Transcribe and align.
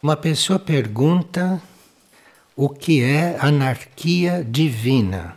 Uma 0.00 0.16
pessoa 0.16 0.60
pergunta 0.60 1.60
o 2.54 2.68
que 2.68 3.02
é 3.02 3.36
anarquia 3.40 4.46
divina. 4.48 5.36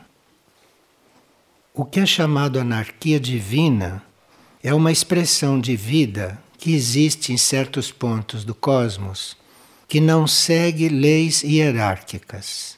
O 1.73 1.84
que 1.84 2.00
é 2.00 2.05
chamado 2.05 2.60
anarquia 2.60 3.20
divina 3.20 4.04
é 4.61 4.71
uma 4.71 4.92
expressão 4.92 5.60
de 5.60 5.75
vida 5.75 6.39
que 6.60 6.75
existe 6.75 7.34
em 7.34 7.38
certos 7.38 7.92
pontos 7.92 8.43
do 8.43 8.54
cosmos 8.54 9.36
que 9.88 10.00
não 10.00 10.28
segue 10.28 10.89
leis 10.89 11.41
hierárquicas. 11.41 12.78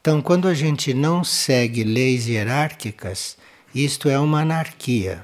Então, 0.00 0.22
quando 0.22 0.48
a 0.48 0.54
gente 0.54 0.94
não 0.94 1.22
segue 1.22 1.84
leis 1.84 2.26
hierárquicas, 2.26 3.36
isto 3.74 4.08
é 4.08 4.18
uma 4.18 4.40
anarquia. 4.40 5.22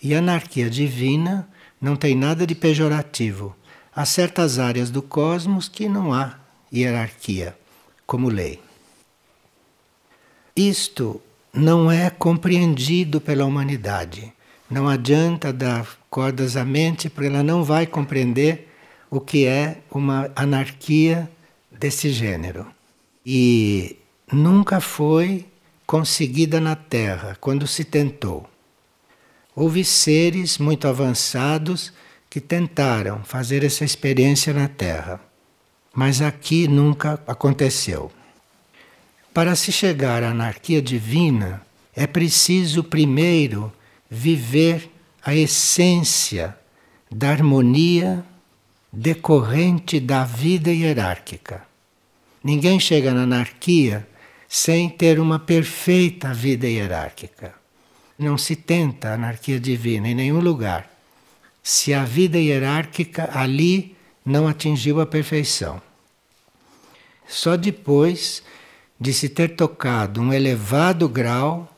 E 0.00 0.14
anarquia 0.14 0.70
divina 0.70 1.48
não 1.80 1.96
tem 1.96 2.14
nada 2.14 2.46
de 2.46 2.54
pejorativo. 2.54 3.56
Há 3.94 4.06
certas 4.06 4.58
áreas 4.58 4.90
do 4.90 5.02
cosmos 5.02 5.68
que 5.68 5.88
não 5.88 6.14
há 6.14 6.38
hierarquia 6.72 7.56
como 8.06 8.28
lei. 8.28 8.60
Isto 10.56 11.20
não 11.52 11.90
é 11.90 12.08
compreendido 12.08 13.20
pela 13.20 13.44
humanidade. 13.44 14.32
Não 14.70 14.88
adianta 14.88 15.52
dar 15.52 15.86
cordas 16.08 16.56
à 16.56 16.64
mente, 16.64 17.10
porque 17.10 17.28
ela 17.28 17.42
não 17.42 17.62
vai 17.62 17.86
compreender 17.86 18.68
o 19.10 19.20
que 19.20 19.44
é 19.44 19.82
uma 19.90 20.30
anarquia 20.34 21.30
desse 21.70 22.10
gênero. 22.10 22.66
E 23.24 23.96
nunca 24.32 24.80
foi 24.80 25.46
conseguida 25.86 26.58
na 26.58 26.74
Terra 26.74 27.36
quando 27.38 27.66
se 27.66 27.84
tentou. 27.84 28.48
Houve 29.54 29.84
seres 29.84 30.56
muito 30.56 30.88
avançados 30.88 31.92
que 32.32 32.40
tentaram 32.40 33.22
fazer 33.24 33.62
essa 33.62 33.84
experiência 33.84 34.54
na 34.54 34.66
Terra, 34.66 35.20
mas 35.94 36.22
aqui 36.22 36.66
nunca 36.66 37.22
aconteceu. 37.26 38.10
Para 39.34 39.54
se 39.54 39.70
chegar 39.70 40.22
à 40.22 40.30
anarquia 40.30 40.80
divina, 40.80 41.60
é 41.94 42.06
preciso 42.06 42.82
primeiro 42.82 43.70
viver 44.10 44.90
a 45.22 45.34
essência 45.34 46.56
da 47.10 47.28
harmonia 47.28 48.24
decorrente 48.90 50.00
da 50.00 50.24
vida 50.24 50.72
hierárquica. 50.72 51.62
Ninguém 52.42 52.80
chega 52.80 53.12
na 53.12 53.24
anarquia 53.24 54.08
sem 54.48 54.88
ter 54.88 55.20
uma 55.20 55.38
perfeita 55.38 56.32
vida 56.32 56.66
hierárquica. 56.66 57.52
Não 58.18 58.38
se 58.38 58.56
tenta 58.56 59.12
anarquia 59.12 59.60
divina 59.60 60.08
em 60.08 60.14
nenhum 60.14 60.40
lugar, 60.40 60.91
se 61.62 61.94
a 61.94 62.04
vida 62.04 62.38
hierárquica 62.38 63.30
ali 63.32 63.96
não 64.24 64.48
atingiu 64.48 65.00
a 65.00 65.06
perfeição. 65.06 65.80
Só 67.26 67.56
depois 67.56 68.42
de 68.98 69.12
se 69.12 69.28
ter 69.28 69.56
tocado 69.56 70.20
um 70.20 70.32
elevado 70.32 71.08
grau 71.08 71.68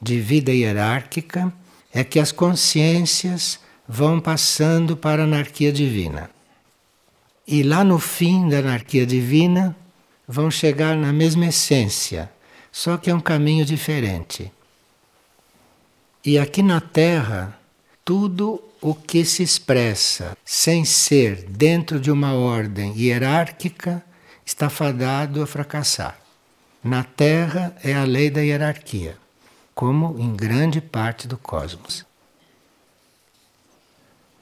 de 0.00 0.20
vida 0.20 0.52
hierárquica 0.52 1.52
é 1.92 2.02
que 2.02 2.18
as 2.18 2.32
consciências 2.32 3.60
vão 3.86 4.20
passando 4.20 4.96
para 4.96 5.22
a 5.22 5.24
anarquia 5.24 5.72
divina. 5.72 6.30
E 7.46 7.62
lá 7.62 7.84
no 7.84 7.98
fim 7.98 8.48
da 8.48 8.58
anarquia 8.58 9.04
divina 9.04 9.76
vão 10.26 10.50
chegar 10.50 10.96
na 10.96 11.12
mesma 11.12 11.46
essência, 11.46 12.30
só 12.70 12.96
que 12.96 13.10
é 13.10 13.14
um 13.14 13.20
caminho 13.20 13.64
diferente. 13.64 14.50
E 16.24 16.38
aqui 16.38 16.62
na 16.62 16.80
Terra, 16.80 17.58
tudo 18.04 18.62
o 18.80 18.94
que 18.94 19.24
se 19.24 19.42
expressa 19.42 20.36
sem 20.44 20.84
ser 20.84 21.44
dentro 21.44 22.00
de 22.00 22.10
uma 22.10 22.34
ordem 22.34 22.92
hierárquica 22.96 24.04
está 24.44 24.68
fadado 24.68 25.42
a 25.42 25.46
fracassar. 25.46 26.18
Na 26.82 27.04
Terra 27.04 27.76
é 27.82 27.94
a 27.94 28.02
lei 28.02 28.28
da 28.28 28.40
hierarquia, 28.40 29.16
como 29.74 30.18
em 30.18 30.34
grande 30.34 30.80
parte 30.80 31.28
do 31.28 31.38
cosmos. 31.38 32.04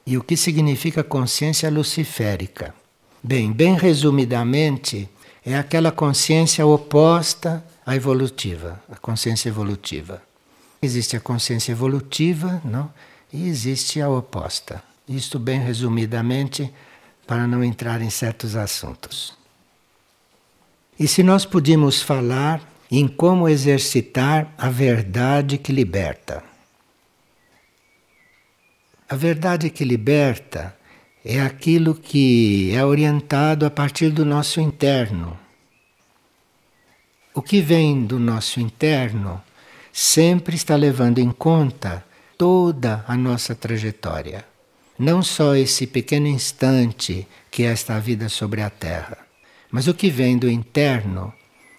E 0.06 0.16
o 0.16 0.25
que 0.25 0.37
significa 0.37 1.04
consciência 1.04 1.70
luciférica? 1.70 2.75
Bem, 3.22 3.53
bem 3.53 3.75
resumidamente, 3.75 5.06
é 5.44 5.56
aquela 5.56 5.93
consciência 5.93 6.66
oposta 6.66 7.62
à 7.84 7.94
evolutiva, 7.94 8.82
a 8.91 8.97
consciência 8.97 9.50
evolutiva. 9.50 10.22
Existe 10.81 11.15
a 11.15 11.20
consciência 11.20 11.72
evolutiva, 11.72 12.62
não? 12.65 12.91
E 13.32 13.48
existe 13.48 14.00
a 14.00 14.08
oposta. 14.08 14.82
Isto 15.08 15.38
bem 15.38 15.60
resumidamente 15.60 16.72
para 17.26 17.46
não 17.46 17.62
entrar 17.62 18.00
em 18.00 18.10
certos 18.10 18.56
assuntos. 18.56 19.36
E 20.98 21.06
se 21.06 21.22
nós 21.22 21.44
pudéssemos 21.44 22.02
falar 22.02 22.60
em 22.90 23.06
como 23.06 23.48
exercitar 23.48 24.52
a 24.58 24.69
verdade 24.69 25.56
que 25.56 25.72
liberta. 25.72 26.42
A 29.08 29.14
verdade 29.14 29.70
que 29.70 29.84
liberta 29.84 30.76
é 31.24 31.40
aquilo 31.40 31.94
que 31.94 32.72
é 32.74 32.84
orientado 32.84 33.64
a 33.64 33.70
partir 33.70 34.10
do 34.10 34.24
nosso 34.24 34.60
interno. 34.60 35.38
O 37.32 37.40
que 37.40 37.60
vem 37.60 38.04
do 38.04 38.19
nosso 38.19 38.60
interno 38.60 39.40
sempre 39.92 40.56
está 40.56 40.74
levando 40.74 41.19
em 41.19 41.30
conta 41.30 42.04
toda 42.40 43.04
a 43.06 43.18
nossa 43.18 43.54
trajetória. 43.54 44.46
Não 44.98 45.22
só 45.22 45.54
esse 45.54 45.86
pequeno 45.86 46.26
instante 46.26 47.28
que 47.50 47.64
é 47.64 47.66
esta 47.66 48.00
vida 48.00 48.30
sobre 48.30 48.62
a 48.62 48.70
Terra, 48.70 49.18
mas 49.70 49.86
o 49.86 49.92
que 49.92 50.08
vem 50.08 50.38
do 50.38 50.48
interno, 50.48 51.34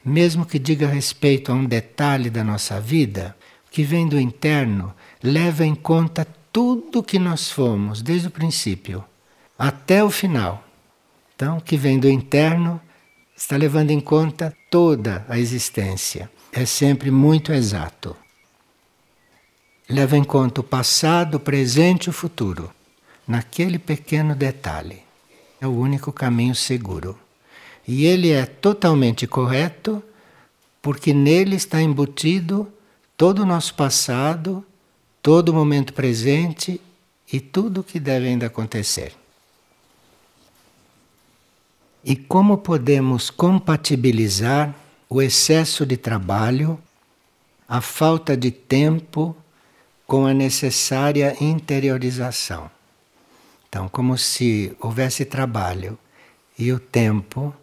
mesmo 0.05 0.45
que 0.45 0.59
diga 0.59 0.85
respeito 0.85 1.51
a 1.51 1.55
um 1.55 1.65
detalhe 1.65 2.29
da 2.29 2.43
nossa 2.43 2.79
vida, 2.79 3.35
o 3.67 3.71
que 3.71 3.81
vem 3.81 4.07
do 4.07 4.19
interno 4.19 4.93
leva 5.23 5.65
em 5.65 5.73
conta 5.73 6.27
tudo 6.53 7.01
que 7.01 7.17
nós 7.17 7.49
fomos 7.49 8.03
desde 8.03 8.27
o 8.27 8.31
princípio 8.31 9.03
até 9.57 10.03
o 10.03 10.11
final. 10.11 10.63
Então, 11.35 11.57
o 11.57 11.61
que 11.61 11.75
vem 11.75 11.97
do 11.97 12.07
interno 12.07 12.79
está 13.35 13.57
levando 13.57 13.89
em 13.89 13.99
conta 13.99 14.55
toda 14.69 15.25
a 15.27 15.39
existência. 15.39 16.29
É 16.53 16.67
sempre 16.67 17.09
muito 17.09 17.51
exato. 17.51 18.15
Leva 19.91 20.15
em 20.15 20.23
conta 20.23 20.61
o 20.61 20.63
passado, 20.63 21.35
o 21.35 21.39
presente 21.39 22.05
e 22.05 22.09
o 22.09 22.13
futuro, 22.13 22.71
naquele 23.27 23.77
pequeno 23.77 24.33
detalhe. 24.33 25.03
É 25.59 25.67
o 25.67 25.71
único 25.71 26.13
caminho 26.13 26.55
seguro. 26.55 27.19
E 27.85 28.05
ele 28.05 28.31
é 28.31 28.45
totalmente 28.45 29.27
correto, 29.27 30.01
porque 30.81 31.13
nele 31.13 31.57
está 31.57 31.81
embutido 31.81 32.71
todo 33.17 33.39
o 33.39 33.45
nosso 33.45 33.73
passado, 33.73 34.65
todo 35.21 35.49
o 35.49 35.53
momento 35.53 35.91
presente 35.91 36.79
e 37.31 37.41
tudo 37.41 37.81
o 37.81 37.83
que 37.83 37.99
deve 37.99 38.29
ainda 38.29 38.45
acontecer. 38.45 39.13
E 42.01 42.15
como 42.15 42.59
podemos 42.59 43.29
compatibilizar 43.29 44.73
o 45.09 45.21
excesso 45.21 45.85
de 45.85 45.97
trabalho, 45.97 46.79
a 47.67 47.81
falta 47.81 48.37
de 48.37 48.51
tempo 48.51 49.35
com 50.11 50.25
a 50.25 50.33
necessária 50.33 51.37
interiorização? 51.39 52.69
Então, 53.69 53.87
como 53.87 54.17
se 54.17 54.75
houvesse 54.81 55.23
trabalho 55.23 55.97
e 56.59 56.73
o 56.73 56.77
tempo 56.77 57.55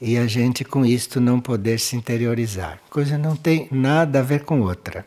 e 0.00 0.18
a 0.18 0.26
gente 0.26 0.64
com 0.64 0.84
isto 0.84 1.20
não 1.20 1.38
poder 1.38 1.78
se 1.78 1.94
interiorizar. 1.94 2.80
Coisa 2.90 3.16
não 3.16 3.36
tem 3.36 3.68
nada 3.70 4.18
a 4.18 4.22
ver 4.24 4.42
com 4.42 4.60
outra. 4.60 5.06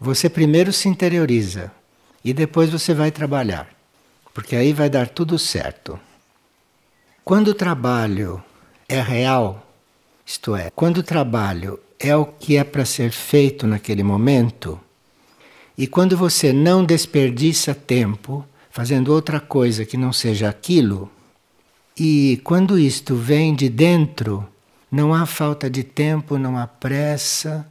Você 0.00 0.28
primeiro 0.28 0.72
se 0.72 0.88
interioriza 0.88 1.70
e 2.24 2.34
depois 2.34 2.70
você 2.70 2.92
vai 2.92 3.12
trabalhar, 3.12 3.68
porque 4.34 4.56
aí 4.56 4.72
vai 4.72 4.90
dar 4.90 5.08
tudo 5.08 5.38
certo. 5.38 5.96
Quando 7.24 7.48
o 7.48 7.54
trabalho 7.54 8.42
é 8.88 9.00
real, 9.00 9.64
isto 10.26 10.56
é, 10.56 10.72
quando 10.74 10.96
o 10.96 11.04
trabalho 11.04 11.78
é 12.00 12.16
o 12.16 12.26
que 12.26 12.56
é 12.56 12.64
para 12.64 12.84
ser 12.84 13.12
feito 13.12 13.64
naquele 13.64 14.02
momento, 14.02 14.80
e 15.76 15.86
quando 15.86 16.16
você 16.16 16.52
não 16.52 16.84
desperdiça 16.84 17.74
tempo 17.74 18.44
fazendo 18.70 19.12
outra 19.12 19.40
coisa 19.40 19.84
que 19.84 19.96
não 19.96 20.12
seja 20.12 20.48
aquilo, 20.48 21.10
e 21.98 22.40
quando 22.44 22.78
isto 22.78 23.14
vem 23.14 23.54
de 23.54 23.68
dentro, 23.68 24.46
não 24.90 25.14
há 25.14 25.24
falta 25.24 25.68
de 25.68 25.82
tempo, 25.82 26.38
não 26.38 26.56
há 26.58 26.66
pressa, 26.66 27.66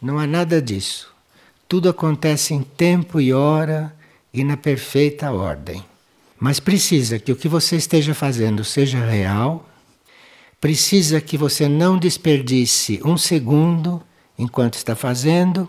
não 0.00 0.18
há 0.18 0.26
nada 0.26 0.62
disso. 0.62 1.12
Tudo 1.68 1.88
acontece 1.88 2.54
em 2.54 2.62
tempo 2.62 3.20
e 3.20 3.32
hora 3.32 3.94
e 4.32 4.44
na 4.44 4.56
perfeita 4.56 5.32
ordem. 5.32 5.84
Mas 6.38 6.60
precisa 6.60 7.18
que 7.18 7.32
o 7.32 7.36
que 7.36 7.48
você 7.48 7.76
esteja 7.76 8.14
fazendo 8.14 8.62
seja 8.64 9.04
real, 9.04 9.68
precisa 10.60 11.20
que 11.20 11.36
você 11.36 11.68
não 11.68 11.98
desperdice 11.98 13.00
um 13.04 13.16
segundo 13.16 14.02
enquanto 14.38 14.74
está 14.74 14.94
fazendo, 14.94 15.68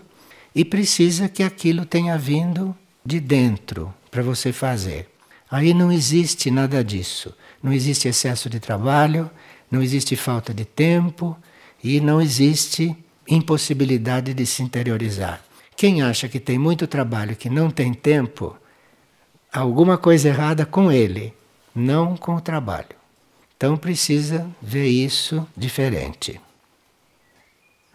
e 0.55 0.63
precisa 0.63 1.27
que 1.27 1.43
aquilo 1.43 1.85
tenha 1.85 2.17
vindo 2.17 2.75
de 3.05 3.19
dentro 3.19 3.93
para 4.09 4.23
você 4.23 4.53
fazer. 4.53 5.09
Aí 5.51 5.73
não 5.73 5.91
existe 5.91 6.49
nada 6.49 6.81
disso. 6.81 7.35
Não 7.61 7.73
existe 7.73 8.07
excesso 8.07 8.49
de 8.49 8.59
trabalho, 8.59 9.29
não 9.69 9.81
existe 9.81 10.15
falta 10.15 10.53
de 10.53 10.63
tempo 10.63 11.37
e 11.83 11.99
não 11.99 12.21
existe 12.21 12.95
impossibilidade 13.27 14.33
de 14.33 14.45
se 14.45 14.63
interiorizar. 14.63 15.43
Quem 15.75 16.01
acha 16.01 16.29
que 16.29 16.39
tem 16.39 16.57
muito 16.57 16.87
trabalho 16.87 17.35
que 17.35 17.49
não 17.49 17.69
tem 17.69 17.93
tempo, 17.93 18.55
alguma 19.51 19.97
coisa 19.97 20.29
errada 20.29 20.65
com 20.65 20.91
ele, 20.91 21.33
não 21.75 22.15
com 22.15 22.35
o 22.35 22.41
trabalho. 22.41 22.95
Então 23.57 23.75
precisa 23.75 24.49
ver 24.61 24.87
isso 24.87 25.45
diferente. 25.55 26.39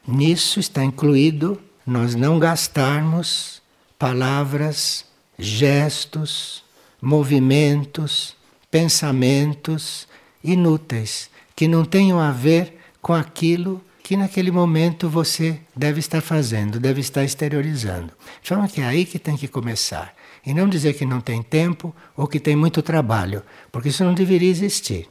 Nisso 0.07 0.61
está 0.61 0.85
incluído 0.85 1.61
nós 1.87 2.15
não 2.15 2.39
gastarmos 2.39 3.61
palavras, 3.99 5.05
gestos, 5.39 6.63
movimentos, 7.01 8.37
pensamentos 8.71 10.07
inúteis 10.43 11.31
que 11.55 11.69
não 11.69 11.85
tenham 11.85 12.19
a 12.19 12.31
ver 12.31 12.79
com 13.03 13.13
aquilo 13.13 13.83
que 14.03 14.17
naquele 14.17 14.51
momento 14.51 15.09
você 15.09 15.61
deve 15.77 16.01
estar 16.01 16.21
fazendo, 16.21 16.81
deve 16.81 17.01
estar 17.01 17.23
exteriorizando. 17.23 18.13
Forma 18.43 18.67
que 18.67 18.81
é 18.81 18.85
aí 18.85 19.05
que 19.05 19.19
tem 19.19 19.37
que 19.37 19.47
começar. 19.47 20.15
E 20.45 20.55
não 20.55 20.69
dizer 20.69 20.95
que 20.95 21.05
não 21.05 21.21
tem 21.21 21.43
tempo 21.43 21.95
ou 22.17 22.27
que 22.27 22.41
tem 22.41 22.57
muito 22.57 22.83
trabalho, 22.83 23.43
porque 23.71 23.91
isso 23.91 24.03
não 24.03 24.15
deveria 24.15 24.51
existir. 24.51 25.09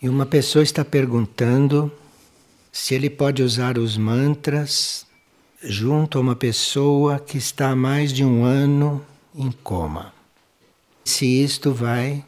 E 0.00 0.08
uma 0.08 0.24
pessoa 0.24 0.62
está 0.62 0.84
perguntando 0.84 1.92
se 2.74 2.92
ele 2.92 3.08
pode 3.08 3.40
usar 3.40 3.78
os 3.78 3.96
mantras 3.96 5.06
junto 5.62 6.18
a 6.18 6.20
uma 6.20 6.34
pessoa 6.34 7.20
que 7.20 7.38
está 7.38 7.70
há 7.70 7.76
mais 7.76 8.12
de 8.12 8.24
um 8.24 8.42
ano 8.42 9.06
em 9.32 9.52
coma. 9.52 10.12
Se 11.04 11.24
isto 11.24 11.72
vai 11.72 12.24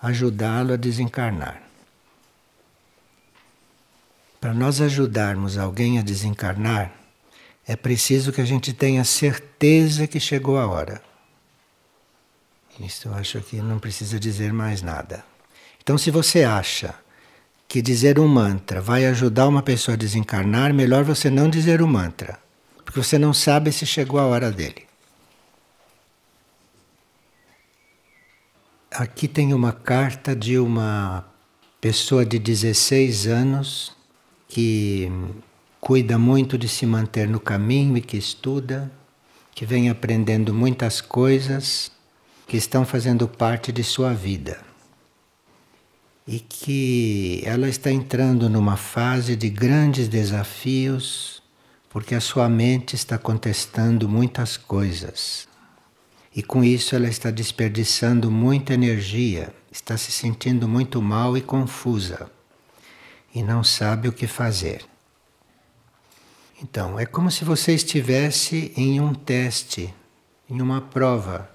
ajudá-lo 0.00 0.72
a 0.72 0.76
desencarnar. 0.76 1.62
Para 4.40 4.54
nós 4.54 4.80
ajudarmos 4.80 5.58
alguém 5.58 5.98
a 5.98 6.02
desencarnar, 6.02 6.90
é 7.66 7.76
preciso 7.76 8.32
que 8.32 8.40
a 8.40 8.46
gente 8.46 8.72
tenha 8.72 9.04
certeza 9.04 10.06
que 10.06 10.18
chegou 10.18 10.58
a 10.58 10.66
hora. 10.66 11.02
Isso 12.80 13.08
eu 13.08 13.14
acho 13.14 13.42
que 13.42 13.56
não 13.56 13.78
precisa 13.78 14.18
dizer 14.18 14.54
mais 14.54 14.80
nada. 14.80 15.22
Então, 15.82 15.98
se 15.98 16.10
você 16.10 16.44
acha 16.44 16.94
que 17.72 17.80
dizer 17.80 18.18
um 18.20 18.28
mantra 18.28 18.82
vai 18.82 19.06
ajudar 19.06 19.48
uma 19.48 19.62
pessoa 19.62 19.94
a 19.94 19.96
desencarnar, 19.96 20.74
melhor 20.74 21.04
você 21.04 21.30
não 21.30 21.48
dizer 21.48 21.80
o 21.80 21.88
mantra, 21.88 22.38
porque 22.84 23.02
você 23.02 23.16
não 23.16 23.32
sabe 23.32 23.72
se 23.72 23.86
chegou 23.86 24.20
a 24.20 24.26
hora 24.26 24.52
dele. 24.52 24.84
Aqui 28.90 29.26
tem 29.26 29.54
uma 29.54 29.72
carta 29.72 30.36
de 30.36 30.58
uma 30.58 31.24
pessoa 31.80 32.26
de 32.26 32.38
16 32.38 33.26
anos 33.26 33.96
que 34.46 35.10
cuida 35.80 36.18
muito 36.18 36.58
de 36.58 36.68
se 36.68 36.84
manter 36.84 37.26
no 37.26 37.40
caminho 37.40 37.96
e 37.96 38.02
que 38.02 38.18
estuda, 38.18 38.92
que 39.54 39.64
vem 39.64 39.88
aprendendo 39.88 40.52
muitas 40.52 41.00
coisas 41.00 41.90
que 42.46 42.58
estão 42.58 42.84
fazendo 42.84 43.26
parte 43.26 43.72
de 43.72 43.82
sua 43.82 44.12
vida. 44.12 44.71
E 46.26 46.38
que 46.38 47.42
ela 47.44 47.68
está 47.68 47.90
entrando 47.90 48.48
numa 48.48 48.76
fase 48.76 49.34
de 49.34 49.50
grandes 49.50 50.08
desafios, 50.08 51.42
porque 51.90 52.14
a 52.14 52.20
sua 52.20 52.48
mente 52.48 52.94
está 52.94 53.18
contestando 53.18 54.08
muitas 54.08 54.56
coisas. 54.56 55.48
E 56.34 56.42
com 56.42 56.64
isso 56.64 56.94
ela 56.94 57.08
está 57.08 57.30
desperdiçando 57.30 58.30
muita 58.30 58.72
energia, 58.72 59.52
está 59.70 59.96
se 59.96 60.10
sentindo 60.10 60.66
muito 60.68 61.02
mal 61.02 61.36
e 61.36 61.42
confusa 61.42 62.30
e 63.34 63.42
não 63.42 63.64
sabe 63.64 64.08
o 64.08 64.12
que 64.12 64.26
fazer. 64.26 64.84
Então, 66.62 66.98
é 66.98 67.06
como 67.06 67.30
se 67.30 67.44
você 67.44 67.74
estivesse 67.74 68.72
em 68.76 69.00
um 69.00 69.14
teste, 69.14 69.92
em 70.48 70.60
uma 70.60 70.80
prova 70.80 71.50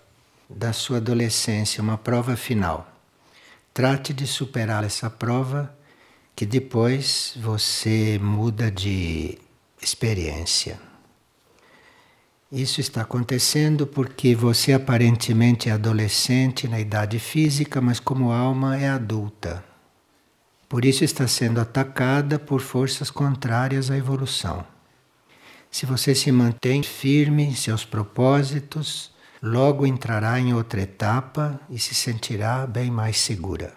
da 0.50 0.74
sua 0.74 0.98
adolescência, 0.98 1.81
uma 1.81 1.98
prova 1.98 2.36
final. 2.36 2.92
Trate 3.77 4.12
de 4.12 4.25
superar 4.25 4.83
essa 4.83 5.07
prova, 5.07 5.71
que 6.35 6.47
depois 6.47 7.38
você 7.38 8.18
muda 8.19 8.71
de 8.71 9.38
experiência. 9.79 10.79
Isso 12.51 12.81
está 12.81 13.01
acontecendo 13.01 13.85
porque 13.85 14.33
você 14.33 14.74
aparentemente 14.74 15.69
é 15.69 15.74
adolescente 15.74 16.68
na 16.68 16.79
idade 16.79 17.19
física, 17.19 17.79
mas 17.79 18.00
como 18.00 18.31
alma 18.31 18.75
é 18.75 18.89
adulta. 18.89 19.63
Por 20.68 20.83
isso 20.83 21.03
está 21.03 21.27
sendo 21.27 21.62
atacada 21.62 22.39
por 22.39 22.62
forças 22.62 23.12
contrárias 23.12 23.91
à 23.91 23.95
evolução. 23.95 24.65
Se 25.69 25.85
você 25.85 26.15
se 26.15 26.31
mantém 26.31 26.81
firme 26.81 27.44
em 27.44 27.53
seus 27.53 27.85
propósitos, 27.85 29.12
logo 29.42 29.86
entrará 29.86 30.39
em 30.39 30.54
outra 30.54 30.81
etapa 30.81 31.60
e 31.69 31.80
se 31.80 31.94
sentirá 31.94 32.66
bem 32.66 32.89
mais 32.89 33.18
segura. 33.18 33.74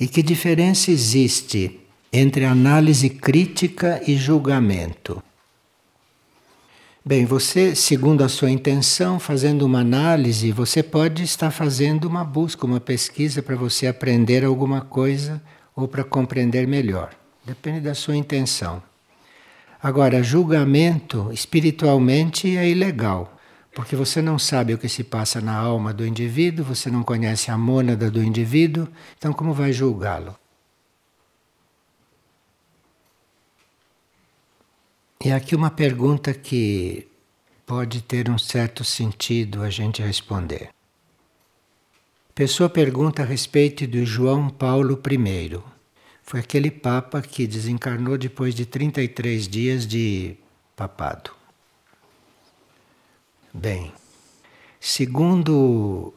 E 0.00 0.06
que 0.06 0.22
diferença 0.22 0.90
existe 0.90 1.80
entre 2.12 2.44
análise 2.44 3.10
crítica 3.10 4.00
e 4.06 4.16
julgamento? 4.16 5.22
Bem, 7.04 7.24
você, 7.24 7.74
segundo 7.74 8.22
a 8.22 8.28
sua 8.28 8.50
intenção, 8.50 9.18
fazendo 9.18 9.64
uma 9.64 9.80
análise, 9.80 10.52
você 10.52 10.82
pode 10.82 11.22
estar 11.22 11.50
fazendo 11.50 12.04
uma 12.04 12.22
busca, 12.22 12.66
uma 12.66 12.80
pesquisa 12.80 13.42
para 13.42 13.56
você 13.56 13.86
aprender 13.86 14.44
alguma 14.44 14.82
coisa 14.82 15.42
ou 15.74 15.88
para 15.88 16.04
compreender 16.04 16.66
melhor. 16.66 17.14
Depende 17.44 17.80
da 17.80 17.94
sua 17.94 18.14
intenção. 18.14 18.82
Agora, 19.80 20.22
julgamento 20.22 21.30
espiritualmente 21.32 22.56
é 22.56 22.68
ilegal, 22.68 23.38
porque 23.72 23.94
você 23.94 24.20
não 24.20 24.36
sabe 24.38 24.74
o 24.74 24.78
que 24.78 24.88
se 24.88 25.04
passa 25.04 25.40
na 25.40 25.56
alma 25.56 25.92
do 25.92 26.04
indivíduo, 26.04 26.64
você 26.64 26.90
não 26.90 27.04
conhece 27.04 27.50
a 27.50 27.56
mônada 27.56 28.10
do 28.10 28.22
indivíduo, 28.22 28.88
então 29.16 29.32
como 29.32 29.54
vai 29.54 29.72
julgá-lo? 29.72 30.36
E 35.24 35.30
aqui 35.30 35.54
uma 35.54 35.70
pergunta 35.70 36.34
que 36.34 37.06
pode 37.66 38.02
ter 38.02 38.28
um 38.30 38.38
certo 38.38 38.82
sentido 38.82 39.62
a 39.62 39.70
gente 39.70 40.02
responder. 40.02 40.70
Pessoa 42.34 42.68
pergunta 42.68 43.22
a 43.22 43.26
respeito 43.26 43.86
de 43.86 44.04
João 44.04 44.48
Paulo 44.48 45.00
I. 45.10 45.77
Foi 46.28 46.40
aquele 46.40 46.70
Papa 46.70 47.22
que 47.22 47.46
desencarnou 47.46 48.18
depois 48.18 48.54
de 48.54 48.66
33 48.66 49.48
dias 49.48 49.86
de 49.86 50.36
papado. 50.76 51.30
Bem, 53.50 53.90
segundo 54.78 56.12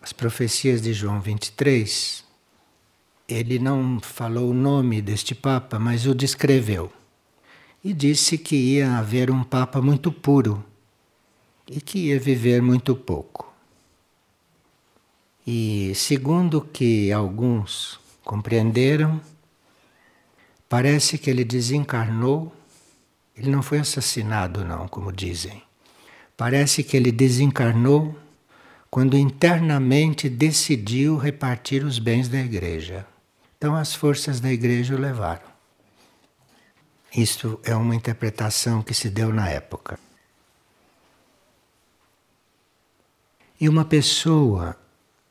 as 0.00 0.12
profecias 0.12 0.80
de 0.80 0.92
João 0.92 1.20
23, 1.20 2.24
ele 3.28 3.58
não 3.58 3.98
falou 3.98 4.50
o 4.50 4.54
nome 4.54 5.02
deste 5.02 5.34
Papa, 5.34 5.80
mas 5.80 6.06
o 6.06 6.14
descreveu 6.14 6.92
e 7.82 7.92
disse 7.92 8.38
que 8.38 8.54
ia 8.54 8.96
haver 8.96 9.32
um 9.32 9.42
Papa 9.42 9.82
muito 9.82 10.12
puro 10.12 10.64
e 11.68 11.80
que 11.80 12.10
ia 12.10 12.20
viver 12.20 12.62
muito 12.62 12.94
pouco. 12.94 13.52
E 15.44 15.92
segundo 15.96 16.60
que 16.60 17.10
alguns 17.10 17.98
compreenderam, 18.22 19.20
parece 20.68 21.18
que 21.18 21.30
ele 21.30 21.44
desencarnou, 21.44 22.54
ele 23.36 23.50
não 23.50 23.62
foi 23.62 23.78
assassinado, 23.78 24.64
não, 24.64 24.88
como 24.88 25.12
dizem. 25.12 25.62
Parece 26.36 26.82
que 26.82 26.96
ele 26.96 27.12
desencarnou 27.12 28.16
quando 28.90 29.16
internamente 29.16 30.28
decidiu 30.28 31.16
repartir 31.16 31.84
os 31.84 31.98
bens 31.98 32.28
da 32.28 32.38
igreja. 32.38 33.06
Então 33.58 33.74
as 33.74 33.94
forças 33.94 34.40
da 34.40 34.52
igreja 34.52 34.94
o 34.94 34.98
levaram. 34.98 35.56
Isto 37.14 37.58
é 37.64 37.74
uma 37.74 37.94
interpretação 37.94 38.82
que 38.82 38.92
se 38.92 39.08
deu 39.08 39.32
na 39.32 39.48
época. 39.48 39.98
E 43.58 43.68
uma 43.68 43.84
pessoa 43.84 44.76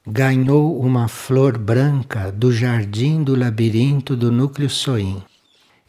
ganhou 0.08 0.80
uma 0.80 1.08
flor 1.08 1.58
branca 1.58 2.32
do 2.32 2.52
jardim 2.52 3.24
do 3.24 3.36
labirinto 3.36 4.16
do 4.16 4.32
núcleo 4.32 4.70
Soim. 4.70 5.24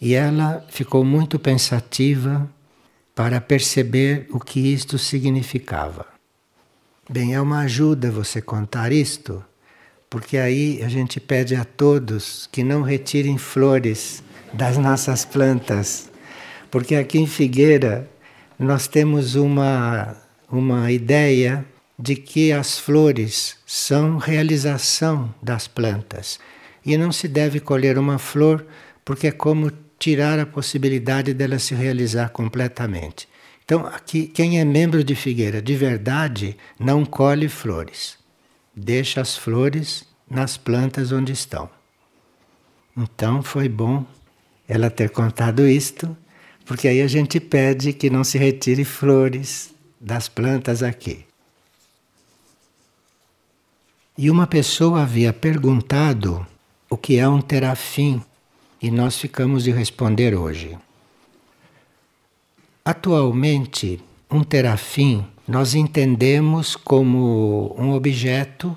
E 0.01 0.15
ela 0.15 0.65
ficou 0.71 1.05
muito 1.05 1.39
pensativa 1.39 2.49
para 3.15 3.41
perceber 3.41 4.27
o 4.31 4.41
que 4.41 4.73
isto 4.73 4.99
significava. 4.99 6.07
Bem, 7.09 7.35
é 7.35 7.41
uma 7.41 7.61
ajuda 7.61 8.11
você 8.11 8.41
contar 8.41 8.91
isto, 8.91 9.45
porque 10.09 10.39
aí 10.39 10.83
a 10.83 10.89
gente 10.89 11.21
pede 11.21 11.55
a 11.55 11.65
todos 11.65 12.49
que 12.51 12.65
não 12.65 12.83
retirem 12.83 13.39
flores 13.39 14.23
das 14.53 14.79
nossas 14.79 15.25
plantas. 15.25 16.11
Porque 16.71 16.95
aqui 16.95 17.19
em 17.19 17.27
Figueira 17.27 18.11
nós 18.59 18.87
temos 18.87 19.35
uma, 19.35 20.17
uma 20.51 20.91
ideia 20.91 21.65
de 21.99 22.17
que 22.17 22.53
as 22.53 22.79
flores 22.79 23.56
são 23.67 24.17
realização 24.17 25.35
das 25.43 25.67
plantas 25.67 26.39
e 26.85 26.97
não 26.97 27.11
se 27.11 27.27
deve 27.27 27.59
colher 27.59 27.99
uma 27.99 28.17
flor 28.17 28.65
porque 29.05 29.27
é 29.27 29.33
como 29.33 29.73
tirar 29.99 30.39
a 30.39 30.47
possibilidade 30.47 31.35
dela 31.35 31.59
se 31.59 31.75
realizar 31.75 32.29
completamente. 32.29 33.29
Então, 33.65 33.85
aqui, 33.85 34.29
quem 34.29 34.61
é 34.61 34.65
membro 34.65 35.03
de 35.03 35.17
figueira 35.17 35.61
de 35.61 35.75
verdade 35.75 36.57
não 36.79 37.05
colhe 37.05 37.49
flores, 37.49 38.17
deixa 38.75 39.21
as 39.21 39.37
flores 39.37 40.05
nas 40.31 40.57
plantas 40.57 41.11
onde 41.11 41.33
estão. 41.33 41.69
Então, 42.97 43.43
foi 43.43 43.69
bom 43.69 44.07
ela 44.69 44.89
ter 44.89 45.11
contado 45.11 45.67
isto, 45.67 46.17
porque 46.65 46.87
aí 46.87 47.03
a 47.03 47.09
gente 47.09 47.41
pede 47.41 47.93
que 47.93 48.09
não 48.09 48.23
se 48.23 48.39
retire 48.39 48.85
flores 48.85 49.75
das 50.01 50.29
plantas 50.29 50.85
aqui. 50.85 51.25
E 54.19 54.31
uma 54.31 54.47
pessoa 54.47 55.03
havia 55.03 55.31
perguntado 55.31 56.47
o 56.89 56.97
que 56.97 57.19
é 57.19 57.29
um 57.29 57.43
terafim 57.43 58.23
e 58.81 58.91
nós 58.91 59.19
ficamos 59.19 59.65
de 59.65 59.71
responder 59.71 60.35
hoje. 60.35 60.79
Atualmente, 62.83 64.01
um 64.31 64.43
terafim 64.43 65.27
nós 65.47 65.75
entendemos 65.75 66.77
como 66.77 67.77
um 67.79 67.93
objeto, 67.93 68.75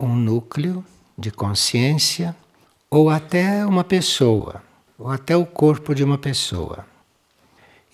um 0.00 0.16
núcleo 0.16 0.84
de 1.16 1.30
consciência 1.30 2.34
ou 2.90 3.08
até 3.08 3.64
uma 3.64 3.84
pessoa, 3.84 4.62
ou 4.98 5.08
até 5.08 5.36
o 5.36 5.46
corpo 5.46 5.94
de 5.94 6.02
uma 6.02 6.18
pessoa. 6.18 6.84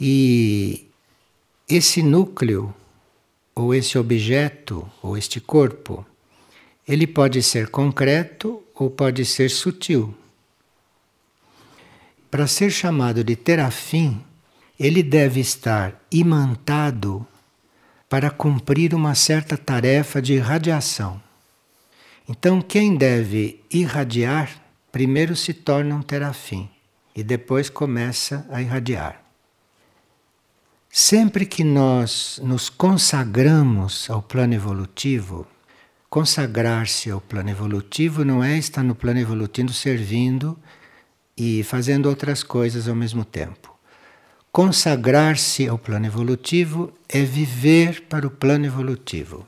E 0.00 0.88
esse 1.68 2.02
núcleo, 2.02 2.74
ou 3.54 3.74
esse 3.74 3.98
objeto, 3.98 4.90
ou 5.02 5.18
este 5.18 5.38
corpo, 5.38 6.04
ele 6.88 7.06
pode 7.06 7.42
ser 7.42 7.68
concreto 7.68 8.62
ou 8.74 8.88
pode 8.88 9.26
ser 9.26 9.50
sutil. 9.50 10.14
Para 12.30 12.46
ser 12.46 12.70
chamado 12.70 13.22
de 13.22 13.36
terafim, 13.36 14.24
ele 14.80 15.02
deve 15.02 15.38
estar 15.40 16.00
imantado 16.10 17.26
para 18.08 18.30
cumprir 18.30 18.94
uma 18.94 19.14
certa 19.14 19.58
tarefa 19.58 20.22
de 20.22 20.34
irradiação. 20.34 21.20
Então, 22.26 22.62
quem 22.62 22.96
deve 22.96 23.62
irradiar, 23.70 24.50
primeiro 24.90 25.36
se 25.36 25.52
torna 25.52 25.94
um 25.94 26.02
terafim 26.02 26.70
e 27.14 27.22
depois 27.22 27.68
começa 27.68 28.46
a 28.50 28.62
irradiar. 28.62 29.22
Sempre 30.90 31.44
que 31.44 31.64
nós 31.64 32.40
nos 32.42 32.70
consagramos 32.70 34.08
ao 34.08 34.22
plano 34.22 34.54
evolutivo, 34.54 35.46
consagrar-se 36.10 37.10
ao 37.10 37.20
plano 37.20 37.50
evolutivo 37.50 38.24
não 38.24 38.42
é 38.42 38.56
estar 38.56 38.82
no 38.82 38.94
plano 38.94 39.20
evolutivo 39.20 39.72
servindo 39.72 40.58
e 41.36 41.62
fazendo 41.62 42.08
outras 42.08 42.42
coisas 42.42 42.88
ao 42.88 42.94
mesmo 42.94 43.24
tempo. 43.24 43.76
Consagrar-se 44.50 45.68
ao 45.68 45.78
plano 45.78 46.06
evolutivo 46.06 46.92
é 47.08 47.22
viver 47.22 48.02
para 48.08 48.26
o 48.26 48.30
plano 48.30 48.66
evolutivo. 48.66 49.46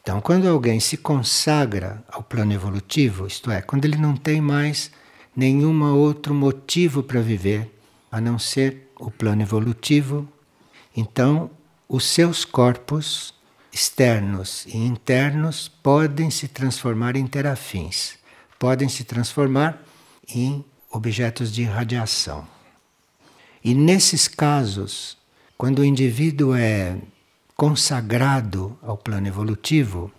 Então, 0.00 0.20
quando 0.20 0.48
alguém 0.48 0.80
se 0.80 0.96
consagra 0.96 2.02
ao 2.10 2.22
plano 2.22 2.52
evolutivo, 2.52 3.26
isto 3.26 3.50
é, 3.50 3.62
quando 3.62 3.84
ele 3.84 3.96
não 3.96 4.16
tem 4.16 4.40
mais 4.40 4.90
nenhum 5.36 5.82
outro 5.94 6.34
motivo 6.34 7.02
para 7.02 7.20
viver 7.20 7.70
a 8.10 8.20
não 8.20 8.38
ser 8.38 8.90
o 8.98 9.10
plano 9.10 9.42
evolutivo, 9.42 10.26
então 10.96 11.50
os 11.88 12.04
seus 12.04 12.44
corpos 12.44 13.32
externos 13.72 14.66
e 14.66 14.76
internos 14.76 15.68
podem 15.68 16.30
se 16.30 16.48
transformar 16.48 17.16
em 17.16 17.26
terafins, 17.26 18.18
podem 18.58 18.88
se 18.88 19.04
transformar 19.04 19.82
em 20.28 20.64
objetos 20.90 21.52
de 21.52 21.64
radiação. 21.64 22.46
E 23.62 23.74
nesses 23.74 24.28
casos, 24.28 25.16
quando 25.56 25.80
o 25.80 25.84
indivíduo 25.84 26.54
é 26.54 26.96
consagrado 27.56 28.78
ao 28.82 28.96
plano 28.96 29.26
evolutivo, 29.26 30.12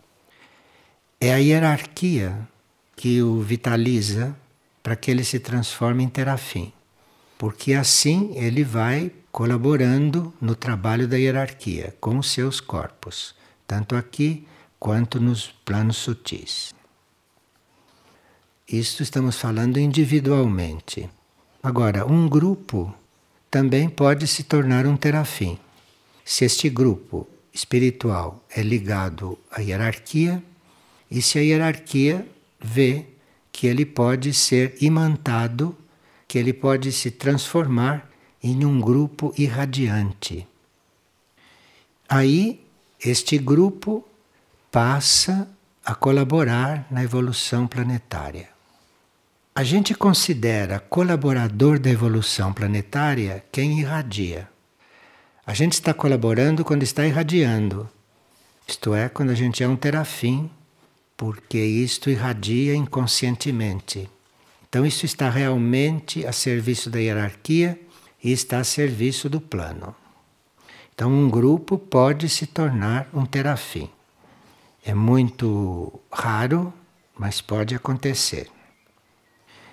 é 1.19 1.33
a 1.33 1.37
hierarquia 1.37 2.47
que 2.95 3.21
o 3.21 3.41
vitaliza 3.41 4.35
para 4.83 4.95
que 4.95 5.09
ele 5.09 5.23
se 5.23 5.39
transforme 5.39 6.03
em 6.03 6.09
terafim. 6.09 6.73
Porque 7.37 7.73
assim 7.73 8.33
ele 8.35 8.63
vai 8.63 9.11
colaborando 9.31 10.33
no 10.41 10.55
trabalho 10.55 11.07
da 11.07 11.17
hierarquia 11.17 11.95
com 12.01 12.17
os 12.17 12.31
seus 12.31 12.59
corpos, 12.59 13.33
tanto 13.69 13.95
aqui 13.95 14.47
quanto 14.79 15.19
nos 15.21 15.51
planos 15.63 15.97
sutis. 15.97 16.73
Isto 18.67 19.03
estamos 19.03 19.35
falando 19.35 19.77
individualmente. 19.77 21.07
Agora, 21.61 22.03
um 22.03 22.27
grupo 22.27 22.91
também 23.51 23.87
pode 23.87 24.25
se 24.25 24.41
tornar 24.43 24.87
um 24.87 24.97
terafim. 24.97 25.59
Se 26.25 26.45
este 26.45 26.67
grupo 26.67 27.27
espiritual 27.53 28.43
é 28.49 28.63
ligado 28.63 29.37
à 29.51 29.61
hierarquia 29.61 30.43
e 31.11 31.21
se 31.21 31.37
a 31.37 31.43
hierarquia 31.43 32.27
vê 32.59 33.05
que 33.51 33.67
ele 33.67 33.85
pode 33.85 34.33
ser 34.33 34.75
imantado, 34.81 35.77
que 36.27 36.39
ele 36.39 36.53
pode 36.53 36.91
se 36.91 37.11
transformar 37.11 38.09
em 38.41 38.65
um 38.65 38.81
grupo 38.81 39.31
irradiante. 39.37 40.47
Aí, 42.07 42.65
este 43.03 43.37
grupo 43.37 44.05
passa 44.69 45.47
a 45.85 45.95
colaborar 45.95 46.85
na 46.91 47.03
evolução 47.03 47.65
planetária. 47.65 48.49
A 49.55 49.63
gente 49.63 49.95
considera 49.95 50.79
colaborador 50.79 51.79
da 51.79 51.89
evolução 51.89 52.53
planetária 52.53 53.43
quem 53.51 53.79
irradia. 53.79 54.49
A 55.45 55.53
gente 55.53 55.73
está 55.73 55.93
colaborando 55.93 56.63
quando 56.63 56.83
está 56.83 57.05
irradiando. 57.05 57.89
Isto 58.67 58.93
é, 58.93 59.09
quando 59.09 59.31
a 59.31 59.35
gente 59.35 59.63
é 59.63 59.67
um 59.67 59.75
terafim, 59.75 60.49
porque 61.17 61.57
isto 61.57 62.09
irradia 62.09 62.75
inconscientemente. 62.75 64.09
Então, 64.67 64.85
isso 64.85 65.05
está 65.05 65.29
realmente 65.29 66.25
a 66.27 66.31
serviço 66.31 66.89
da 66.89 66.99
hierarquia 66.99 67.79
e 68.23 68.31
está 68.31 68.59
a 68.59 68.63
serviço 68.63 69.27
do 69.29 69.41
plano. 69.41 69.95
Então, 70.99 71.13
um 71.13 71.29
grupo 71.29 71.77
pode 71.77 72.27
se 72.27 72.45
tornar 72.45 73.07
um 73.13 73.25
terafim. 73.25 73.89
É 74.85 74.93
muito 74.93 75.97
raro, 76.11 76.73
mas 77.17 77.39
pode 77.39 77.73
acontecer. 77.73 78.49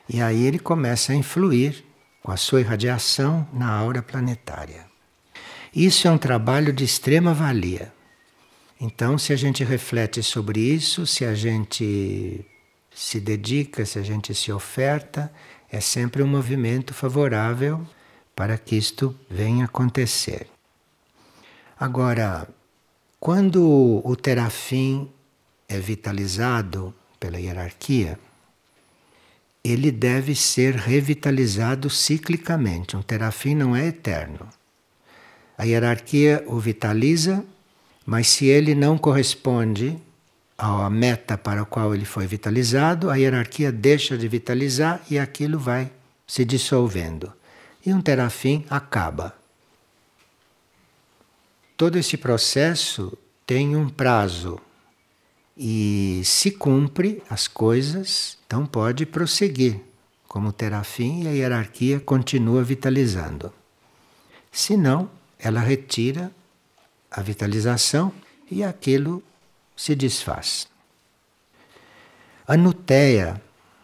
E 0.08 0.22
aí 0.22 0.46
ele 0.46 0.60
começa 0.60 1.12
a 1.12 1.16
influir 1.16 1.84
com 2.22 2.30
a 2.30 2.36
sua 2.36 2.60
irradiação 2.60 3.44
na 3.52 3.68
aura 3.68 4.02
planetária. 4.02 4.86
Isso 5.74 6.06
é 6.06 6.12
um 6.12 6.16
trabalho 6.16 6.72
de 6.72 6.84
extrema 6.84 7.34
valia. 7.34 7.92
Então, 8.80 9.18
se 9.18 9.32
a 9.32 9.36
gente 9.36 9.64
reflete 9.64 10.22
sobre 10.22 10.60
isso, 10.60 11.08
se 11.08 11.24
a 11.24 11.34
gente 11.34 12.46
se 12.94 13.18
dedica, 13.18 13.84
se 13.84 13.98
a 13.98 14.02
gente 14.02 14.32
se 14.32 14.52
oferta, 14.52 15.32
é 15.72 15.80
sempre 15.80 16.22
um 16.22 16.28
movimento 16.28 16.94
favorável 16.94 17.84
para 18.36 18.56
que 18.56 18.76
isto 18.76 19.12
venha 19.28 19.64
acontecer. 19.64 20.46
Agora, 21.78 22.48
quando 23.20 24.00
o 24.02 24.16
terafim 24.16 25.10
é 25.68 25.78
vitalizado 25.78 26.94
pela 27.20 27.38
hierarquia, 27.38 28.18
ele 29.62 29.90
deve 29.90 30.34
ser 30.34 30.74
revitalizado 30.74 31.90
ciclicamente. 31.90 32.96
Um 32.96 33.02
terafim 33.02 33.54
não 33.54 33.76
é 33.76 33.86
eterno. 33.88 34.48
A 35.58 35.64
hierarquia 35.64 36.42
o 36.46 36.58
vitaliza, 36.58 37.44
mas 38.06 38.28
se 38.28 38.46
ele 38.46 38.74
não 38.74 38.96
corresponde 38.96 39.98
à 40.56 40.88
meta 40.88 41.36
para 41.36 41.62
a 41.62 41.66
qual 41.66 41.94
ele 41.94 42.04
foi 42.06 42.26
vitalizado, 42.26 43.10
a 43.10 43.16
hierarquia 43.16 43.70
deixa 43.70 44.16
de 44.16 44.26
vitalizar 44.28 45.02
e 45.10 45.18
aquilo 45.18 45.58
vai 45.58 45.90
se 46.26 46.42
dissolvendo. 46.42 47.30
E 47.84 47.92
um 47.92 48.00
terafim 48.00 48.64
acaba. 48.70 49.34
Todo 51.76 51.98
esse 51.98 52.16
processo 52.16 53.16
tem 53.46 53.76
um 53.76 53.88
prazo 53.88 54.58
e 55.56 56.22
se 56.24 56.50
cumpre 56.50 57.22
as 57.28 57.46
coisas, 57.46 58.38
então 58.46 58.64
pode 58.64 59.04
prosseguir 59.04 59.80
como 60.26 60.52
terafim 60.52 61.24
e 61.24 61.28
a 61.28 61.32
hierarquia 61.32 62.00
continua 62.00 62.62
vitalizando. 62.62 63.52
Se 64.50 64.76
não, 64.76 65.10
ela 65.38 65.60
retira 65.60 66.32
a 67.10 67.20
vitalização 67.20 68.12
e 68.50 68.64
aquilo 68.64 69.22
se 69.76 69.94
desfaz. 69.94 70.68
A 72.48 72.56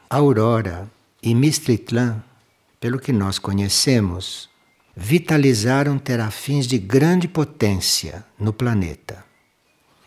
Aurora 0.09 0.91
e 1.23 1.35
Mistritlan, 1.35 2.23
pelo 2.81 2.99
que 2.99 3.13
nós 3.13 3.39
conhecemos, 3.39 4.49
vitalizaram 4.97 5.99
terafins 5.99 6.67
de 6.67 6.79
grande 6.79 7.27
potência 7.27 8.25
no 8.39 8.53
planeta. 8.53 9.25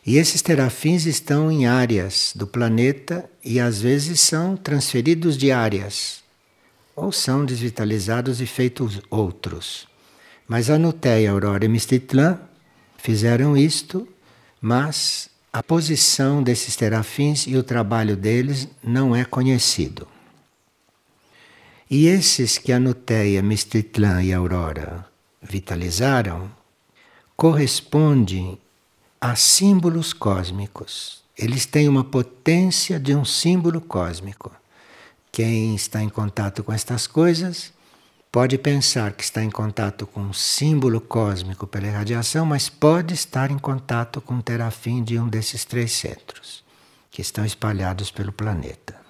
E 0.05 0.17
esses 0.17 0.41
terafins 0.41 1.05
estão 1.05 1.51
em 1.51 1.65
áreas 1.65 2.31
do 2.35 2.45
planeta 2.45 3.27
e 3.43 3.59
às 3.59 3.81
vezes 3.81 4.21
são 4.21 4.55
transferidos 4.55 5.35
de 5.35 5.51
áreas 5.51 6.23
ou 6.95 7.11
são 7.11 7.43
desvitalizados 7.43 8.39
e 8.39 8.45
feitos 8.45 9.01
outros. 9.09 9.87
Mas 10.47 10.69
a 10.69 10.77
Aurora 11.27 11.65
e 11.65 11.67
Mistitlã 11.67 12.39
fizeram 12.97 13.57
isto, 13.57 14.07
mas 14.61 15.29
a 15.51 15.63
posição 15.63 16.43
desses 16.43 16.75
terafins 16.75 17.47
e 17.47 17.55
o 17.57 17.63
trabalho 17.63 18.15
deles 18.15 18.67
não 18.83 19.15
é 19.15 19.25
conhecido. 19.25 20.07
E 21.89 22.07
esses 22.07 22.57
que 22.57 22.71
a 22.71 22.79
Nuteia, 22.79 23.43
Mistitlã 23.43 24.23
e 24.23 24.33
Aurora 24.33 25.05
vitalizaram 25.39 26.49
correspondem 27.35 28.57
a 29.21 29.35
símbolos 29.35 30.11
cósmicos. 30.11 31.23
Eles 31.37 31.67
têm 31.67 31.87
uma 31.87 32.03
potência 32.03 32.99
de 32.99 33.13
um 33.13 33.23
símbolo 33.23 33.79
cósmico. 33.79 34.51
Quem 35.31 35.75
está 35.75 36.01
em 36.01 36.09
contato 36.09 36.63
com 36.63 36.73
estas 36.73 37.05
coisas 37.05 37.71
pode 38.31 38.57
pensar 38.57 39.13
que 39.13 39.23
está 39.23 39.43
em 39.43 39.51
contato 39.51 40.07
com 40.07 40.21
um 40.21 40.33
símbolo 40.33 40.99
cósmico 40.99 41.67
pela 41.67 41.87
irradiação, 41.87 42.47
mas 42.47 42.67
pode 42.67 43.13
estar 43.13 43.51
em 43.51 43.59
contato 43.59 44.19
com 44.21 44.35
um 44.35 44.41
terafim 44.41 45.03
de 45.03 45.19
um 45.19 45.27
desses 45.27 45.63
três 45.65 45.91
centros 45.91 46.63
que 47.11 47.21
estão 47.21 47.45
espalhados 47.45 48.09
pelo 48.09 48.31
planeta. 48.31 49.04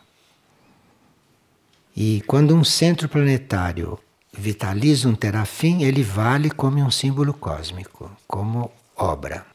E 1.96 2.22
quando 2.28 2.54
um 2.54 2.64
centro 2.64 3.08
planetário 3.08 3.98
vitaliza 4.34 5.08
um 5.08 5.16
terafim, 5.16 5.84
ele 5.84 6.04
vale 6.04 6.50
como 6.50 6.78
um 6.80 6.92
símbolo 6.92 7.34
cósmico, 7.34 8.12
como 8.28 8.70
obra. 8.98 9.46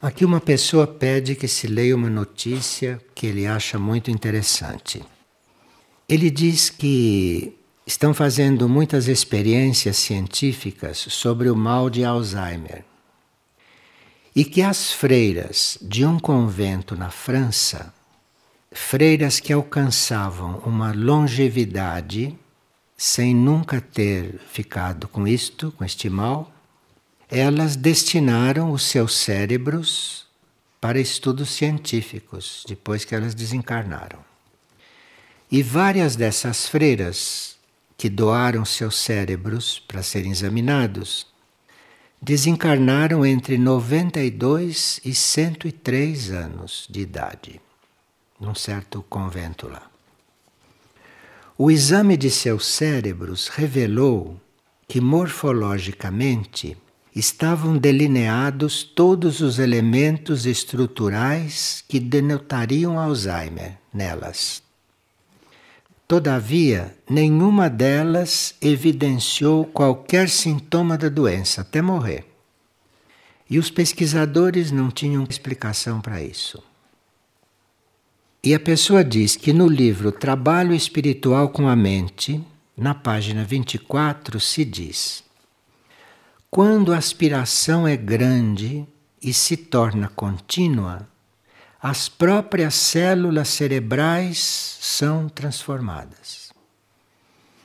Aqui 0.00 0.24
uma 0.24 0.40
pessoa 0.40 0.86
pede 0.86 1.36
que 1.36 1.46
se 1.46 1.66
leia 1.66 1.94
uma 1.94 2.10
notícia 2.10 3.00
que 3.14 3.26
ele 3.26 3.46
acha 3.46 3.78
muito 3.78 4.10
interessante. 4.10 5.04
Ele 6.08 6.30
diz 6.30 6.70
que 6.70 7.56
estão 7.86 8.12
fazendo 8.12 8.68
muitas 8.68 9.08
experiências 9.08 9.96
científicas 9.96 10.98
sobre 10.98 11.48
o 11.48 11.56
mal 11.56 11.88
de 11.88 12.04
Alzheimer. 12.04 12.84
E 14.34 14.44
que 14.44 14.62
as 14.62 14.92
freiras 14.92 15.78
de 15.80 16.04
um 16.04 16.18
convento 16.18 16.94
na 16.96 17.10
França, 17.10 17.92
freiras 18.78 19.38
que 19.38 19.52
alcançavam 19.52 20.62
uma 20.64 20.92
longevidade 20.92 22.34
sem 22.96 23.34
nunca 23.34 23.80
ter 23.80 24.40
ficado 24.50 25.06
com 25.06 25.28
isto, 25.28 25.70
com 25.72 25.84
este 25.84 26.08
mal, 26.08 26.50
elas 27.28 27.76
destinaram 27.76 28.70
os 28.72 28.84
seus 28.84 29.14
cérebros 29.14 30.26
para 30.80 30.98
estudos 30.98 31.50
científicos 31.50 32.64
depois 32.66 33.04
que 33.04 33.14
elas 33.14 33.34
desencarnaram. 33.34 34.20
E 35.50 35.62
várias 35.62 36.16
dessas 36.16 36.66
freiras 36.66 37.58
que 37.96 38.08
doaram 38.08 38.64
seus 38.64 38.96
cérebros 38.96 39.78
para 39.78 40.02
serem 40.02 40.30
examinados 40.30 41.26
desencarnaram 42.22 43.26
entre 43.26 43.58
92 43.58 45.00
e 45.04 45.14
103 45.14 46.30
anos 46.30 46.86
de 46.88 47.00
idade, 47.00 47.60
num 48.40 48.54
certo 48.54 49.04
convento 49.08 49.68
lá. 49.68 49.82
O 51.56 51.70
exame 51.70 52.16
de 52.16 52.30
seus 52.30 52.66
cérebros 52.66 53.48
revelou 53.48 54.40
que 54.86 55.00
morfologicamente 55.00 56.76
estavam 57.14 57.76
delineados 57.76 58.84
todos 58.84 59.40
os 59.40 59.58
elementos 59.58 60.46
estruturais 60.46 61.84
que 61.88 61.98
denotariam 61.98 62.98
Alzheimer 62.98 63.76
nelas. 63.92 64.62
Todavia, 66.06 66.96
nenhuma 67.10 67.68
delas 67.68 68.54
evidenciou 68.62 69.66
qualquer 69.66 70.28
sintoma 70.28 70.96
da 70.96 71.08
doença 71.08 71.60
até 71.60 71.82
morrer. 71.82 72.24
E 73.50 73.58
os 73.58 73.70
pesquisadores 73.70 74.70
não 74.70 74.90
tinham 74.90 75.26
explicação 75.28 76.00
para 76.00 76.22
isso. 76.22 76.62
E 78.42 78.54
a 78.54 78.60
pessoa 78.60 79.02
diz 79.02 79.34
que 79.34 79.52
no 79.52 79.66
livro 79.66 80.12
Trabalho 80.12 80.72
Espiritual 80.72 81.48
com 81.48 81.68
a 81.68 81.74
Mente, 81.74 82.40
na 82.76 82.94
página 82.94 83.44
24, 83.44 84.38
se 84.38 84.64
diz 84.64 85.24
quando 86.50 86.94
a 86.94 86.96
aspiração 86.96 87.86
é 87.86 87.96
grande 87.96 88.86
e 89.22 89.34
se 89.34 89.56
torna 89.56 90.08
contínua, 90.08 91.06
as 91.80 92.08
próprias 92.08 92.74
células 92.74 93.48
cerebrais 93.48 94.38
são 94.80 95.28
transformadas. 95.28 96.50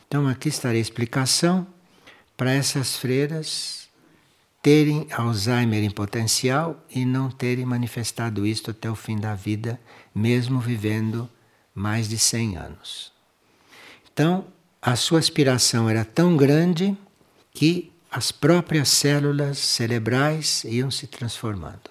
Então, 0.07 0.27
aqui 0.27 0.49
estará 0.49 0.75
a 0.75 0.81
explicação 0.81 1.65
para 2.35 2.51
essas 2.51 2.97
freiras 2.97 3.87
terem 4.61 5.07
Alzheimer 5.11 5.83
em 5.83 5.89
potencial 5.89 6.81
e 6.89 7.05
não 7.05 7.29
terem 7.29 7.65
manifestado 7.65 8.45
isto 8.45 8.71
até 8.71 8.89
o 8.89 8.95
fim 8.95 9.17
da 9.17 9.33
vida, 9.33 9.79
mesmo 10.13 10.59
vivendo 10.59 11.29
mais 11.73 12.07
de 12.07 12.17
100 12.17 12.57
anos. 12.57 13.11
Então, 14.11 14.45
a 14.81 14.95
sua 14.95 15.19
aspiração 15.19 15.89
era 15.89 16.05
tão 16.05 16.37
grande 16.37 16.95
que 17.51 17.91
as 18.11 18.31
próprias 18.31 18.89
células 18.89 19.57
cerebrais 19.57 20.63
iam 20.65 20.91
se 20.91 21.07
transformando. 21.07 21.89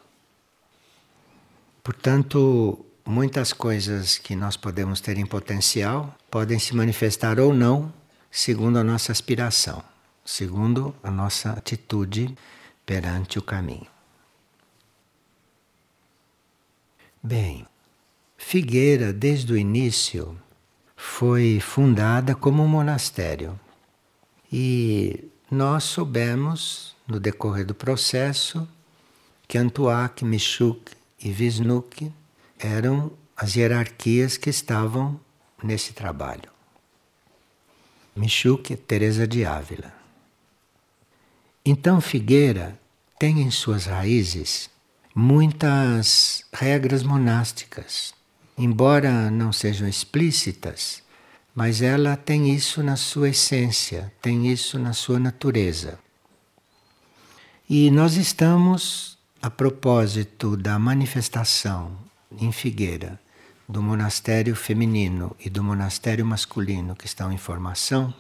Portanto, 1.82 2.85
muitas 3.04 3.52
coisas 3.52 4.18
que 4.18 4.37
nós 4.37 4.56
podemos 4.56 5.00
ter 5.00 5.18
em 5.18 5.26
potencial 5.26 6.16
podem 6.30 6.61
se 6.61 6.76
manifestar 6.76 7.40
ou 7.40 7.52
não, 7.52 7.92
segundo 8.30 8.78
a 8.78 8.85
nossa 8.85 9.11
aspiração, 9.11 9.82
segundo 10.24 10.94
a 11.02 11.11
nossa 11.11 11.50
atitude 11.50 12.37
perante 12.87 13.38
o 13.38 13.42
caminho. 13.42 13.90
Bem, 17.20 17.66
Figueira, 18.44 19.14
desde 19.14 19.50
o 19.50 19.57
início, 19.57 20.38
foi 20.94 21.59
fundada 21.59 22.35
como 22.35 22.62
um 22.62 22.68
monastério. 22.68 23.59
E 24.52 25.24
nós 25.50 25.85
soubemos, 25.85 26.94
no 27.09 27.18
decorrer 27.18 27.64
do 27.64 27.74
processo, 27.74 28.68
que 29.48 29.57
Antuak, 29.57 30.22
Mishuk 30.22 30.92
e 31.22 31.31
Visnuk 31.31 32.12
eram 32.59 33.12
as 33.35 33.57
hierarquias 33.57 34.37
que 34.37 34.50
estavam 34.50 35.18
nesse 35.62 35.94
trabalho. 35.94 36.50
Mishuk, 38.14 38.76
Teresa 38.76 39.26
de 39.26 39.46
Ávila. 39.46 39.94
Então 41.64 42.02
Figueira 42.02 42.78
tem 43.18 43.40
em 43.40 43.50
suas 43.50 43.87
raízes 43.87 44.68
muitas 45.14 46.44
regras 46.52 47.02
monásticas, 47.02 48.12
embora 48.57 49.31
não 49.31 49.53
sejam 49.53 49.88
explícitas, 49.88 51.03
mas 51.55 51.83
ela 51.83 52.17
tem 52.17 52.55
isso 52.55 52.83
na 52.83 52.97
sua 52.97 53.31
essência, 53.31 54.12
tem 54.23 54.51
isso 54.51 54.79
na 54.79 54.93
sua 54.93 55.19
natureza. 55.19 55.99
E 57.69 57.91
nós 57.91 58.17
estamos, 58.17 59.19
a 59.41 59.51
propósito 59.51 60.57
da 60.57 60.79
manifestação 60.79 61.97
em 62.38 62.53
Figueira 62.53 63.21
do 63.69 63.83
monastério 63.83 64.55
feminino 64.55 65.35
e 65.41 65.49
do 65.49 65.62
monastério 65.62 66.27
masculino 66.27 66.95
que 66.95 67.07
estão 67.07 67.33
em 67.33 67.38
formação, 67.38 68.12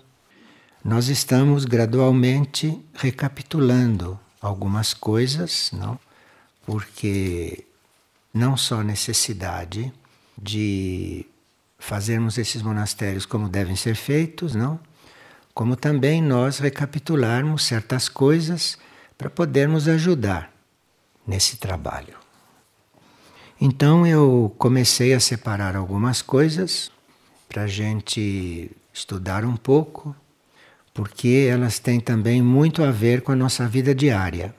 nós 0.84 1.08
estamos 1.08 1.64
gradualmente 1.64 2.80
recapitulando 2.94 4.18
algumas 4.40 4.94
coisas, 4.94 5.70
não? 5.72 5.98
Porque 6.64 7.64
não 8.32 8.56
só 8.56 8.82
necessidade 8.82 9.92
de 10.40 11.26
fazermos 11.78 12.38
esses 12.38 12.62
monastérios 12.62 13.26
como 13.26 13.48
devem 13.48 13.76
ser 13.76 13.96
feitos, 13.96 14.54
não? 14.54 14.78
Como 15.52 15.76
também 15.76 16.22
nós 16.22 16.58
recapitularmos 16.58 17.64
certas 17.64 18.08
coisas 18.08 18.78
para 19.18 19.28
podermos 19.28 19.88
ajudar 19.88 20.52
nesse 21.26 21.56
trabalho. 21.56 22.16
Então 23.60 24.06
eu 24.06 24.54
comecei 24.58 25.12
a 25.12 25.20
separar 25.20 25.76
algumas 25.76 26.22
coisas 26.22 26.90
para 27.48 27.62
a 27.62 27.66
gente 27.66 28.70
estudar 28.92 29.44
um 29.44 29.56
pouco, 29.56 30.16
porque 30.92 31.46
elas 31.50 31.78
têm 31.78 32.00
também 32.00 32.42
muito 32.42 32.82
a 32.82 32.90
ver 32.90 33.22
com 33.22 33.30
a 33.30 33.36
nossa 33.36 33.68
vida 33.68 33.94
diária. 33.94 34.54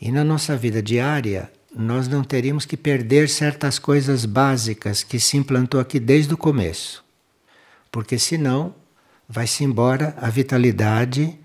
E 0.00 0.10
na 0.10 0.24
nossa 0.24 0.56
vida 0.56 0.82
diária, 0.82 1.50
nós 1.76 2.08
não 2.08 2.24
teríamos 2.24 2.64
que 2.64 2.76
perder 2.76 3.28
certas 3.28 3.78
coisas 3.78 4.24
básicas 4.24 5.02
que 5.02 5.20
se 5.20 5.36
implantou 5.36 5.78
aqui 5.78 6.00
desde 6.00 6.32
o 6.32 6.36
começo. 6.36 7.04
Porque 7.92 8.18
senão 8.18 8.74
vai-se 9.28 9.62
embora 9.62 10.16
a 10.18 10.30
vitalidade 10.30 11.38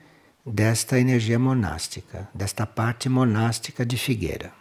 desta 0.45 0.97
energia 0.97 1.37
monástica, 1.37 2.29
desta 2.33 2.65
parte 2.65 3.09
monástica 3.09 3.85
de 3.85 3.97
Figueira. 3.97 4.53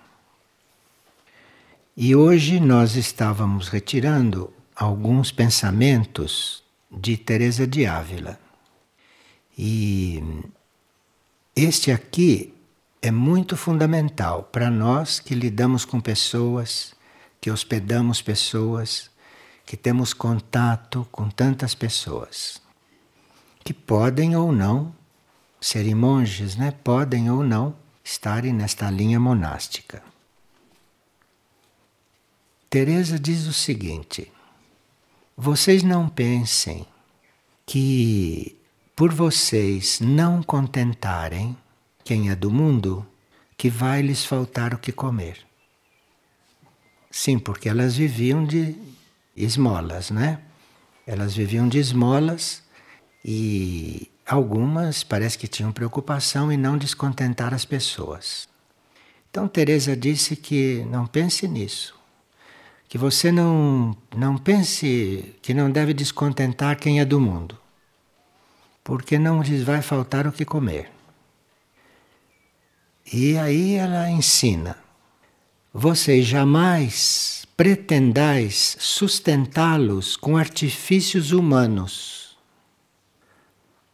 E 1.96 2.16
hoje 2.16 2.58
nós 2.58 2.96
estávamos 2.96 3.68
retirando 3.68 4.52
alguns 4.74 5.30
pensamentos 5.30 6.64
de 6.90 7.16
Teresa 7.16 7.64
de 7.64 7.86
Ávila. 7.86 8.40
E 9.56 10.20
este 11.54 11.92
aqui 11.92 12.54
é 13.02 13.10
muito 13.10 13.56
fundamental 13.56 14.42
para 14.44 14.70
nós 14.70 15.20
que 15.20 15.34
lidamos 15.34 15.84
com 15.84 16.00
pessoas, 16.00 16.94
que 17.40 17.50
hospedamos 17.50 18.20
pessoas, 18.20 19.10
que 19.64 19.76
temos 19.76 20.12
contato 20.12 21.06
com 21.10 21.30
tantas 21.30 21.74
pessoas, 21.74 22.60
que 23.64 23.72
podem 23.72 24.36
ou 24.36 24.52
não 24.52 24.94
serem 25.60 25.94
monges, 25.94 26.56
né? 26.56 26.72
Podem 26.84 27.30
ou 27.30 27.42
não 27.42 27.74
estarem 28.04 28.52
nesta 28.52 28.90
linha 28.90 29.20
monástica. 29.20 30.02
Teresa 32.68 33.18
diz 33.18 33.46
o 33.46 33.52
seguinte: 33.52 34.30
Vocês 35.36 35.82
não 35.82 36.08
pensem 36.08 36.86
que 37.64 38.58
por 38.94 39.12
vocês 39.12 40.00
não 40.00 40.42
contentarem 40.42 41.56
quem 42.04 42.30
é 42.30 42.36
do 42.36 42.50
mundo, 42.50 43.06
que 43.56 43.68
vai 43.68 44.02
lhes 44.02 44.24
faltar 44.24 44.74
o 44.74 44.78
que 44.78 44.92
comer. 44.92 45.38
Sim, 47.10 47.38
porque 47.38 47.68
elas 47.68 47.96
viviam 47.96 48.44
de 48.44 48.76
esmolas, 49.36 50.10
né? 50.10 50.40
Elas 51.06 51.34
viviam 51.34 51.68
de 51.68 51.78
esmolas 51.78 52.62
e 53.24 54.10
algumas 54.26 55.02
parece 55.02 55.36
que 55.36 55.48
tinham 55.48 55.72
preocupação 55.72 56.52
em 56.52 56.56
não 56.56 56.78
descontentar 56.78 57.52
as 57.52 57.64
pessoas. 57.64 58.48
Então 59.30 59.48
Teresa 59.48 59.96
disse 59.96 60.36
que 60.36 60.84
não 60.88 61.06
pense 61.06 61.46
nisso 61.48 62.00
que 62.90 62.98
você 62.98 63.30
não, 63.30 63.96
não 64.16 64.36
pense 64.36 65.36
que 65.40 65.54
não 65.54 65.70
deve 65.70 65.94
descontentar 65.94 66.76
quem 66.76 66.98
é 66.98 67.04
do 67.04 67.20
mundo, 67.20 67.56
porque 68.82 69.16
não 69.16 69.40
lhes 69.40 69.62
vai 69.62 69.80
faltar 69.80 70.26
o 70.26 70.32
que 70.32 70.44
comer. 70.44 70.90
E 73.12 73.36
aí 73.36 73.74
ela 73.74 74.08
ensina: 74.08 74.76
vocês 75.72 76.24
jamais 76.24 77.44
pretendais 77.56 78.76
sustentá-los 78.78 80.16
com 80.16 80.36
artifícios 80.36 81.32
humanos, 81.32 82.38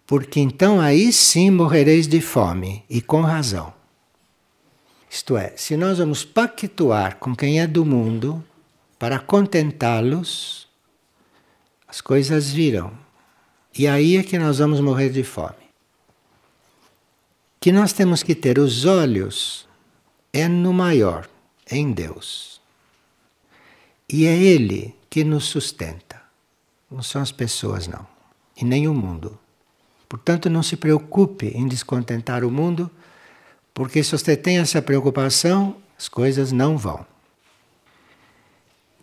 porque 0.07 0.39
então 0.39 0.81
aí 0.81 1.13
sim 1.13 1.51
morrereis 1.51 2.07
de 2.07 2.21
fome, 2.21 2.85
e 2.91 3.01
com 3.01 3.23
razão. 3.23 3.73
Isto 5.09 5.37
é, 5.37 5.55
se 5.57 5.77
nós 5.77 5.99
vamos 5.99 6.25
pactuar 6.25 7.17
com 7.17 7.35
quem 7.35 7.59
é 7.61 7.67
do 7.67 7.87
mundo, 7.87 8.45
para 8.99 9.19
contentá-los, 9.19 10.69
as 11.89 12.03
coisas 12.03 12.51
viram. 12.51 12.93
E 13.79 13.87
aí 13.87 14.17
é 14.17 14.23
que 14.23 14.39
nós 14.39 14.59
vamos 14.59 14.81
morrer 14.81 15.11
de 15.11 15.23
fome. 15.23 15.66
Que 17.67 17.73
nós 17.73 17.93
temos 17.93 18.23
que 18.23 18.33
ter 18.33 18.61
os 18.61 18.85
olhos 18.85 19.67
é 20.33 20.47
no 20.47 20.73
maior, 20.73 21.29
em 21.69 21.91
Deus. 21.91 22.61
E 24.09 24.25
é 24.25 24.37
Ele 24.37 24.95
que 25.11 25.25
nos 25.25 25.47
sustenta. 25.47 26.23
Não 26.89 27.03
são 27.03 27.21
as 27.21 27.33
pessoas, 27.33 27.89
não. 27.89 28.07
E 28.57 28.65
nem 28.65 28.87
o 28.87 28.95
mundo. 28.95 29.37
Portanto, 30.09 30.49
não 30.49 30.63
se 30.63 30.77
preocupe 30.77 31.49
em 31.49 31.67
descontentar 31.67 32.45
o 32.45 32.53
mundo, 32.53 32.89
porque 33.75 34.01
se 34.05 34.13
você 34.13 34.37
tem 34.37 34.59
essa 34.59 34.81
preocupação, 34.81 35.75
as 35.99 36.09
coisas 36.09 36.53
não 36.53 36.79
vão. 36.79 37.05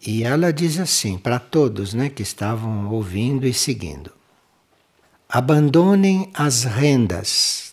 E 0.07 0.23
ela 0.23 0.53
diz 0.53 0.79
assim 0.79 1.17
para 1.17 1.37
todos 1.37 1.93
né, 1.93 2.07
que 2.09 2.23
estavam 2.23 2.89
ouvindo 2.89 3.45
e 3.45 3.53
seguindo: 3.53 4.09
abandonem 5.27 6.31
as 6.33 6.63
rendas, 6.63 7.72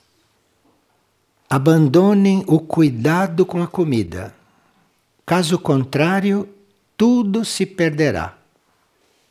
abandonem 1.51 2.45
o 2.47 2.61
cuidado 2.61 3.45
com 3.45 3.61
a 3.61 3.67
comida. 3.67 4.33
Caso 5.27 5.59
contrário, 5.59 6.49
tudo 6.97 7.45
se 7.45 7.67
perderá. 7.67 8.39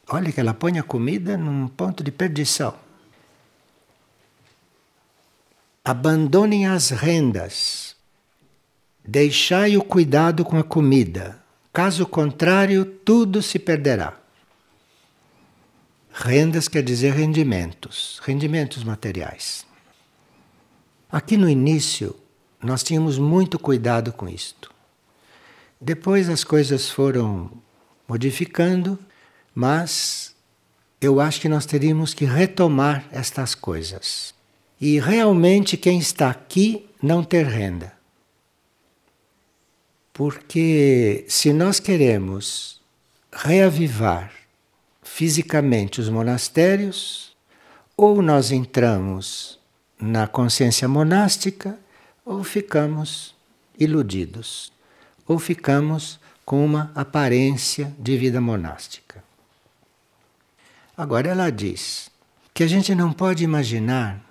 Olha 0.10 0.32
que 0.32 0.39
ela 0.39 0.53
põe 0.53 0.77
a 0.77 0.84
comida 0.84 1.38
num 1.38 1.67
ponto 1.67 2.03
de 2.03 2.12
perdição. 2.12 2.75
Abandonem 5.84 6.67
as 6.67 6.89
rendas, 6.89 7.95
deixai 9.03 9.77
o 9.77 9.84
cuidado 9.84 10.43
com 10.43 10.58
a 10.58 10.63
comida 10.63 11.39
Caso 11.71 12.05
contrário, 12.05 12.84
tudo 12.84 13.41
se 13.41 13.60
perderá. 13.60 14.17
Rendas 16.12 16.67
quer 16.67 16.84
dizer 16.84 17.13
rendimentos, 17.13 18.19
rendimentos 18.25 18.84
materiais. 18.84 19.65
Aqui 21.11 21.37
no 21.37 21.49
início, 21.49 22.15
nós 22.61 22.83
tínhamos 22.83 23.17
muito 23.17 23.57
cuidado 23.57 24.13
com 24.13 24.29
isto. 24.29 24.71
Depois 25.81 26.29
as 26.29 26.43
coisas 26.43 26.87
foram 26.87 27.49
modificando, 28.07 28.99
mas 29.55 30.35
eu 31.01 31.19
acho 31.19 31.41
que 31.41 31.49
nós 31.49 31.65
teríamos 31.65 32.13
que 32.13 32.25
retomar 32.25 33.07
estas 33.11 33.55
coisas. 33.55 34.35
E 34.79 34.99
realmente 34.99 35.77
quem 35.77 35.97
está 35.97 36.29
aqui 36.29 36.87
não 37.01 37.23
ter 37.23 37.45
renda. 37.47 37.91
Porque 40.13 41.25
se 41.27 41.51
nós 41.51 41.79
queremos 41.79 42.79
reavivar 43.31 44.31
fisicamente 45.01 45.99
os 45.99 46.07
monastérios, 46.07 47.35
ou 47.97 48.21
nós 48.21 48.51
entramos 48.51 49.58
na 49.99 50.27
consciência 50.27 50.88
monástica, 50.88 51.77
ou 52.25 52.43
ficamos 52.43 53.35
iludidos, 53.77 54.71
ou 55.27 55.38
ficamos 55.38 56.19
com 56.45 56.65
uma 56.65 56.91
aparência 56.95 57.93
de 57.99 58.17
vida 58.17 58.39
monástica. 58.39 59.23
Agora 60.97 61.29
ela 61.29 61.49
diz 61.49 62.09
que 62.53 62.63
a 62.63 62.67
gente 62.67 62.93
não 62.95 63.13
pode 63.13 63.43
imaginar 63.43 64.21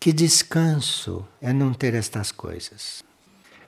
que 0.00 0.12
descanso 0.12 1.26
é 1.40 1.52
não 1.52 1.74
ter 1.74 1.94
estas 1.94 2.30
coisas. 2.30 3.02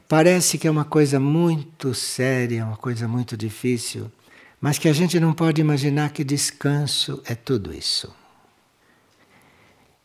Parece 0.09 0.59
que 0.59 0.67
é 0.67 0.71
uma 0.71 0.85
coisa 0.85 1.21
muito 1.21 1.95
séria, 1.95 2.65
uma 2.65 2.77
coisa 2.77 3.07
muito 3.07 3.37
difícil, 3.37 4.11
mas 4.61 4.79
que 4.79 4.89
a 4.89 4.93
gente 4.93 5.19
não 5.19 5.33
pode 5.33 5.61
imaginar 5.61 6.11
que 6.11 6.25
descanso 6.25 7.23
é 7.25 7.35
tudo 7.35 7.73
isso. 7.75 8.13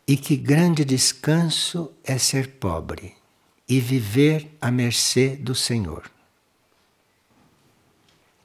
E 0.08 0.16
que 0.16 0.36
grande 0.36 0.86
descanso 0.86 1.92
é 2.04 2.18
ser 2.18 2.52
pobre 2.60 3.16
e 3.68 3.80
viver 3.80 4.56
à 4.62 4.70
mercê 4.70 5.36
do 5.36 5.56
Senhor. 5.56 6.04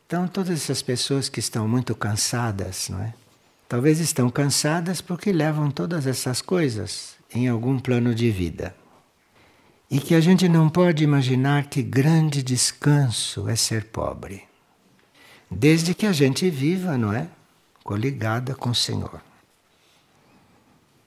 Então, 0.07 0.27
todas 0.27 0.62
essas 0.62 0.83
pessoas 0.83 1.29
que 1.29 1.38
estão 1.38 1.68
muito 1.68 1.94
cansadas, 1.94 2.88
não 2.88 3.01
é? 3.03 3.14
Talvez 3.68 4.01
estão 4.01 4.29
cansadas 4.29 5.01
porque 5.01 5.31
levam 5.31 5.70
todas 5.70 6.07
essas 6.07 6.42
coisas 6.42 7.14
em 7.33 7.46
algum 7.46 7.79
plano 7.79 8.12
de 8.14 8.31
vida. 8.31 8.75
E 9.88 10.01
que 10.01 10.14
a 10.14 10.20
gente 10.20 10.49
não 10.49 10.68
pode 10.68 11.05
imaginar 11.05 11.66
que 11.66 11.83
grande 11.83 12.42
descanso 12.42 13.49
é 13.49 13.55
ser 13.55 13.85
pobre. 13.85 14.42
Desde 15.49 15.94
que 15.94 16.07
a 16.07 16.12
gente 16.12 16.49
viva, 16.51 16.99
não 16.99 17.12
é? 17.12 17.29
Coligada 17.85 18.55
com 18.55 18.70
o 18.70 18.75
Senhor. 18.75 19.30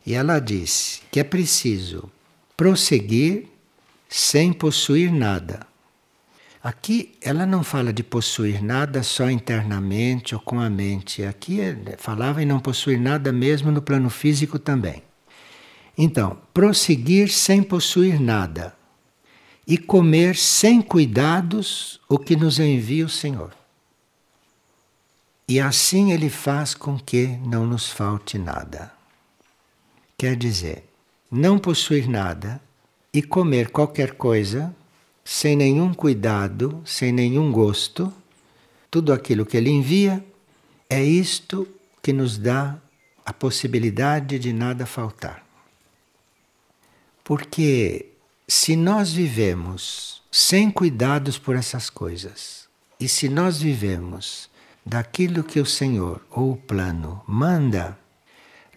E 0.06 0.14
ela 0.14 0.40
disse 0.40 1.02
que 1.12 1.20
é 1.20 1.24
preciso 1.24 2.12
prosseguir 2.58 3.48
sem 4.10 4.54
possuir 4.54 5.12
nada. 5.12 5.66
Aqui 6.64 7.16
ela 7.22 7.46
não 7.46 7.64
fala 7.64 7.92
de 7.92 8.04
possuir 8.04 8.64
nada 8.64 9.04
só 9.04 9.30
internamente 9.30 10.34
ou 10.34 10.40
com 10.40 10.60
a 10.60 10.70
mente. 10.70 11.24
Aqui 11.24 11.60
falava 11.98 12.42
em 12.42 12.46
não 12.46 12.60
possuir 12.60 13.00
nada 13.00 13.34
mesmo 13.34 13.72
no 13.72 13.82
plano 13.82 14.10
físico 14.10 14.58
também. 14.58 15.04
Então, 15.98 16.38
prosseguir 16.54 17.30
sem 17.30 17.62
possuir 17.62 18.20
nada 18.20 18.74
e 19.68 19.78
comer 19.78 20.36
sem 20.36 20.82
cuidados 20.82 22.00
o 22.10 22.18
que 22.18 22.36
nos 22.36 22.60
envia 22.60 23.06
o 23.06 23.10
Senhor. 23.10 23.54
E 25.48 25.60
assim 25.60 26.12
Ele 26.12 26.30
faz 26.30 26.74
com 26.74 26.98
que 26.98 27.28
não 27.46 27.66
nos 27.66 27.90
falte 27.90 28.38
nada. 28.38 29.03
Quer 30.24 30.38
dizer, 30.38 30.86
não 31.30 31.60
possuir 31.60 32.08
nada 32.08 32.62
e 33.14 33.22
comer 33.22 33.72
qualquer 33.72 34.14
coisa 34.14 34.74
sem 35.22 35.54
nenhum 35.54 35.94
cuidado, 35.94 36.82
sem 36.86 37.12
nenhum 37.12 37.52
gosto, 37.52 38.10
tudo 38.90 39.12
aquilo 39.12 39.46
que 39.46 39.58
Ele 39.58 39.70
envia, 39.70 40.26
é 40.90 41.04
isto 41.04 41.68
que 42.02 42.14
nos 42.14 42.38
dá 42.38 42.78
a 43.26 43.34
possibilidade 43.34 44.40
de 44.40 44.54
nada 44.54 44.86
faltar. 44.86 45.46
Porque 47.22 48.06
se 48.48 48.78
nós 48.78 49.12
vivemos 49.12 50.24
sem 50.32 50.72
cuidados 50.72 51.38
por 51.38 51.54
essas 51.54 51.90
coisas, 51.90 52.70
e 52.98 53.10
se 53.10 53.28
nós 53.28 53.62
vivemos 53.62 54.50
daquilo 54.86 55.44
que 55.44 55.60
o 55.60 55.66
Senhor 55.66 56.26
ou 56.32 56.54
o 56.54 56.56
plano 56.56 57.22
manda, 57.28 58.02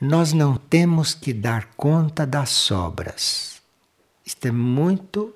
nós 0.01 0.33
não 0.33 0.57
temos 0.57 1.15
que 1.15 1.33
dar 1.33 1.67
conta 1.77 2.27
das 2.27 2.51
sobras. 2.51 3.63
Isto 4.25 4.49
é 4.49 4.51
muito 4.51 5.35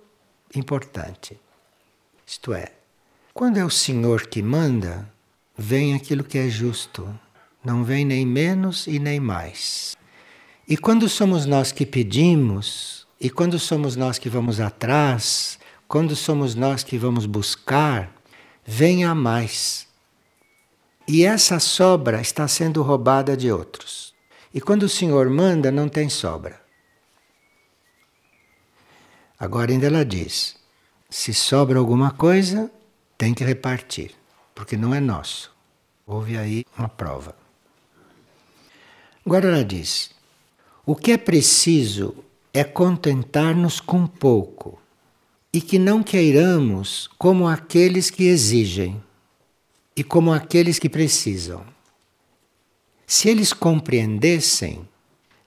importante. 0.54 1.38
Isto 2.26 2.52
é, 2.52 2.72
quando 3.32 3.56
é 3.56 3.64
o 3.64 3.70
Senhor 3.70 4.26
que 4.26 4.42
manda, 4.42 5.10
vem 5.56 5.94
aquilo 5.94 6.24
que 6.24 6.38
é 6.38 6.48
justo, 6.48 7.08
não 7.64 7.84
vem 7.84 8.04
nem 8.04 8.26
menos 8.26 8.86
e 8.86 8.98
nem 8.98 9.18
mais. 9.18 9.96
E 10.68 10.76
quando 10.76 11.08
somos 11.08 11.46
nós 11.46 11.72
que 11.72 11.86
pedimos, 11.86 13.06
e 13.20 13.28
quando 13.28 13.58
somos 13.58 13.96
nós 13.96 14.18
que 14.18 14.28
vamos 14.28 14.60
atrás, 14.60 15.58
quando 15.88 16.14
somos 16.14 16.54
nós 16.54 16.84
que 16.84 16.96
vamos 16.96 17.26
buscar, 17.26 18.14
vem 18.64 19.04
a 19.04 19.14
mais. 19.14 19.86
E 21.06 21.24
essa 21.24 21.58
sobra 21.58 22.20
está 22.20 22.46
sendo 22.46 22.82
roubada 22.82 23.36
de 23.36 23.50
outros. 23.50 24.09
E 24.52 24.60
quando 24.60 24.84
o 24.84 24.88
Senhor 24.88 25.30
manda, 25.30 25.70
não 25.70 25.88
tem 25.88 26.08
sobra. 26.08 26.60
Agora 29.38 29.72
ainda 29.72 29.86
ela 29.86 30.04
diz: 30.04 30.56
se 31.08 31.32
sobra 31.32 31.78
alguma 31.78 32.10
coisa, 32.10 32.70
tem 33.16 33.32
que 33.32 33.44
repartir, 33.44 34.12
porque 34.54 34.76
não 34.76 34.94
é 34.94 35.00
nosso. 35.00 35.52
Houve 36.06 36.36
aí 36.36 36.64
uma 36.76 36.88
prova. 36.88 37.34
Agora 39.24 39.48
ela 39.48 39.64
diz: 39.64 40.10
o 40.84 40.96
que 40.96 41.12
é 41.12 41.16
preciso 41.16 42.24
é 42.52 42.64
contentar-nos 42.64 43.80
com 43.80 44.06
pouco 44.06 44.80
e 45.52 45.60
que 45.60 45.78
não 45.78 46.02
queiramos 46.02 47.08
como 47.18 47.46
aqueles 47.46 48.10
que 48.10 48.24
exigem 48.24 49.02
e 49.96 50.02
como 50.02 50.32
aqueles 50.32 50.78
que 50.78 50.88
precisam. 50.88 51.64
Se 53.10 53.28
eles 53.28 53.52
compreendessem, 53.52 54.88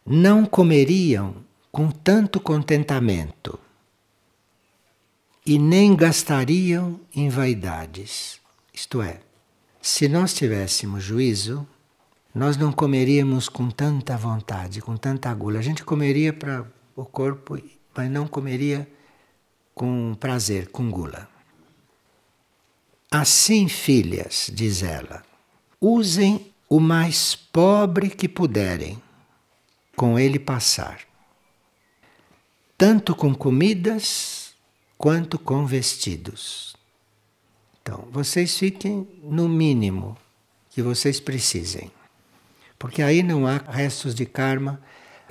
não 0.05 0.45
comeriam 0.45 1.37
com 1.71 1.89
tanto 1.89 2.37
contentamento 2.41 3.57
e 5.45 5.57
nem 5.57 5.95
gastariam 5.95 6.99
em 7.15 7.29
vaidades. 7.29 8.41
Isto 8.73 9.01
é, 9.01 9.21
se 9.81 10.09
nós 10.09 10.33
tivéssemos 10.33 11.01
juízo, 11.01 11.65
nós 12.35 12.57
não 12.57 12.69
comeríamos 12.69 13.47
com 13.47 13.69
tanta 13.69 14.17
vontade, 14.17 14.81
com 14.81 14.97
tanta 14.97 15.33
gula. 15.33 15.59
A 15.59 15.63
gente 15.63 15.85
comeria 15.85 16.33
para 16.33 16.69
o 16.97 17.05
corpo, 17.05 17.57
mas 17.95 18.11
não 18.11 18.27
comeria 18.27 18.85
com 19.73 20.13
prazer, 20.19 20.67
com 20.67 20.91
gula. 20.91 21.29
Assim, 23.09 23.69
filhas, 23.69 24.51
diz 24.53 24.83
ela, 24.83 25.23
usem 25.79 26.52
o 26.73 26.79
mais 26.79 27.35
pobre 27.35 28.09
que 28.09 28.27
puderem, 28.27 29.01
com 29.95 30.17
ele 30.17 30.39
passar, 30.39 31.01
tanto 32.77 33.15
com 33.15 33.35
comidas 33.35 34.55
quanto 34.97 35.37
com 35.37 35.65
vestidos. 35.65 36.75
Então, 37.81 38.07
vocês 38.11 38.57
fiquem 38.57 39.07
no 39.21 39.47
mínimo 39.47 40.17
que 40.69 40.81
vocês 40.81 41.19
precisem 41.19 41.91
porque 42.83 43.01
aí 43.01 43.23
não 43.23 43.47
há 43.47 43.59
restos 43.59 44.13
de 44.13 44.25
karma, 44.25 44.77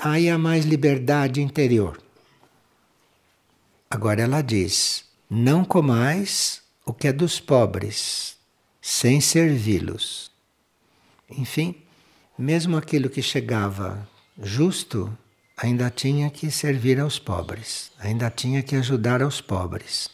aí 0.00 0.30
há 0.30 0.38
mais 0.38 0.64
liberdade 0.64 1.42
interior. 1.42 2.02
Agora 3.90 4.22
ela 4.22 4.40
diz: 4.40 5.04
não 5.28 5.62
comais 5.62 6.62
o 6.86 6.94
que 6.94 7.08
é 7.08 7.12
dos 7.12 7.38
pobres, 7.38 8.38
sem 8.80 9.20
servi-los. 9.20 10.31
Enfim, 11.36 11.74
mesmo 12.38 12.76
aquilo 12.76 13.10
que 13.10 13.22
chegava 13.22 14.08
justo, 14.42 15.16
ainda 15.56 15.90
tinha 15.90 16.30
que 16.30 16.50
servir 16.50 17.00
aos 17.00 17.18
pobres, 17.18 17.92
ainda 17.98 18.30
tinha 18.30 18.62
que 18.62 18.76
ajudar 18.76 19.22
aos 19.22 19.40
pobres. 19.40 20.10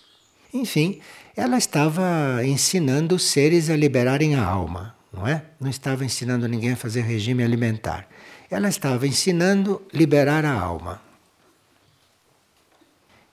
Enfim, 0.52 1.00
ela 1.36 1.58
estava 1.58 2.42
ensinando 2.44 3.14
os 3.14 3.24
seres 3.24 3.70
a 3.70 3.76
liberarem 3.76 4.34
a 4.34 4.44
alma 4.44 4.98
não 5.12 5.26
é? 5.26 5.42
Não 5.60 5.68
estava 5.68 6.04
ensinando 6.04 6.46
ninguém 6.48 6.72
a 6.72 6.76
fazer 6.76 7.02
regime 7.02 7.42
alimentar. 7.42 8.08
Ela 8.50 8.68
estava 8.68 9.06
ensinando 9.06 9.82
liberar 9.92 10.44
a 10.44 10.52
alma. 10.52 11.00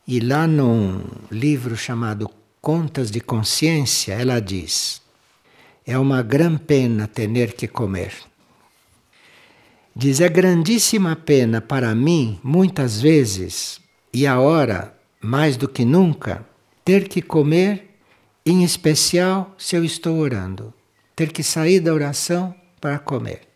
E 0.07 0.19
lá 0.19 0.45
num 0.47 1.03
livro 1.31 1.75
chamado 1.75 2.29
Contas 2.61 3.11
de 3.11 3.19
Consciência, 3.19 4.13
ela 4.13 4.39
diz: 4.39 5.01
É 5.85 5.97
uma 5.97 6.21
grande 6.21 6.59
pena 6.59 7.07
ter 7.07 7.53
que 7.53 7.67
comer. 7.67 8.13
Diz: 9.95 10.19
É 10.19 10.29
grandíssima 10.29 11.15
pena 11.15 11.61
para 11.61 11.93
mim, 11.93 12.39
muitas 12.43 13.01
vezes, 13.01 13.79
e 14.13 14.25
agora 14.25 14.95
mais 15.21 15.57
do 15.57 15.67
que 15.67 15.85
nunca, 15.85 16.45
ter 16.83 17.07
que 17.07 17.21
comer, 17.21 17.97
em 18.45 18.63
especial 18.63 19.55
se 19.57 19.75
eu 19.75 19.83
estou 19.83 20.17
orando 20.17 20.73
ter 21.15 21.31
que 21.31 21.41
sair 21.41 21.79
da 21.79 21.93
oração 21.93 22.53
para 22.81 22.99
comer. 22.99 23.47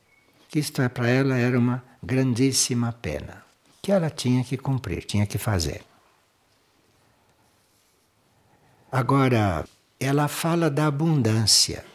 Isto 0.55 0.81
é, 0.81 0.89
para 0.89 1.09
ela 1.09 1.37
era 1.37 1.59
uma 1.59 1.83
grandíssima 2.01 2.93
pena, 2.93 3.43
que 3.81 3.91
ela 3.91 4.09
tinha 4.09 4.43
que 4.43 4.57
cumprir, 4.57 5.03
tinha 5.03 5.27
que 5.27 5.37
fazer. 5.37 5.83
Agora, 8.91 9.65
ela 9.99 10.27
fala 10.27 10.69
da 10.69 10.87
abundância. 10.87 11.85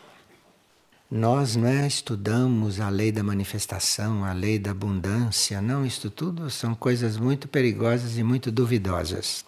Nós 1.16 1.54
não 1.54 1.68
é, 1.68 1.86
estudamos 1.86 2.80
a 2.80 2.88
lei 2.88 3.12
da 3.12 3.22
manifestação, 3.22 4.24
a 4.24 4.32
lei 4.32 4.58
da 4.58 4.72
abundância, 4.72 5.62
não, 5.62 5.86
isto 5.86 6.10
tudo 6.10 6.50
são 6.50 6.74
coisas 6.74 7.16
muito 7.16 7.46
perigosas 7.46 8.18
e 8.18 8.24
muito 8.24 8.50
duvidosas. 8.50 9.44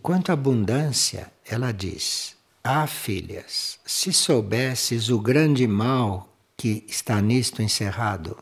Quanto 0.00 0.30
à 0.30 0.34
abundância, 0.34 1.32
ela 1.44 1.72
diz: 1.72 2.36
ah, 2.62 2.86
filhas, 2.86 3.80
se 3.84 4.12
soubesses 4.12 5.08
o 5.08 5.18
grande 5.18 5.66
mal 5.66 6.32
que 6.56 6.84
está 6.86 7.20
nisto 7.20 7.60
encerrado. 7.60 8.38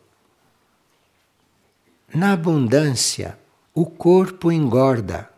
Na 2.14 2.34
abundância, 2.34 3.38
o 3.72 3.86
corpo 3.86 4.52
engorda 4.52 5.30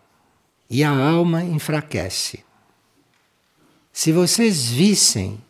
e 0.68 0.82
a 0.82 0.90
alma 0.90 1.44
enfraquece. 1.44 2.47
Se 3.98 4.12
vocês 4.12 4.70
vissem 4.70 5.40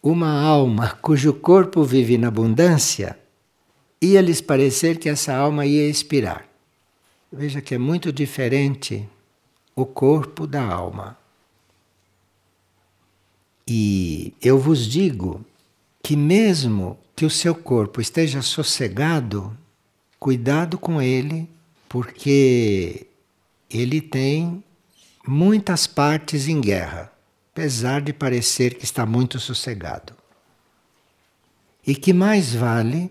uma 0.00 0.30
alma 0.40 0.90
cujo 1.02 1.34
corpo 1.34 1.82
vive 1.82 2.16
na 2.16 2.28
abundância, 2.28 3.18
ia 4.00 4.22
lhes 4.22 4.40
parecer 4.40 5.00
que 5.00 5.08
essa 5.08 5.34
alma 5.34 5.66
ia 5.66 5.90
expirar. 5.90 6.48
Veja 7.32 7.60
que 7.60 7.74
é 7.74 7.78
muito 7.78 8.12
diferente 8.12 9.04
o 9.74 9.84
corpo 9.84 10.46
da 10.46 10.62
alma. 10.62 11.18
E 13.66 14.32
eu 14.40 14.60
vos 14.60 14.86
digo 14.86 15.44
que, 16.00 16.14
mesmo 16.14 16.96
que 17.16 17.26
o 17.26 17.30
seu 17.30 17.52
corpo 17.52 18.00
esteja 18.00 18.42
sossegado, 18.42 19.58
cuidado 20.20 20.78
com 20.78 21.02
ele, 21.02 21.50
porque 21.88 23.08
ele 23.68 24.00
tem 24.00 24.62
muitas 25.26 25.88
partes 25.88 26.46
em 26.46 26.60
guerra, 26.60 27.17
apesar 27.58 28.00
de 28.00 28.12
parecer 28.12 28.74
que 28.74 28.84
está 28.84 29.04
muito 29.04 29.40
sossegado. 29.40 30.14
E 31.84 31.92
que 31.96 32.12
mais 32.12 32.54
vale 32.54 33.10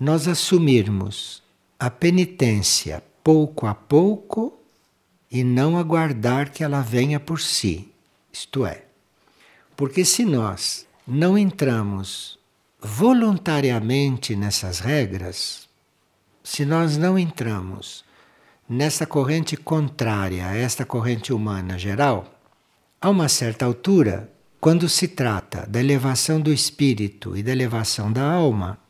nós 0.00 0.26
assumirmos 0.26 1.42
a 1.78 1.90
penitência 1.90 3.04
pouco 3.22 3.66
a 3.66 3.74
pouco 3.74 4.58
e 5.30 5.44
não 5.44 5.76
aguardar 5.76 6.50
que 6.50 6.64
ela 6.64 6.80
venha 6.80 7.20
por 7.20 7.38
si. 7.38 7.92
Isto 8.32 8.64
é, 8.64 8.86
porque 9.76 10.06
se 10.06 10.24
nós 10.24 10.86
não 11.06 11.36
entramos 11.36 12.38
voluntariamente 12.80 14.34
nessas 14.34 14.78
regras, 14.78 15.68
se 16.42 16.64
nós 16.64 16.96
não 16.96 17.18
entramos 17.18 18.06
nessa 18.66 19.04
corrente 19.06 19.54
contrária 19.54 20.46
a 20.46 20.56
esta 20.56 20.86
corrente 20.86 21.30
humana 21.30 21.78
geral, 21.78 22.35
a 23.06 23.08
uma 23.08 23.28
certa 23.28 23.64
altura, 23.64 24.28
quando 24.60 24.88
se 24.88 25.06
trata 25.06 25.64
da 25.68 25.78
elevação 25.78 26.40
do 26.40 26.52
espírito 26.52 27.36
e 27.36 27.42
da 27.42 27.52
elevação 27.52 28.12
da 28.12 28.28
alma, 28.28 28.80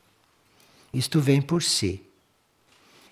isto 0.90 1.20
vem 1.20 1.42
por 1.42 1.62
si. 1.62 2.02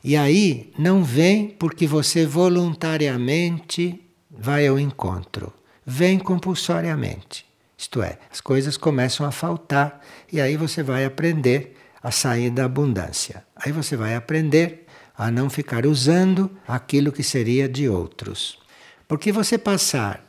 E 0.02 0.16
aí 0.16 0.72
não 0.78 1.04
vem 1.04 1.46
porque 1.46 1.86
você 1.86 2.24
voluntariamente 2.24 4.00
vai 4.30 4.66
ao 4.66 4.78
encontro, 4.78 5.52
vem 5.84 6.18
compulsoriamente. 6.18 7.44
Isto 7.76 8.02
é, 8.02 8.18
as 8.32 8.40
coisas 8.40 8.78
começam 8.78 9.26
a 9.26 9.30
faltar 9.30 10.00
e 10.32 10.40
aí 10.40 10.56
você 10.56 10.82
vai 10.82 11.04
aprender 11.04 11.76
a 12.02 12.10
sair 12.10 12.48
da 12.48 12.64
abundância. 12.64 13.44
Aí 13.54 13.70
você 13.70 13.94
vai 13.94 14.14
aprender 14.14 14.86
a 15.18 15.30
não 15.30 15.50
ficar 15.50 15.84
usando 15.84 16.50
aquilo 16.66 17.12
que 17.12 17.22
seria 17.22 17.68
de 17.68 17.90
outros. 17.90 18.58
Porque 19.06 19.30
você 19.30 19.58
passar 19.58 20.23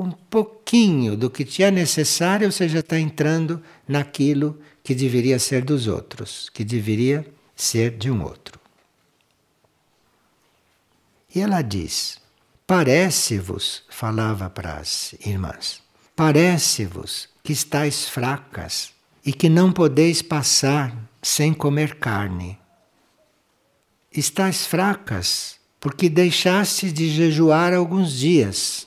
um 0.00 0.10
pouquinho 0.10 1.16
do 1.16 1.28
que 1.28 1.44
te 1.44 1.62
é 1.62 1.70
necessário, 1.70 2.50
você 2.50 2.68
já 2.68 2.80
está 2.80 2.98
entrando 2.98 3.62
naquilo 3.86 4.58
que 4.82 4.94
deveria 4.94 5.38
ser 5.38 5.62
dos 5.62 5.86
outros, 5.86 6.48
que 6.54 6.64
deveria 6.64 7.26
ser 7.54 7.96
de 7.98 8.10
um 8.10 8.22
outro. 8.22 8.58
E 11.34 11.40
ela 11.40 11.60
diz: 11.60 12.18
Parece-vos, 12.66 13.82
falava 13.90 14.48
para 14.48 14.78
as 14.78 15.14
irmãs, 15.24 15.82
parece-vos 16.16 17.28
que 17.42 17.52
estáis 17.52 18.08
fracas 18.08 18.92
e 19.24 19.32
que 19.32 19.48
não 19.48 19.70
podeis 19.70 20.22
passar 20.22 20.96
sem 21.22 21.52
comer 21.52 21.96
carne. 21.96 22.58
Estais 24.10 24.66
fracas 24.66 25.60
porque 25.78 26.08
deixaste 26.08 26.92
de 26.92 27.08
jejuar 27.10 27.72
alguns 27.72 28.12
dias. 28.18 28.86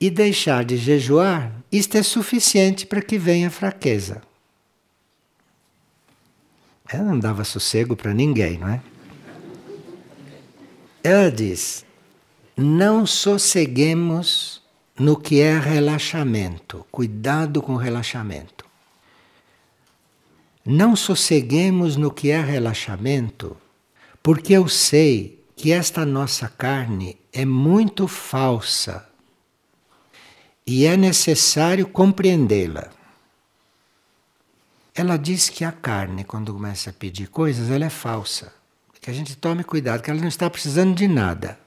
E 0.00 0.10
deixar 0.10 0.64
de 0.64 0.76
jejuar, 0.76 1.52
isto 1.70 1.96
é 1.96 2.02
suficiente 2.02 2.86
para 2.86 3.00
que 3.00 3.18
venha 3.18 3.50
fraqueza. 3.50 4.22
Ela 6.88 7.04
não 7.04 7.18
dava 7.18 7.44
sossego 7.44 7.96
para 7.96 8.12
ninguém, 8.12 8.58
não 8.58 8.68
é? 8.68 8.82
Ela 11.02 11.30
diz: 11.30 11.84
não 12.56 13.06
sosseguemos 13.06 14.62
no 14.98 15.16
que 15.16 15.40
é 15.40 15.58
relaxamento, 15.58 16.86
cuidado 16.90 17.60
com 17.60 17.74
o 17.74 17.78
relaxamento. 17.78 18.64
Não 20.64 20.94
sosseguemos 20.96 21.96
no 21.96 22.10
que 22.10 22.30
é 22.30 22.40
relaxamento, 22.40 23.56
porque 24.22 24.52
eu 24.54 24.68
sei 24.68 25.44
que 25.56 25.72
esta 25.72 26.06
nossa 26.06 26.48
carne 26.48 27.18
é 27.32 27.44
muito 27.44 28.08
falsa 28.08 29.06
e 30.66 30.86
é 30.86 30.96
necessário 30.96 31.86
compreendê-la. 31.86 32.90
Ela 34.94 35.16
diz 35.16 35.48
que 35.48 35.64
a 35.64 35.72
carne, 35.72 36.24
quando 36.24 36.52
começa 36.52 36.90
a 36.90 36.92
pedir 36.92 37.28
coisas, 37.28 37.70
ela 37.70 37.84
é 37.84 37.90
falsa. 37.90 38.52
Que 39.00 39.10
a 39.10 39.14
gente 39.14 39.36
tome 39.36 39.62
cuidado, 39.62 40.02
que 40.02 40.10
ela 40.10 40.20
não 40.20 40.28
está 40.28 40.48
precisando 40.48 40.94
de 40.94 41.06
nada. 41.06 41.58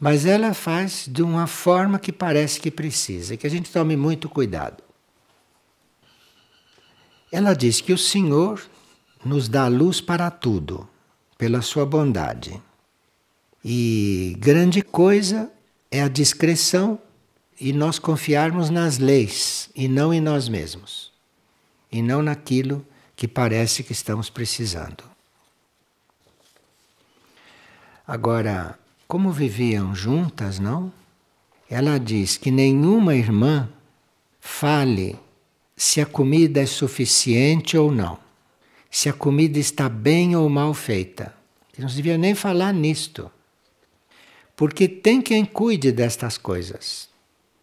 Mas 0.00 0.24
ela 0.24 0.54
faz 0.54 1.06
de 1.06 1.22
uma 1.22 1.46
forma 1.46 1.98
que 1.98 2.12
parece 2.12 2.60
que 2.60 2.70
precisa, 2.70 3.36
que 3.36 3.46
a 3.46 3.50
gente 3.50 3.70
tome 3.70 3.96
muito 3.96 4.28
cuidado. 4.28 4.82
Ela 7.30 7.54
diz 7.54 7.80
que 7.82 7.92
o 7.92 7.98
Senhor 7.98 8.62
nos 9.22 9.48
dá 9.48 9.66
luz 9.66 10.00
para 10.00 10.30
tudo, 10.30 10.88
pela 11.36 11.60
sua 11.60 11.84
bondade. 11.84 12.62
E 13.62 14.34
grande 14.38 14.80
coisa 14.80 15.52
é 15.90 16.00
a 16.00 16.08
discreção 16.08 16.98
e 17.60 17.72
nós 17.72 17.98
confiarmos 17.98 18.70
nas 18.70 18.98
leis 18.98 19.70
e 19.74 19.88
não 19.88 20.12
em 20.12 20.20
nós 20.20 20.48
mesmos, 20.48 21.12
e 21.90 22.00
não 22.00 22.22
naquilo 22.22 22.86
que 23.16 23.26
parece 23.26 23.82
que 23.82 23.92
estamos 23.92 24.30
precisando. 24.30 25.02
Agora, 28.06 28.78
como 29.06 29.32
viviam 29.32 29.94
juntas, 29.94 30.58
não? 30.58 30.92
Ela 31.68 31.98
diz 31.98 32.36
que 32.36 32.50
nenhuma 32.50 33.14
irmã 33.14 33.68
fale 34.40 35.18
se 35.76 36.00
a 36.00 36.06
comida 36.06 36.60
é 36.60 36.66
suficiente 36.66 37.76
ou 37.76 37.92
não, 37.92 38.18
se 38.90 39.08
a 39.08 39.12
comida 39.12 39.58
está 39.58 39.88
bem 39.88 40.34
ou 40.34 40.48
mal 40.48 40.72
feita. 40.72 41.34
Não 41.78 41.88
se 41.88 41.96
devia 41.96 42.18
nem 42.18 42.34
falar 42.34 42.72
nisto. 42.72 43.30
Porque 44.56 44.88
tem 44.88 45.22
quem 45.22 45.44
cuide 45.44 45.92
destas 45.92 46.36
coisas. 46.36 47.08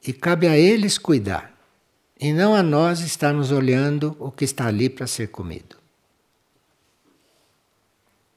E 0.05 0.13
cabe 0.13 0.47
a 0.47 0.57
eles 0.57 0.97
cuidar. 0.97 1.53
E 2.19 2.31
não 2.31 2.55
a 2.55 2.63
nós 2.63 2.99
estarmos 2.99 3.51
olhando 3.51 4.15
o 4.19 4.31
que 4.31 4.45
está 4.45 4.67
ali 4.67 4.89
para 4.89 5.07
ser 5.07 5.29
comido. 5.29 5.75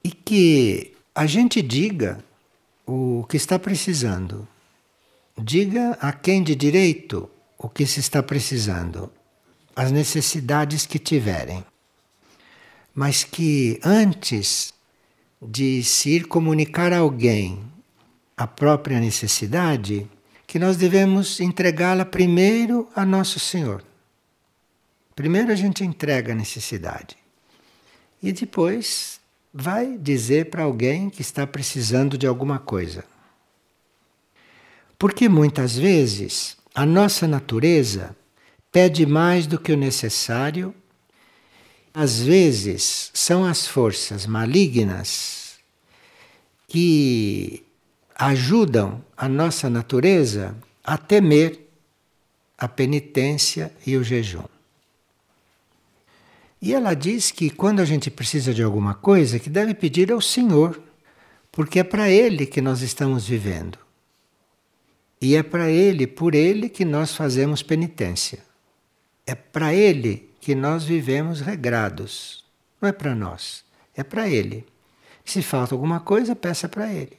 E 0.02 0.11
que 0.11 0.94
a 1.14 1.26
gente 1.26 1.61
diga 1.61 2.18
o 2.87 3.24
que 3.28 3.37
está 3.37 3.59
precisando. 3.59 4.48
Diga 5.37 5.96
a 6.00 6.12
quem 6.12 6.42
de 6.42 6.54
direito 6.54 7.31
o 7.57 7.68
que 7.68 7.87
se 7.87 8.00
está 8.00 8.22
precisando 8.22 9.12
as 9.78 9.92
necessidades 9.92 10.87
que 10.87 10.98
tiverem. 10.98 11.64
Mas 12.92 13.22
que 13.22 13.78
antes 13.85 14.74
de 15.40 15.85
se 15.85 16.11
ir 16.11 16.26
comunicar 16.26 16.92
a 16.92 16.98
alguém 16.98 17.62
a 18.37 18.44
própria 18.44 18.98
necessidade, 18.98 20.11
que 20.49 20.59
nós 20.59 20.79
devemos 20.79 21.41
entregá-la 21.41 22.07
primeiro 22.07 22.89
a 22.97 23.05
Nosso 23.05 23.39
Senhor. 23.39 23.85
Primeiro 25.15 25.53
a 25.53 25.55
gente 25.55 25.85
entrega 25.85 26.33
a 26.33 26.35
necessidade. 26.35 27.19
E 28.23 28.33
depois 28.33 29.21
vai 29.53 29.99
dizer 29.99 30.49
para 30.49 30.63
alguém 30.63 31.11
que 31.11 31.21
está 31.21 31.47
precisando 31.47 32.17
de 32.17 32.27
alguma 32.27 32.59
coisa. 32.59 33.05
Porque 34.99 35.29
muitas 35.29 35.77
vezes 35.77 36.57
a 36.75 36.87
nossa 36.87 37.29
natureza 37.29 38.17
pede 38.73 39.05
mais 39.05 39.47
do 39.47 39.61
que 39.61 39.71
o 39.71 39.77
necessário. 39.77 40.75
Às 41.93 42.21
vezes 42.21 43.11
são 43.13 43.45
as 43.45 43.67
forças 43.67 44.25
malignas 44.25 45.59
que 46.67 47.67
ajudam 48.18 49.04
a 49.16 49.28
nossa 49.28 49.70
natureza 49.70 50.57
a 50.83 50.98
temer 50.98 51.68
a 52.59 52.66
penitência 52.66 53.72
e 53.87 53.96
o 53.96 54.02
jejum. 54.02 54.44
E 56.61 56.74
ela 56.74 56.92
diz 56.94 57.31
que 57.31 57.48
quando 57.48 57.78
a 57.78 57.85
gente 57.85 58.11
precisa 58.11 58.52
de 58.52 58.64
alguma 58.64 58.94
coisa, 58.94 59.38
que 59.38 59.48
deve 59.48 59.72
pedir 59.74 60.11
ao 60.11 60.20
Senhor, 60.20 60.83
porque 61.52 61.78
é 61.78 61.85
para 61.85 62.11
Ele 62.11 62.44
que 62.44 62.61
nós 62.61 62.83
estamos 62.83 63.28
vivendo. 63.28 63.78
E 65.20 65.37
é 65.37 65.42
para 65.44 65.70
Ele, 65.70 66.04
por 66.04 66.35
Ele, 66.35 66.68
que 66.68 66.85
nós 66.85 67.14
fazemos 67.14 67.62
penitência. 67.62 68.40
É 69.24 69.37
para 69.37 69.72
Ele 69.72 70.28
que 70.40 70.57
nós 70.57 70.83
vivemos 70.83 71.40
regrados. 71.40 72.44
Não 72.81 72.88
é 72.88 72.92
para 72.92 73.14
nós, 73.14 73.64
é 73.94 74.02
para 74.02 74.28
Ele. 74.28 74.66
Se 75.24 75.42
falta 75.42 75.76
alguma 75.76 76.00
coisa, 76.00 76.35
peça 76.35 76.68
para 76.68 76.92
Ele. 76.92 77.16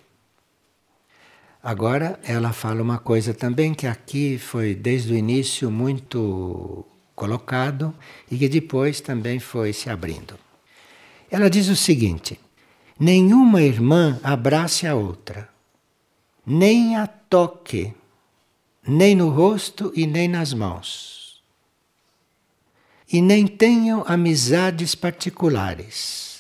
Agora, 1.62 2.19
ela 2.24 2.54
fala 2.54 2.82
uma 2.82 2.98
coisa 2.98 3.34
também 3.34 3.74
que 3.74 3.86
aqui 3.86 4.38
foi 4.38 4.74
desde 4.74 5.13
o 5.13 5.17
início 5.17 5.69
muito 5.69 6.86
colocado 7.13 7.93
e 8.32 8.38
que 8.38 8.48
depois 8.48 9.02
também 9.02 9.39
foi 9.39 9.74
se 9.74 9.89
abrindo. 9.89 10.39
Ela 11.30 11.50
diz 11.50 11.67
o 11.67 11.76
seguinte: 11.76 12.39
nenhuma 13.00 13.62
irmã 13.62 14.19
abrace 14.24 14.88
a 14.88 14.95
outra, 14.95 15.50
nem 16.45 16.95
a 16.95 17.06
toque, 17.06 17.93
nem 18.88 19.15
no 19.15 19.30
rosto 19.30 19.91
e 19.95 20.08
nem 20.08 20.28
nas 20.28 20.54
mãos 20.54 21.19
e 23.12 23.22
nem 23.22 23.48
tenham 23.48 24.04
amizades 24.08 24.93
particulares, 24.93 26.38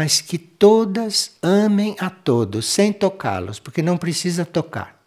mas 0.00 0.22
que 0.22 0.38
todas 0.38 1.36
amem 1.42 1.94
a 1.98 2.08
todos, 2.08 2.64
sem 2.64 2.90
tocá-los, 2.90 3.58
porque 3.58 3.82
não 3.82 3.98
precisa 3.98 4.46
tocar. 4.46 4.98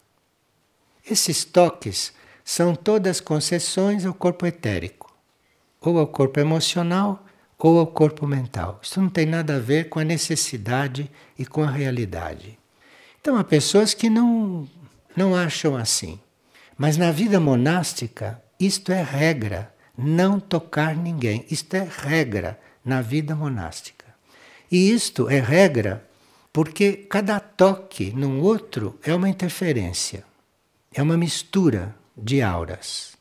Esses 1.09 1.43
toques 1.43 2.13
são 2.45 2.75
todas 2.75 3.19
concessões 3.19 4.05
ao 4.05 4.13
corpo 4.13 4.45
etérico, 4.45 5.11
ou 5.81 5.97
ao 5.97 6.05
corpo 6.05 6.39
emocional, 6.39 7.25
ou 7.57 7.79
ao 7.79 7.87
corpo 7.87 8.27
mental. 8.27 8.79
Isso 8.83 9.01
não 9.01 9.09
tem 9.09 9.25
nada 9.25 9.55
a 9.55 9.59
ver 9.59 9.89
com 9.89 9.97
a 9.97 10.03
necessidade 10.03 11.09
e 11.39 11.43
com 11.43 11.63
a 11.63 11.71
realidade. 11.71 12.59
Então 13.19 13.35
há 13.35 13.43
pessoas 13.43 13.95
que 13.95 14.11
não, 14.11 14.69
não 15.15 15.35
acham 15.35 15.75
assim. 15.75 16.19
Mas 16.77 16.97
na 16.97 17.11
vida 17.11 17.39
monástica, 17.39 18.39
isto 18.59 18.91
é 18.91 19.01
regra 19.01 19.73
não 19.97 20.39
tocar 20.39 20.95
ninguém. 20.95 21.47
Isto 21.49 21.77
é 21.77 21.83
regra 21.83 22.59
na 22.85 23.01
vida 23.01 23.35
monástica. 23.35 24.02
E 24.73 24.89
isto 24.89 25.29
é 25.29 25.39
regra 25.39 26.03
porque 26.51 26.93
cada 26.93 27.39
toque 27.39 28.11
num 28.11 28.41
outro 28.41 28.97
é 29.03 29.13
uma 29.13 29.29
interferência, 29.29 30.25
é 30.91 30.99
uma 31.03 31.15
mistura 31.15 31.95
de 32.17 32.41
auras. 32.41 33.13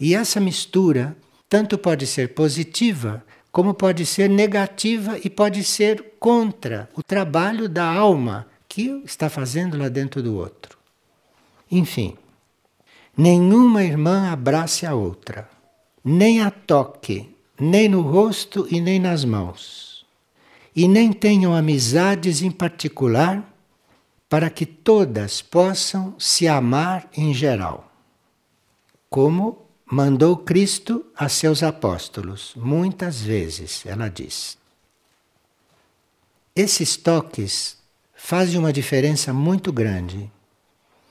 E 0.00 0.12
essa 0.12 0.40
mistura 0.40 1.16
tanto 1.48 1.78
pode 1.78 2.04
ser 2.04 2.34
positiva 2.34 3.24
como 3.52 3.74
pode 3.74 4.04
ser 4.04 4.28
negativa 4.28 5.16
e 5.22 5.30
pode 5.30 5.62
ser 5.62 6.14
contra 6.18 6.90
o 6.96 7.02
trabalho 7.04 7.68
da 7.68 7.84
alma 7.84 8.48
que 8.68 9.00
está 9.04 9.30
fazendo 9.30 9.78
lá 9.78 9.88
dentro 9.88 10.20
do 10.20 10.34
outro. 10.34 10.76
Enfim, 11.70 12.16
nenhuma 13.16 13.84
irmã 13.84 14.32
abrace 14.32 14.84
a 14.84 14.96
outra 14.96 15.48
nem 16.04 16.40
a 16.40 16.50
toque, 16.50 17.36
nem 17.60 17.88
no 17.88 18.00
rosto 18.00 18.66
e 18.68 18.80
nem 18.80 18.98
nas 18.98 19.24
mãos. 19.24 19.87
E 20.78 20.86
nem 20.86 21.12
tenham 21.12 21.52
amizades 21.52 22.40
em 22.40 22.52
particular, 22.52 23.52
para 24.28 24.48
que 24.48 24.64
todas 24.64 25.42
possam 25.42 26.14
se 26.20 26.46
amar 26.46 27.10
em 27.16 27.34
geral. 27.34 27.92
Como 29.10 29.66
mandou 29.84 30.36
Cristo 30.36 31.04
a 31.16 31.28
seus 31.28 31.64
apóstolos, 31.64 32.52
muitas 32.54 33.20
vezes, 33.20 33.84
ela 33.84 34.08
diz. 34.08 34.56
Esses 36.54 36.96
toques 36.96 37.76
fazem 38.14 38.56
uma 38.56 38.72
diferença 38.72 39.32
muito 39.32 39.72
grande, 39.72 40.30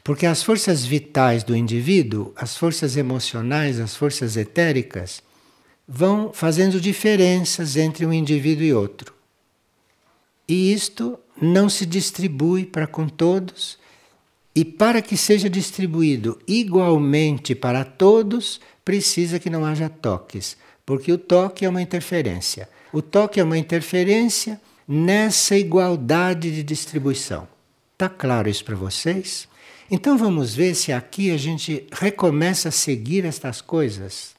porque 0.02 0.26
as 0.26 0.42
forças 0.42 0.86
vitais 0.86 1.44
do 1.44 1.54
indivíduo, 1.54 2.32
as 2.38 2.56
forças 2.56 2.96
emocionais, 2.96 3.82
as 3.82 3.98
forças 3.98 4.38
etéricas, 4.38 5.22
vão 5.86 6.32
fazendo 6.32 6.80
diferenças 6.80 7.76
entre 7.76 8.06
um 8.06 8.14
indivíduo 8.14 8.64
e 8.64 8.74
outro. 8.74 9.17
E 10.48 10.72
isto 10.72 11.20
não 11.42 11.70
se 11.70 11.86
distribui 11.86 12.66
para 12.66 12.88
com 12.88 13.08
todos, 13.08 13.78
e 14.56 14.66
para 14.66 15.04
que 15.04 15.16
seja 15.16 15.48
distribuído 15.48 16.40
igualmente 16.48 17.54
para 17.54 17.84
todos, 17.84 18.60
precisa 18.84 19.38
que 19.38 19.52
não 19.52 19.64
haja 19.64 19.88
toques, 19.88 20.58
porque 20.84 21.12
o 21.12 21.18
toque 21.18 21.64
é 21.64 21.70
uma 21.70 21.82
interferência. 21.82 22.68
O 22.92 23.00
toque 23.02 23.40
é 23.40 23.44
uma 23.44 23.58
interferência 23.58 24.60
nessa 24.88 25.56
igualdade 25.56 26.50
de 26.50 26.64
distribuição. 26.64 27.48
Está 27.94 28.10
claro 28.10 28.50
isso 28.50 28.66
para 28.66 28.76
vocês? 28.76 29.48
Então 29.92 30.18
vamos 30.18 30.56
ver 30.56 30.74
se 30.74 30.92
aqui 30.92 31.30
a 31.30 31.38
gente 31.38 31.86
recomeça 31.92 32.70
a 32.70 32.72
seguir 32.72 33.26
estas 33.26 33.62
coisas, 33.62 34.36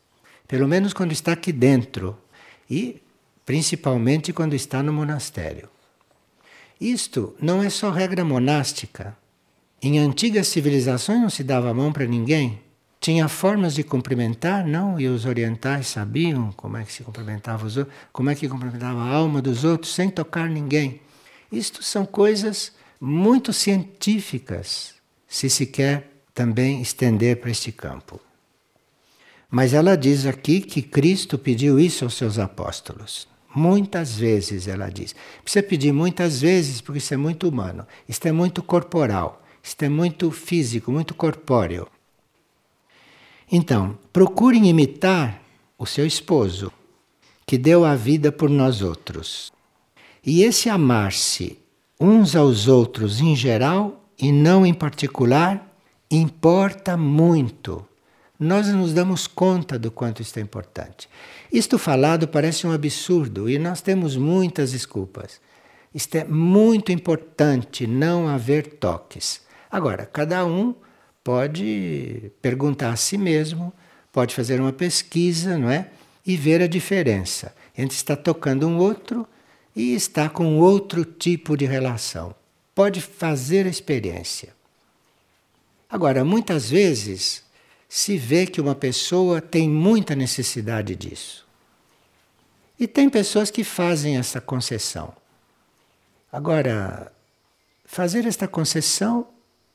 pelo 0.49 0.67
menos 0.67 0.93
quando 0.93 1.13
está 1.13 1.33
aqui 1.33 1.53
dentro 1.53 2.19
e 2.69 3.01
principalmente 3.47 4.33
quando 4.33 4.55
está 4.55 4.83
no 4.83 4.93
monastério. 4.93 5.69
Isto 6.81 7.35
não 7.41 7.63
é 7.63 7.71
só 7.71 7.91
regra 7.91 8.25
monástica. 8.25 9.17
Em 9.83 9.99
antigas 9.99 10.49
civilizações 10.49 11.21
não 11.21 11.31
se 11.31 11.43
dava 11.43 11.71
a 11.71 11.75
mão 11.75 11.93
para 11.93 12.07
ninguém. 12.07 12.61
Tinha 13.01 13.29
formas 13.29 13.75
de 13.75 13.85
cumprimentar, 13.85 14.67
não? 14.67 14.99
E 15.01 15.07
os 15.07 15.25
orientais 15.25 15.87
sabiam 15.87 16.53
como 16.53 16.77
é 16.77 16.85
que 16.85 16.93
se 16.93 17.05
cumprimentava 17.05 17.67
os 17.67 17.77
outros, 17.77 17.97
como 18.13 18.31
é 18.31 18.35
que 18.35 18.49
cumprimentava 18.49 19.01
a 19.01 19.09
alma 19.09 19.41
dos 19.41 19.65
outros 19.65 19.95
sem 19.95 20.11
tocar 20.11 20.49
ninguém. 20.49 21.01
Isto 21.51 21.83
são 21.83 22.05
coisas 22.05 22.73
muito 23.01 23.53
científicas, 23.53 24.95
se 25.29 25.49
se 25.49 25.67
quer 25.67 26.11
também 26.35 26.83
estender 26.83 27.41
para 27.41 27.51
este 27.51 27.71
campo. 27.71 28.21
Mas 29.51 29.73
ela 29.73 29.97
diz 29.97 30.27
aqui 30.27 30.61
que 30.61 30.83
Cristo 30.83 31.39
pediu 31.39 31.79
isso 31.81 32.05
aos 32.05 32.15
seus 32.15 32.39
apóstolos. 32.39 33.27
Muitas 33.59 34.17
vezes, 34.17 34.69
ela 34.69 34.89
diz. 34.89 35.17
Precisa 35.43 35.65
pedir 35.65 35.93
muitas 35.93 36.41
vezes, 36.41 36.81
porque 36.81 36.99
isso 36.99 37.13
é 37.13 37.17
muito 37.17 37.49
humano. 37.49 37.85
Isto 38.09 38.29
é 38.29 38.33
muito 38.33 38.63
corporal. 38.63 39.43
Isto 39.61 39.83
é 39.83 39.89
muito 39.89 40.31
físico, 40.31 40.93
muito 40.93 41.13
corpóreo. 41.13 41.89
Então, 43.51 43.99
procurem 44.13 44.69
imitar 44.69 45.43
o 45.77 45.85
seu 45.85 46.07
esposo, 46.07 46.73
que 47.45 47.59
deu 47.59 47.85
a 47.85 47.97
vida 47.97 48.31
por 48.31 48.49
nós 48.49 48.81
outros. 48.81 49.51
E 50.25 50.45
esse 50.45 50.69
amar-se 50.69 51.59
uns 51.99 52.37
aos 52.37 52.69
outros 52.69 53.21
em 53.21 53.35
geral 53.35 54.09
e 54.17 54.31
não 54.31 54.65
em 54.65 54.73
particular 54.73 55.67
importa 56.09 56.97
muito 56.97 57.85
nós 58.39 58.69
nos 58.69 58.93
damos 58.93 59.27
conta 59.27 59.79
do 59.79 59.91
quanto 59.91 60.23
isto 60.23 60.39
é 60.39 60.41
importante. 60.43 61.09
Isto 61.53 61.79
falado 61.79 62.29
parece 62.29 62.67
um 62.67 62.73
absurdo 62.73 63.49
e 63.49 63.59
nós 63.59 63.81
temos 63.81 64.17
muitas 64.17 64.73
desculpas. 64.73 65.41
Isto 65.95 66.17
é 66.17 66.25
muito 66.25 66.93
importante 66.93 67.87
não 67.87 68.29
haver 68.29 68.67
toques. 68.75 69.41
Agora, 69.71 70.05
cada 70.05 70.45
um 70.45 70.75
pode 71.25 72.31
perguntar 72.43 72.91
a 72.91 72.97
si 72.97 73.17
mesmo, 73.17 73.73
pode 74.13 74.35
fazer 74.35 74.61
uma 74.61 74.73
pesquisa, 74.73 75.57
não 75.59 75.71
é? 75.71 75.91
E 76.27 76.37
ver 76.37 76.61
a 76.61 76.67
diferença 76.67 77.55
entre 77.77 77.97
estar 77.97 78.17
tocando 78.17 78.67
um 78.67 78.77
outro 78.77 79.27
e 79.75 79.95
estar 79.95 80.31
com 80.31 80.59
outro 80.59 81.05
tipo 81.05 81.57
de 81.57 81.65
relação. 81.65 82.35
Pode 82.75 83.01
fazer 83.01 83.67
a 83.67 83.71
experiência. 83.71 84.53
Agora, 85.89 86.25
muitas 86.25 86.69
vezes 86.69 87.43
se 87.89 88.19
vê 88.19 88.47
que 88.47 88.61
uma 88.61 88.75
pessoa 88.75 89.41
tem 89.41 89.69
muita 89.69 90.15
necessidade 90.15 90.95
disso. 90.95 91.47
E 92.79 92.87
tem 92.87 93.09
pessoas 93.09 93.51
que 93.51 93.65
fazem 93.65 94.19
essa 94.19 94.41
concessão. 94.41 95.13
Agora, 96.31 97.11
fazer 97.85 98.27
esta 98.27 98.47
concessão, 98.47 99.27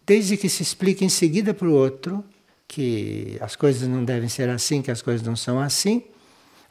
desde 0.05 0.37
que 0.37 0.47
se 0.47 0.61
explique 0.61 1.03
em 1.03 1.09
seguida 1.09 1.53
para 1.53 1.67
o 1.67 1.73
outro 1.73 2.23
que 2.67 3.37
as 3.41 3.55
coisas 3.55 3.87
não 3.89 4.05
devem 4.05 4.29
ser 4.29 4.49
assim, 4.49 4.81
que 4.81 4.91
as 4.91 5.01
coisas 5.01 5.25
não 5.25 5.35
são 5.35 5.59
assim, 5.59 6.03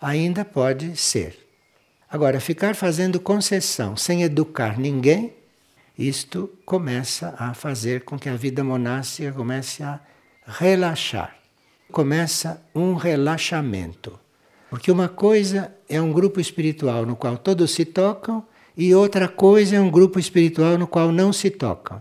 ainda 0.01 0.45
pode 0.45 0.97
ser. 0.97 1.38
Agora, 2.09 2.40
ficar 2.40 2.74
fazendo 2.74 3.20
concessão 3.20 3.97
sem 3.97 4.22
educar 4.22 4.78
ninguém, 4.78 5.34
isto 5.99 6.49
começa 6.64 7.34
a 7.38 7.53
fazer 7.55 8.03
com 8.05 8.18
que 8.18 8.28
a 8.28 8.36
vida 8.36 8.64
monástica 8.64 9.32
comece 9.32 9.82
a 9.82 10.01
relaxar. 10.47 11.36
Começa 11.90 12.62
um 12.74 12.95
relaxamento. 12.95 14.18
Porque 14.70 14.90
uma 14.90 15.09
coisa 15.09 15.74
é 15.88 16.01
um 16.01 16.12
grupo 16.12 16.40
espiritual 16.40 17.05
no 17.05 17.14
qual 17.14 17.36
todos 17.36 17.72
se 17.72 17.84
tocam, 17.84 18.45
e 18.76 18.95
outra 18.95 19.28
coisa 19.28 19.76
é 19.76 19.80
um 19.80 19.90
grupo 19.90 20.18
espiritual 20.18 20.78
no 20.78 20.86
qual 20.86 21.12
não 21.12 21.32
se 21.32 21.51
tocam. 21.51 22.01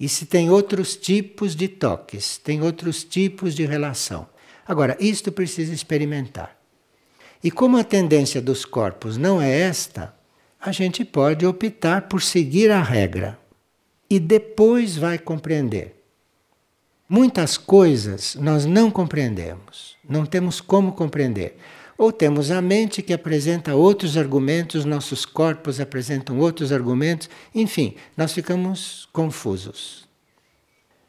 E 0.00 0.08
se 0.08 0.26
tem 0.26 0.48
outros 0.48 0.96
tipos 0.96 1.54
de 1.54 1.68
toques, 1.68 2.38
tem 2.38 2.62
outros 2.62 3.04
tipos 3.04 3.54
de 3.54 3.66
relação. 3.66 4.26
Agora, 4.66 4.96
isto 5.00 5.30
precisa 5.30 5.74
experimentar. 5.74 6.56
E 7.42 7.50
como 7.50 7.76
a 7.76 7.84
tendência 7.84 8.40
dos 8.40 8.64
corpos 8.64 9.16
não 9.16 9.40
é 9.40 9.50
esta, 9.60 10.14
a 10.60 10.72
gente 10.72 11.04
pode 11.04 11.46
optar 11.46 12.08
por 12.08 12.22
seguir 12.22 12.70
a 12.70 12.82
regra 12.82 13.38
e 14.08 14.18
depois 14.18 14.96
vai 14.96 15.18
compreender. 15.18 15.97
Muitas 17.08 17.56
coisas 17.56 18.34
nós 18.34 18.66
não 18.66 18.90
compreendemos, 18.90 19.96
não 20.06 20.26
temos 20.26 20.60
como 20.60 20.92
compreender. 20.92 21.56
Ou 21.96 22.12
temos 22.12 22.50
a 22.50 22.60
mente 22.60 23.02
que 23.02 23.14
apresenta 23.14 23.74
outros 23.74 24.16
argumentos, 24.16 24.84
nossos 24.84 25.24
corpos 25.24 25.80
apresentam 25.80 26.38
outros 26.38 26.70
argumentos, 26.70 27.30
enfim, 27.54 27.96
nós 28.16 28.32
ficamos 28.32 29.08
confusos. 29.10 30.06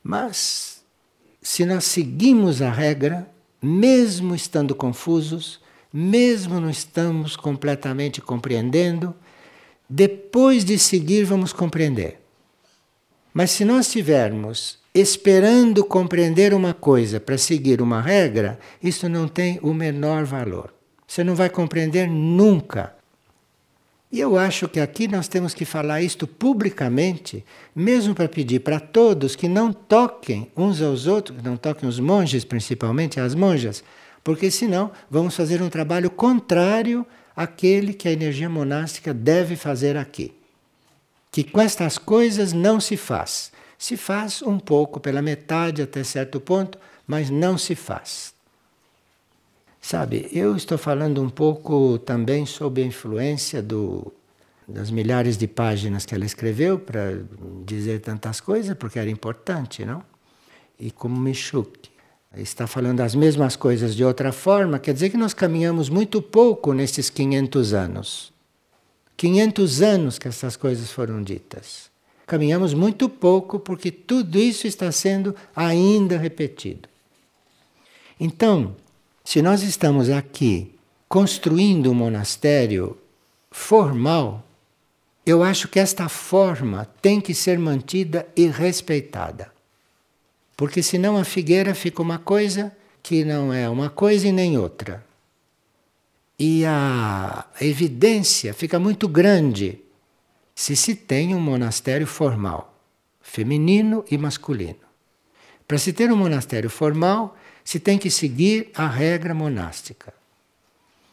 Mas, 0.01 0.83
se 1.41 1.65
nós 1.65 1.83
seguimos 1.83 2.61
a 2.61 2.71
regra, 2.71 3.29
mesmo 3.61 4.33
estando 4.33 4.73
confusos, 4.73 5.59
mesmo 5.91 6.61
não 6.61 6.69
estamos 6.69 7.35
completamente 7.35 8.21
compreendendo, 8.21 9.13
depois 9.89 10.63
de 10.63 10.79
seguir 10.79 11.25
vamos 11.25 11.51
compreender. 11.51 12.18
Mas 13.33 13.51
se 13.51 13.63
nós 13.63 13.91
tivermos 13.91 14.79
esperando 14.93 15.83
compreender 15.83 16.53
uma 16.53 16.73
coisa 16.73 17.19
para 17.19 17.37
seguir 17.37 17.81
uma 17.81 18.01
regra, 18.01 18.59
isso 18.81 19.07
não 19.07 19.27
tem 19.27 19.59
o 19.61 19.73
menor 19.73 20.25
valor. 20.25 20.73
Você 21.07 21.23
não 21.23 21.35
vai 21.35 21.49
compreender 21.49 22.07
nunca. 22.07 22.95
E 24.11 24.19
eu 24.19 24.37
acho 24.37 24.67
que 24.67 24.79
aqui 24.79 25.07
nós 25.07 25.27
temos 25.27 25.53
que 25.53 25.65
falar 25.65 26.01
isto 26.01 26.25
publicamente, 26.25 27.45
mesmo 27.75 28.15
para 28.15 28.27
pedir 28.27 28.61
para 28.61 28.79
todos 28.79 29.35
que 29.35 29.47
não 29.47 29.71
toquem 29.71 30.51
uns 30.57 30.81
aos 30.81 31.05
outros, 31.05 31.41
não 31.43 31.55
toquem 31.55 31.87
os 31.87 31.99
monges, 31.99 32.43
principalmente 32.43 33.19
as 33.19 33.35
monjas, 33.35 33.83
porque 34.23 34.49
senão 34.49 34.91
vamos 35.11 35.35
fazer 35.35 35.61
um 35.61 35.69
trabalho 35.69 36.09
contrário 36.09 37.05
àquele 37.35 37.93
que 37.93 38.07
a 38.07 38.11
energia 38.11 38.49
monástica 38.49 39.13
deve 39.13 39.55
fazer 39.55 39.95
aqui. 39.95 40.38
Que 41.31 41.43
com 41.43 41.61
estas 41.61 41.97
coisas 41.97 42.53
não 42.53 42.79
se 42.79 42.97
faz 42.97 43.51
se 43.79 43.95
faz 43.95 44.41
um 44.41 44.59
pouco 44.59 44.99
pela 44.99 45.21
metade 45.21 45.81
até 45.81 46.03
certo 46.03 46.41
ponto, 46.41 46.77
mas 47.07 47.29
não 47.29 47.57
se 47.57 47.73
faz. 47.75 48.33
Sabe, 49.81 50.29
eu 50.33 50.53
estou 50.57 50.77
falando 50.77 51.23
um 51.23 51.29
pouco 51.29 51.97
também 51.99 52.45
sob 52.45 52.83
a 52.83 52.85
influência 52.85 53.61
do, 53.63 54.11
das 54.67 54.91
milhares 54.91 55.37
de 55.37 55.47
páginas 55.47 56.05
que 56.05 56.13
ela 56.13 56.25
escreveu 56.25 56.77
para 56.77 57.21
dizer 57.65 58.01
tantas 58.01 58.41
coisas, 58.41 58.75
porque 58.75 58.99
era 58.99 59.09
importante, 59.09 59.85
não? 59.85 60.03
E 60.77 60.91
como 60.91 61.17
Michuk 61.17 61.89
está 62.35 62.67
falando 62.67 62.99
as 62.99 63.15
mesmas 63.15 63.55
coisas 63.55 63.95
de 63.95 64.03
outra 64.03 64.33
forma, 64.33 64.77
quer 64.77 64.93
dizer 64.93 65.09
que 65.09 65.17
nós 65.17 65.33
caminhamos 65.33 65.87
muito 65.87 66.21
pouco 66.21 66.73
nesses 66.73 67.09
500 67.09 67.73
anos. 67.73 68.33
500 69.19 69.81
anos 69.81 70.17
que 70.17 70.27
essas 70.27 70.55
coisas 70.55 70.89
foram 70.91 71.21
ditas 71.21 71.89
caminhamos 72.29 72.75
muito 72.75 73.09
pouco 73.09 73.59
porque 73.59 73.89
tudo 73.89 74.37
isso 74.37 74.67
está 74.67 74.91
sendo 74.91 75.35
ainda 75.55 76.15
repetido. 76.15 76.87
Então, 78.19 78.75
se 79.25 79.41
nós 79.41 79.63
estamos 79.63 80.09
aqui 80.11 80.75
construindo 81.07 81.89
um 81.89 81.95
monastério 81.95 82.95
formal, 83.49 84.45
eu 85.25 85.41
acho 85.41 85.67
que 85.67 85.79
esta 85.79 86.07
forma 86.07 86.87
tem 87.01 87.19
que 87.19 87.33
ser 87.33 87.57
mantida 87.57 88.27
e 88.35 88.45
respeitada. 88.45 89.51
Porque 90.55 90.83
senão 90.83 91.17
a 91.17 91.23
figueira 91.23 91.73
fica 91.73 92.01
uma 92.01 92.19
coisa 92.19 92.71
que 93.01 93.25
não 93.25 93.51
é 93.51 93.67
uma 93.67 93.89
coisa 93.89 94.27
e 94.27 94.31
nem 94.31 94.55
outra. 94.55 95.03
E 96.39 96.63
a 96.65 97.45
evidência 97.59 98.53
fica 98.53 98.79
muito 98.79 99.09
grande 99.09 99.81
se 100.55 100.75
se 100.75 100.95
tem 100.95 101.35
um 101.35 101.39
monastério 101.39 102.07
formal, 102.07 102.81
feminino 103.19 104.05
e 104.09 104.17
masculino. 104.17 104.79
Para 105.67 105.77
se 105.77 105.91
ter 105.91 106.11
um 106.11 106.15
monastério 106.15 106.69
formal, 106.69 107.37
se 107.63 107.79
tem 107.79 107.97
que 107.97 108.09
seguir 108.09 108.71
a 108.73 108.87
regra 108.87 109.33
monástica. 109.33 110.13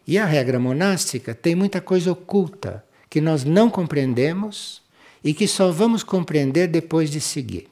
E 0.07 0.17
a 0.17 0.25
regra 0.25 0.61
monástica 0.61 1.35
tem 1.35 1.55
muita 1.55 1.81
coisa 1.81 2.13
oculta 2.13 2.85
que 3.11 3.21
nós 3.21 3.45
não 3.45 3.69
compreendemos 3.69 4.81
e 5.23 5.35
que 5.35 5.49
só 5.49 5.73
vamos 5.73 6.05
compreender 6.05 6.69
depois 6.69 7.11
de 7.11 7.21
seguir. 7.21 7.69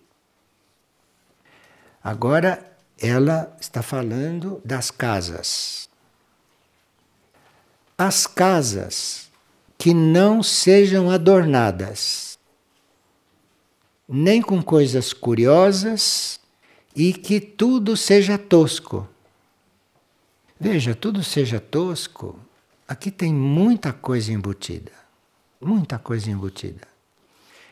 Agora 2.03 2.77
ela 2.99 3.57
está 3.61 3.81
falando 3.81 4.61
das 4.65 4.91
casas. 4.91 5.89
As 7.97 8.27
casas 8.27 9.31
que 9.79 9.95
não 9.95 10.43
sejam 10.43 11.11
adornadas, 11.11 12.39
nem 14.09 14.43
com 14.43 14.63
coisas 14.63 15.13
curiosas 15.13 16.41
e 16.95 17.13
que 17.13 17.41
tudo 17.41 17.97
seja 17.97 18.39
tosco. 18.39 19.09
Veja, 20.59 20.95
tudo 20.95 21.23
seja 21.23 21.61
tosco, 21.61 22.39
aqui 22.87 23.11
tem 23.11 23.33
muita 23.35 23.93
coisa 23.93 24.33
embutida. 24.33 24.93
Muita 25.61 25.99
coisa 25.99 26.31
embutida. 26.31 26.87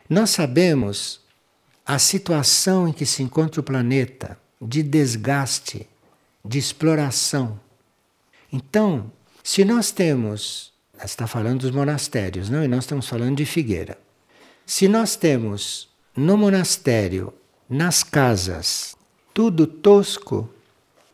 Nós 0.08 0.30
sabemos 0.30 1.20
a 1.84 1.98
situação 1.98 2.88
em 2.88 2.92
que 2.92 3.04
se 3.04 3.22
encontra 3.22 3.60
o 3.60 3.64
planeta 3.64 4.38
de 4.60 4.82
desgaste, 4.82 5.88
de 6.44 6.58
exploração. 6.58 7.58
Então, 8.52 9.10
se 9.42 9.64
nós 9.64 9.90
temos, 9.90 10.72
está 11.04 11.26
falando 11.26 11.62
dos 11.62 11.70
monastérios, 11.70 12.48
não? 12.48 12.64
E 12.64 12.68
nós 12.68 12.84
estamos 12.84 13.08
falando 13.08 13.36
de 13.36 13.44
Figueira. 13.44 13.98
Se 14.64 14.86
nós 14.86 15.16
temos 15.16 15.88
no 16.16 16.36
monastério, 16.36 17.32
nas 17.68 18.02
casas, 18.02 18.94
tudo 19.34 19.66
tosco 19.66 20.48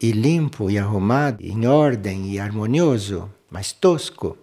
e 0.00 0.12
limpo 0.12 0.70
e 0.70 0.78
arrumado, 0.78 1.42
em 1.42 1.66
ordem 1.66 2.30
e 2.32 2.38
harmonioso, 2.38 3.32
mas 3.50 3.72
tosco, 3.72 4.36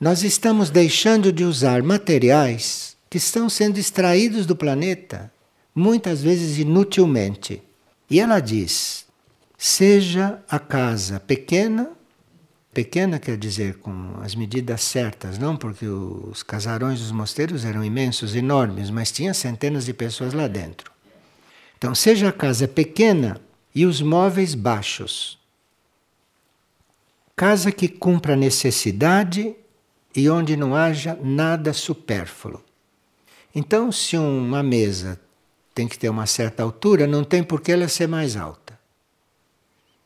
nós 0.00 0.22
estamos 0.22 0.70
deixando 0.70 1.32
de 1.32 1.44
usar 1.44 1.82
materiais 1.82 2.96
que 3.10 3.18
estão 3.18 3.48
sendo 3.48 3.78
extraídos 3.78 4.46
do 4.46 4.56
planeta, 4.56 5.32
muitas 5.74 6.22
vezes 6.22 6.58
inutilmente. 6.58 7.62
E 8.08 8.20
ela 8.20 8.40
diz: 8.40 9.06
seja 9.56 10.42
a 10.48 10.58
casa 10.58 11.20
pequena, 11.20 11.90
pequena 12.72 13.18
quer 13.18 13.36
dizer 13.36 13.78
com 13.78 14.14
as 14.22 14.34
medidas 14.34 14.82
certas, 14.82 15.38
não 15.38 15.56
porque 15.56 15.86
os 15.86 16.42
casarões 16.42 17.00
dos 17.00 17.12
mosteiros 17.12 17.64
eram 17.64 17.84
imensos, 17.84 18.34
enormes, 18.34 18.90
mas 18.90 19.12
tinha 19.12 19.34
centenas 19.34 19.84
de 19.84 19.92
pessoas 19.92 20.32
lá 20.32 20.48
dentro. 20.48 20.90
Então, 21.76 21.94
seja 21.94 22.28
a 22.28 22.32
casa 22.32 22.66
pequena 22.66 23.40
e 23.74 23.84
os 23.84 24.00
móveis 24.00 24.54
baixos. 24.54 25.38
Casa 27.36 27.72
que 27.72 27.88
cumpra 27.88 28.34
a 28.34 28.36
necessidade 28.36 29.54
e 30.14 30.28
onde 30.30 30.56
não 30.56 30.74
haja 30.74 31.18
nada 31.22 31.72
supérfluo. 31.72 32.62
Então, 33.54 33.90
se 33.92 34.16
uma 34.16 34.62
mesa 34.62 35.20
tem 35.74 35.88
que 35.88 35.98
ter 35.98 36.08
uma 36.08 36.26
certa 36.26 36.62
altura, 36.62 37.06
não 37.06 37.24
tem 37.24 37.42
por 37.42 37.60
que 37.60 37.72
ela 37.72 37.88
ser 37.88 38.06
mais 38.06 38.36
alta. 38.36 38.78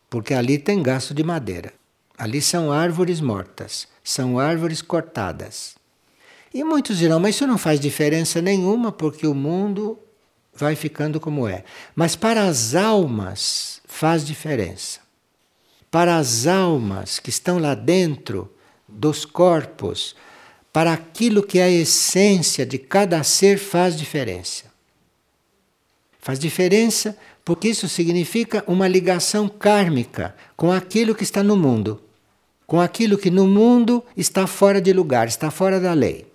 Porque 0.08 0.32
ali 0.32 0.58
tem 0.58 0.82
gasto 0.82 1.12
de 1.12 1.22
madeira. 1.22 1.72
Ali 2.18 2.40
são 2.40 2.72
árvores 2.72 3.20
mortas, 3.20 3.86
são 4.02 4.38
árvores 4.38 4.80
cortadas. 4.80 5.76
E 6.52 6.64
muitos 6.64 6.96
dirão, 6.96 7.20
mas 7.20 7.34
isso 7.34 7.46
não 7.46 7.58
faz 7.58 7.78
diferença 7.78 8.40
nenhuma, 8.40 8.90
porque 8.90 9.26
o 9.26 9.34
mundo 9.34 9.98
vai 10.54 10.74
ficando 10.74 11.20
como 11.20 11.46
é. 11.46 11.64
Mas 11.94 12.16
para 12.16 12.44
as 12.44 12.74
almas 12.74 13.82
faz 13.84 14.24
diferença. 14.24 15.00
Para 15.90 16.16
as 16.16 16.46
almas 16.46 17.18
que 17.18 17.28
estão 17.28 17.58
lá 17.58 17.74
dentro 17.74 18.50
dos 18.88 19.24
corpos, 19.24 20.16
para 20.72 20.92
aquilo 20.92 21.42
que 21.42 21.58
é 21.58 21.64
a 21.64 21.70
essência 21.70 22.64
de 22.64 22.78
cada 22.78 23.22
ser 23.22 23.58
faz 23.58 23.96
diferença. 23.96 24.64
Faz 26.18 26.38
diferença 26.38 27.16
porque 27.44 27.68
isso 27.68 27.88
significa 27.88 28.64
uma 28.66 28.88
ligação 28.88 29.48
kármica 29.48 30.34
com 30.56 30.72
aquilo 30.72 31.14
que 31.14 31.22
está 31.22 31.42
no 31.42 31.56
mundo, 31.56 32.02
com 32.66 32.80
aquilo 32.80 33.16
que 33.16 33.30
no 33.30 33.46
mundo 33.46 34.04
está 34.16 34.46
fora 34.46 34.80
de 34.80 34.92
lugar, 34.92 35.28
está 35.28 35.50
fora 35.50 35.78
da 35.78 35.92
lei. 35.92 36.26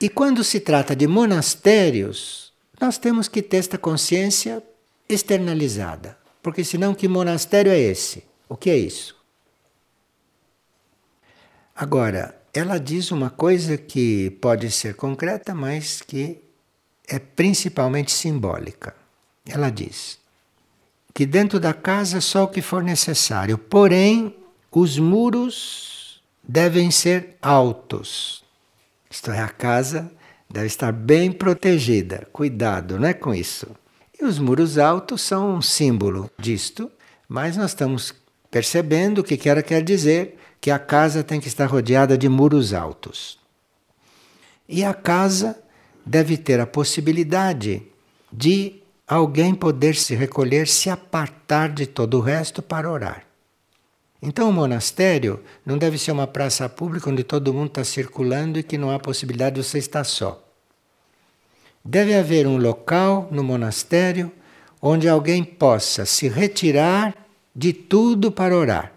E 0.00 0.08
quando 0.08 0.44
se 0.44 0.60
trata 0.60 0.94
de 0.94 1.06
monastérios, 1.06 2.52
nós 2.80 2.96
temos 2.96 3.28
que 3.28 3.42
ter 3.42 3.58
esta 3.58 3.76
consciência 3.76 4.62
externalizada, 5.08 6.16
porque 6.42 6.64
senão 6.64 6.94
que 6.94 7.08
monastério 7.08 7.72
é 7.72 7.78
esse? 7.78 8.24
O 8.48 8.56
que 8.56 8.70
é 8.70 8.78
isso? 8.78 9.16
Agora, 11.74 12.40
ela 12.54 12.78
diz 12.78 13.10
uma 13.10 13.30
coisa 13.30 13.76
que 13.76 14.30
pode 14.40 14.70
ser 14.70 14.94
concreta, 14.94 15.54
mas 15.54 16.00
que 16.00 16.38
é 17.08 17.18
principalmente 17.18 18.12
simbólica. 18.12 18.94
Ela 19.46 19.70
diz 19.70 20.18
que 21.12 21.26
dentro 21.26 21.58
da 21.58 21.74
casa 21.74 22.20
só 22.20 22.44
o 22.44 22.48
que 22.48 22.62
for 22.62 22.82
necessário, 22.82 23.58
porém 23.58 24.34
os 24.78 24.98
muros 24.98 26.22
devem 26.42 26.90
ser 26.90 27.36
altos. 27.42 28.44
Isto 29.10 29.32
é, 29.32 29.40
a 29.40 29.48
casa 29.48 30.10
deve 30.48 30.66
estar 30.66 30.92
bem 30.92 31.32
protegida. 31.32 32.28
Cuidado, 32.32 32.98
não 32.98 33.08
é 33.08 33.14
com 33.14 33.34
isso. 33.34 33.66
E 34.20 34.24
os 34.24 34.38
muros 34.38 34.78
altos 34.78 35.22
são 35.22 35.56
um 35.56 35.62
símbolo 35.62 36.30
disto, 36.38 36.90
mas 37.28 37.56
nós 37.56 37.72
estamos 37.72 38.14
percebendo 38.50 39.20
o 39.20 39.24
que 39.24 39.48
ela 39.48 39.62
quer 39.62 39.82
dizer 39.82 40.38
que 40.60 40.70
a 40.70 40.78
casa 40.78 41.24
tem 41.24 41.40
que 41.40 41.48
estar 41.48 41.66
rodeada 41.66 42.16
de 42.18 42.28
muros 42.28 42.74
altos. 42.74 43.38
E 44.68 44.84
a 44.84 44.94
casa 44.94 45.58
deve 46.04 46.36
ter 46.36 46.60
a 46.60 46.66
possibilidade 46.66 47.82
de 48.32 48.82
alguém 49.06 49.54
poder 49.54 49.96
se 49.96 50.14
recolher, 50.14 50.68
se 50.68 50.88
apartar 50.90 51.70
de 51.70 51.86
todo 51.86 52.18
o 52.18 52.20
resto 52.20 52.62
para 52.62 52.90
orar. 52.90 53.29
Então, 54.22 54.50
o 54.50 54.52
monastério 54.52 55.40
não 55.64 55.78
deve 55.78 55.96
ser 55.96 56.12
uma 56.12 56.26
praça 56.26 56.68
pública 56.68 57.08
onde 57.08 57.24
todo 57.24 57.54
mundo 57.54 57.68
está 57.68 57.84
circulando 57.84 58.58
e 58.58 58.62
que 58.62 58.76
não 58.76 58.90
há 58.90 58.98
possibilidade 58.98 59.56
de 59.56 59.64
você 59.64 59.78
estar 59.78 60.04
só. 60.04 60.44
Deve 61.82 62.14
haver 62.14 62.46
um 62.46 62.58
local 62.58 63.28
no 63.30 63.42
monastério 63.42 64.30
onde 64.82 65.08
alguém 65.08 65.42
possa 65.42 66.04
se 66.04 66.28
retirar 66.28 67.14
de 67.56 67.72
tudo 67.72 68.30
para 68.30 68.54
orar. 68.56 68.92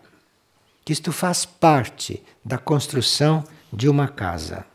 Isto 0.87 1.13
faz 1.13 1.45
parte 1.45 2.21
da 2.43 2.57
construção 2.57 3.43
de 3.71 3.87
uma 3.87 4.07
casa. 4.09 4.65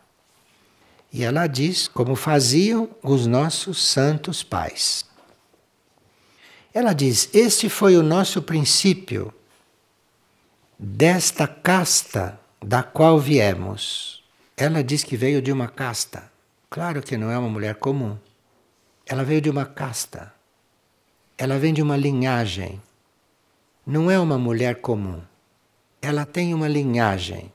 E 1.13 1.23
ela 1.23 1.47
diz 1.47 1.87
como 1.87 2.15
faziam 2.15 2.89
os 3.03 3.27
nossos 3.27 3.83
santos 3.83 4.43
pais. 4.43 5.05
Ela 6.73 6.93
diz: 6.93 7.29
Este 7.35 7.69
foi 7.69 7.97
o 7.97 8.03
nosso 8.03 8.43
princípio 8.43 9.33
desta 10.79 11.49
casta 11.49 12.39
da 12.63 12.83
qual 12.83 13.19
viemos. 13.19 14.23
Ela 14.57 14.85
diz 14.85 15.03
que 15.03 15.17
veio 15.17 15.43
de 15.43 15.51
uma 15.51 15.69
casta. 15.69 16.31
Claro 16.71 17.03
que 17.03 17.17
não 17.17 17.31
é 17.31 17.39
uma 17.39 17.49
mulher 17.49 17.75
comum. 17.77 18.17
Ela 19.05 19.25
veio 19.25 19.41
de 19.41 19.51
uma 19.51 19.67
casta. 19.67 20.33
Ela 21.37 21.59
vem 21.59 21.75
de 21.75 21.83
uma 21.83 21.97
linhagem. 21.97 22.81
Não 23.87 24.11
é 24.11 24.19
uma 24.21 24.39
mulher 24.39 24.81
comum. 24.81 25.21
Ela 26.01 26.25
tem 26.25 26.55
uma 26.55 26.69
linhagem. 26.69 27.53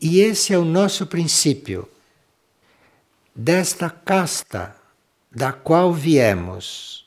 E 0.00 0.20
esse 0.20 0.52
é 0.52 0.58
o 0.58 0.64
nosso 0.64 1.06
princípio. 1.06 1.88
Desta 3.34 3.90
casta 3.90 4.76
da 5.30 5.52
qual 5.52 5.92
viemos, 5.92 7.05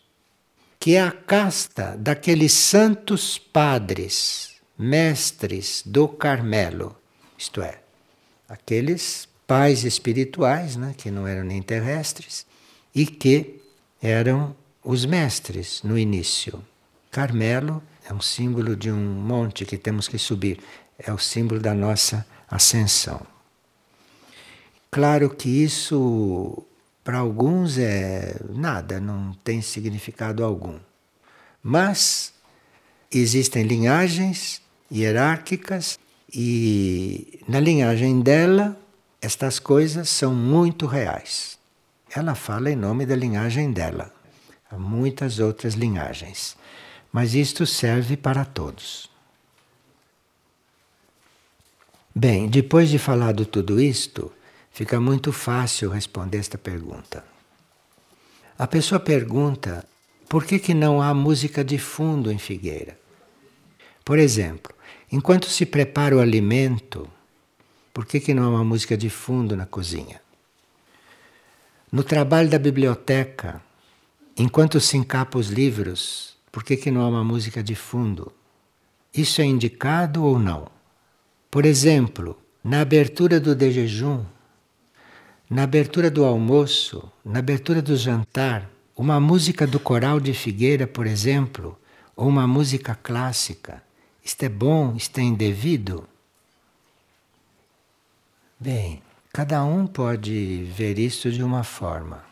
que 0.79 0.95
é 0.95 1.01
a 1.01 1.11
casta 1.11 1.97
daqueles 1.97 2.53
santos 2.53 3.37
padres, 3.37 4.55
mestres 4.77 5.83
do 5.85 6.07
Carmelo, 6.07 6.95
isto 7.37 7.61
é, 7.61 7.79
aqueles 8.47 9.27
pais 9.45 9.83
espirituais, 9.83 10.77
né, 10.77 10.95
que 10.97 11.11
não 11.11 11.27
eram 11.27 11.43
nem 11.43 11.61
terrestres, 11.61 12.45
e 12.95 13.05
que 13.05 13.61
eram 14.01 14.55
os 14.83 15.05
mestres 15.05 15.81
no 15.83 15.97
início. 15.97 16.63
Carmelo 17.11 17.83
é 18.09 18.13
um 18.13 18.21
símbolo 18.21 18.75
de 18.75 18.89
um 18.89 18.97
monte 18.97 19.65
que 19.65 19.77
temos 19.77 20.07
que 20.07 20.17
subir, 20.17 20.59
é 20.97 21.11
o 21.11 21.17
símbolo 21.17 21.59
da 21.59 21.73
nossa 21.73 22.25
ascensão. 22.49 23.21
Claro 24.89 25.29
que 25.29 25.49
isso 25.49 26.63
para 27.09 27.17
alguns 27.17 27.79
é 27.79 28.35
nada, 28.53 28.99
não 28.99 29.33
tem 29.43 29.63
significado 29.63 30.43
algum. 30.43 30.77
Mas 31.63 32.31
existem 33.11 33.63
linhagens 33.63 34.61
hierárquicas 34.91 35.97
e 36.31 37.43
na 37.47 37.59
linhagem 37.59 38.21
dela 38.21 38.79
estas 39.19 39.57
coisas 39.57 40.07
são 40.07 40.35
muito 40.35 40.85
reais. 40.85 41.57
Ela 42.15 42.35
fala 42.35 42.69
em 42.69 42.75
nome 42.75 43.07
da 43.07 43.15
linhagem 43.15 43.71
dela. 43.71 44.13
Há 44.69 44.77
muitas 44.77 45.39
outras 45.39 45.73
linhagens, 45.73 46.55
mas 47.11 47.33
isto 47.33 47.65
serve 47.65 48.17
para 48.17 48.45
todos. 48.45 49.09
Bem, 52.13 52.47
depois 52.47 52.87
de 52.87 52.99
falado 52.99 53.47
tudo 53.47 53.81
isto, 53.81 54.31
fica 54.79 54.97
muito 54.97 55.33
fácil 55.33 55.89
responder 55.89 56.37
esta 56.37 56.57
pergunta. 56.57 57.21
A 58.57 58.65
pessoa 58.65 58.97
pergunta 58.97 59.85
por 60.29 60.45
que, 60.45 60.57
que 60.57 60.73
não 60.73 61.01
há 61.01 61.13
música 61.13 61.65
de 61.65 61.77
fundo 61.77 62.31
em 62.31 62.37
Figueira? 62.37 62.97
Por 64.05 64.17
exemplo, 64.17 64.73
enquanto 65.11 65.49
se 65.49 65.65
prepara 65.65 66.15
o 66.15 66.21
alimento, 66.21 67.05
por 67.93 68.05
que, 68.05 68.21
que 68.21 68.33
não 68.33 68.45
há 68.45 68.49
uma 68.51 68.63
música 68.63 68.95
de 68.95 69.09
fundo 69.09 69.53
na 69.53 69.65
cozinha? 69.65 70.21
No 71.91 72.01
trabalho 72.01 72.49
da 72.49 72.57
biblioteca, 72.57 73.61
enquanto 74.37 74.79
se 74.79 74.95
encapa 74.95 75.37
os 75.37 75.49
livros, 75.49 76.37
por 76.53 76.63
que, 76.63 76.77
que 76.77 76.89
não 76.89 77.01
há 77.01 77.09
uma 77.09 77.23
música 77.25 77.61
de 77.61 77.75
fundo? 77.75 78.31
Isso 79.13 79.41
é 79.41 79.43
indicado 79.43 80.23
ou 80.23 80.39
não? 80.39 80.69
Por 81.51 81.65
exemplo, 81.65 82.39
na 82.63 82.79
abertura 82.79 83.41
do 83.41 83.53
de 83.53 83.71
jejum, 83.71 84.23
na 85.49 85.63
abertura 85.63 86.11
do 86.11 86.23
almoço, 86.23 87.11
na 87.25 87.39
abertura 87.39 87.81
do 87.81 87.95
jantar, 87.95 88.69
uma 88.95 89.19
música 89.19 89.65
do 89.65 89.79
coral 89.79 90.19
de 90.19 90.33
Figueira, 90.33 90.85
por 90.85 91.07
exemplo, 91.07 91.79
ou 92.15 92.27
uma 92.27 92.45
música 92.45 92.93
clássica, 92.93 93.81
isto 94.23 94.43
é 94.43 94.49
bom, 94.49 94.95
isto 94.95 95.17
é 95.17 95.23
indevido? 95.23 96.07
Bem, 98.59 99.01
cada 99.33 99.63
um 99.63 99.87
pode 99.87 100.63
ver 100.65 100.99
isso 100.99 101.31
de 101.31 101.41
uma 101.41 101.63
forma. 101.63 102.23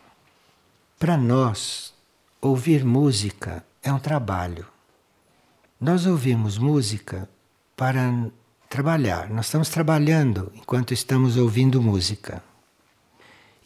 Para 0.98 1.16
nós, 1.16 1.92
ouvir 2.40 2.84
música 2.84 3.64
é 3.82 3.92
um 3.92 3.98
trabalho. 3.98 4.66
Nós 5.80 6.06
ouvimos 6.06 6.58
música 6.58 7.28
para 7.74 8.30
trabalhar. 8.68 9.30
Nós 9.30 9.46
estamos 9.46 9.70
trabalhando 9.70 10.52
enquanto 10.54 10.92
estamos 10.92 11.36
ouvindo 11.36 11.82
música. 11.82 12.42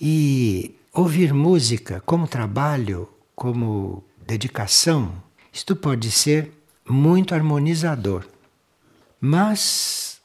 E 0.05 0.75
ouvir 0.93 1.33
música 1.33 2.03
como 2.05 2.27
trabalho, 2.27 3.09
como 3.37 4.03
dedicação, 4.27 5.15
isto 5.53 5.77
pode 5.77 6.11
ser 6.11 6.51
muito 6.89 7.37
harmonizador. 7.37 8.27
Mas 9.21 10.21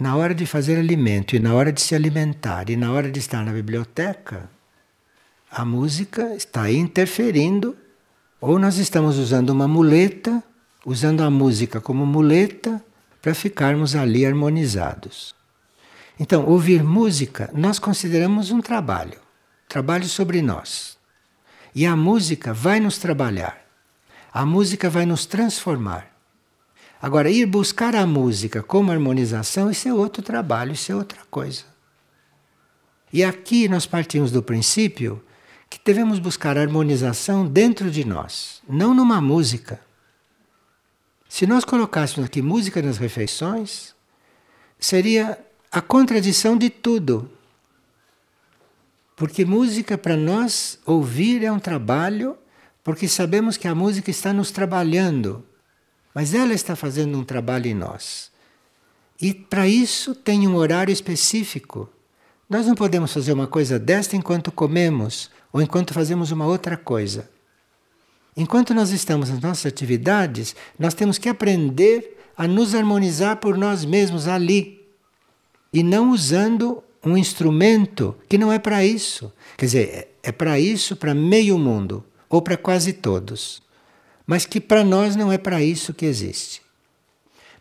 na 0.00 0.16
hora 0.16 0.34
de 0.34 0.46
fazer 0.46 0.78
alimento 0.78 1.36
e 1.36 1.38
na 1.38 1.52
hora 1.52 1.70
de 1.70 1.82
se 1.82 1.94
alimentar 1.94 2.70
e 2.70 2.76
na 2.76 2.90
hora 2.92 3.10
de 3.10 3.20
estar 3.20 3.44
na 3.44 3.52
biblioteca, 3.52 4.48
a 5.50 5.66
música 5.66 6.34
está 6.34 6.72
interferindo 6.72 7.76
ou 8.40 8.58
nós 8.58 8.78
estamos 8.78 9.18
usando 9.18 9.50
uma 9.50 9.68
muleta, 9.68 10.42
usando 10.86 11.20
a 11.22 11.28
música 11.28 11.78
como 11.78 12.06
muleta 12.06 12.82
para 13.20 13.34
ficarmos 13.34 13.94
ali 13.94 14.24
harmonizados. 14.24 15.34
Então, 16.18 16.46
ouvir 16.46 16.82
música 16.82 17.50
nós 17.52 17.78
consideramos 17.78 18.50
um 18.50 18.60
trabalho, 18.60 19.20
trabalho 19.68 20.04
sobre 20.04 20.40
nós. 20.40 20.96
E 21.74 21.84
a 21.84 21.96
música 21.96 22.52
vai 22.52 22.78
nos 22.78 22.98
trabalhar, 22.98 23.66
a 24.32 24.46
música 24.46 24.88
vai 24.88 25.04
nos 25.04 25.26
transformar. 25.26 26.14
Agora, 27.02 27.28
ir 27.28 27.46
buscar 27.46 27.94
a 27.96 28.06
música 28.06 28.62
como 28.62 28.92
harmonização, 28.92 29.70
isso 29.70 29.88
é 29.88 29.92
outro 29.92 30.22
trabalho, 30.22 30.72
isso 30.72 30.92
é 30.92 30.94
outra 30.94 31.20
coisa. 31.30 31.64
E 33.12 33.22
aqui 33.22 33.68
nós 33.68 33.84
partimos 33.84 34.30
do 34.30 34.42
princípio 34.42 35.22
que 35.68 35.78
devemos 35.84 36.18
buscar 36.18 36.56
harmonização 36.56 37.46
dentro 37.46 37.90
de 37.90 38.04
nós, 38.04 38.62
não 38.68 38.94
numa 38.94 39.20
música. 39.20 39.80
Se 41.28 41.46
nós 41.46 41.64
colocássemos 41.64 42.26
aqui 42.26 42.40
música 42.40 42.80
nas 42.80 42.96
refeições, 42.98 43.94
seria 44.78 45.38
a 45.74 45.80
contradição 45.80 46.56
de 46.56 46.70
tudo. 46.70 47.28
Porque 49.16 49.44
música 49.44 49.98
para 49.98 50.16
nós 50.16 50.78
ouvir 50.86 51.42
é 51.42 51.50
um 51.50 51.58
trabalho, 51.58 52.38
porque 52.84 53.08
sabemos 53.08 53.56
que 53.56 53.66
a 53.66 53.74
música 53.74 54.08
está 54.08 54.32
nos 54.32 54.52
trabalhando, 54.52 55.44
mas 56.14 56.32
ela 56.32 56.54
está 56.54 56.76
fazendo 56.76 57.18
um 57.18 57.24
trabalho 57.24 57.66
em 57.66 57.74
nós. 57.74 58.30
E 59.20 59.34
para 59.34 59.66
isso 59.66 60.14
tem 60.14 60.46
um 60.46 60.54
horário 60.54 60.92
específico. 60.92 61.90
Nós 62.48 62.68
não 62.68 62.76
podemos 62.76 63.12
fazer 63.12 63.32
uma 63.32 63.48
coisa 63.48 63.76
desta 63.76 64.14
enquanto 64.14 64.52
comemos 64.52 65.28
ou 65.52 65.60
enquanto 65.60 65.92
fazemos 65.92 66.30
uma 66.30 66.46
outra 66.46 66.76
coisa. 66.76 67.28
Enquanto 68.36 68.72
nós 68.72 68.90
estamos 68.90 69.28
nas 69.28 69.40
nossas 69.40 69.66
atividades, 69.66 70.54
nós 70.78 70.94
temos 70.94 71.18
que 71.18 71.28
aprender 71.28 72.16
a 72.36 72.46
nos 72.46 72.76
harmonizar 72.76 73.38
por 73.38 73.58
nós 73.58 73.84
mesmos 73.84 74.28
ali. 74.28 74.83
E 75.74 75.82
não 75.82 76.12
usando 76.12 76.84
um 77.04 77.16
instrumento 77.16 78.16
que 78.28 78.38
não 78.38 78.52
é 78.52 78.60
para 78.60 78.84
isso. 78.84 79.32
Quer 79.56 79.66
dizer, 79.66 80.16
é 80.22 80.30
para 80.30 80.60
isso 80.60 80.94
para 80.94 81.12
meio 81.12 81.58
mundo, 81.58 82.04
ou 82.28 82.40
para 82.40 82.56
quase 82.56 82.92
todos. 82.92 83.60
Mas 84.24 84.46
que 84.46 84.60
para 84.60 84.84
nós 84.84 85.16
não 85.16 85.32
é 85.32 85.36
para 85.36 85.60
isso 85.60 85.92
que 85.92 86.06
existe. 86.06 86.62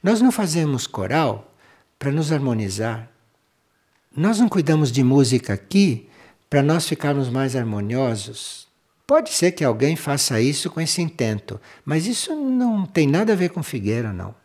Nós 0.04 0.22
não 0.22 0.32
fazemos 0.32 0.86
coral 0.86 1.52
para 1.98 2.12
nos 2.12 2.32
harmonizar. 2.32 3.10
Nós 4.16 4.40
não 4.40 4.48
cuidamos 4.48 4.92
de 4.92 5.04
música 5.04 5.54
aqui 5.54 6.08
para 6.48 6.62
nós 6.62 6.88
ficarmos 6.88 7.30
mais 7.30 7.56
harmoniosos. 7.56 8.68
Pode 9.08 9.32
ser 9.32 9.54
que 9.54 9.64
alguém 9.64 9.96
faça 9.96 10.40
isso 10.40 10.70
com 10.70 10.80
esse 10.80 11.02
intento, 11.02 11.60
mas 11.84 12.06
isso 12.06 12.36
não 12.36 12.86
tem 12.86 13.08
nada 13.08 13.34
a 13.34 13.36
ver 13.36 13.50
com 13.50 13.64
Figueira, 13.64 14.14
não. 14.14 14.36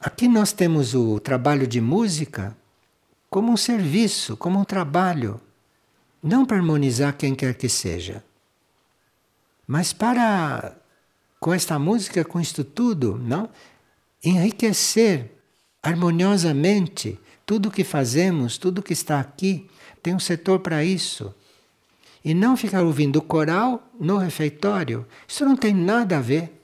Aqui 0.00 0.26
nós 0.26 0.52
temos 0.52 0.94
o 0.94 1.20
trabalho 1.20 1.66
de 1.66 1.80
música 1.80 2.56
como 3.28 3.52
um 3.52 3.56
serviço, 3.56 4.36
como 4.36 4.58
um 4.58 4.64
trabalho, 4.64 5.40
não 6.22 6.46
para 6.46 6.56
harmonizar 6.56 7.16
quem 7.16 7.34
quer 7.34 7.54
que 7.54 7.68
seja, 7.68 8.24
mas 9.66 9.92
para, 9.92 10.74
com 11.38 11.52
esta 11.52 11.78
música, 11.78 12.24
com 12.24 12.40
isto 12.40 12.64
tudo, 12.64 13.20
não? 13.22 13.48
enriquecer 14.24 15.30
harmoniosamente 15.82 17.18
tudo 17.46 17.68
o 17.68 17.72
que 17.72 17.84
fazemos, 17.84 18.58
tudo 18.58 18.82
que 18.82 18.92
está 18.92 19.18
aqui. 19.18 19.68
Tem 20.02 20.14
um 20.14 20.20
setor 20.20 20.60
para 20.60 20.84
isso. 20.84 21.34
E 22.24 22.34
não 22.34 22.56
ficar 22.56 22.82
ouvindo 22.82 23.20
coral 23.22 23.82
no 23.98 24.18
refeitório. 24.18 25.06
Isso 25.26 25.44
não 25.44 25.56
tem 25.56 25.74
nada 25.74 26.18
a 26.18 26.20
ver. 26.20 26.59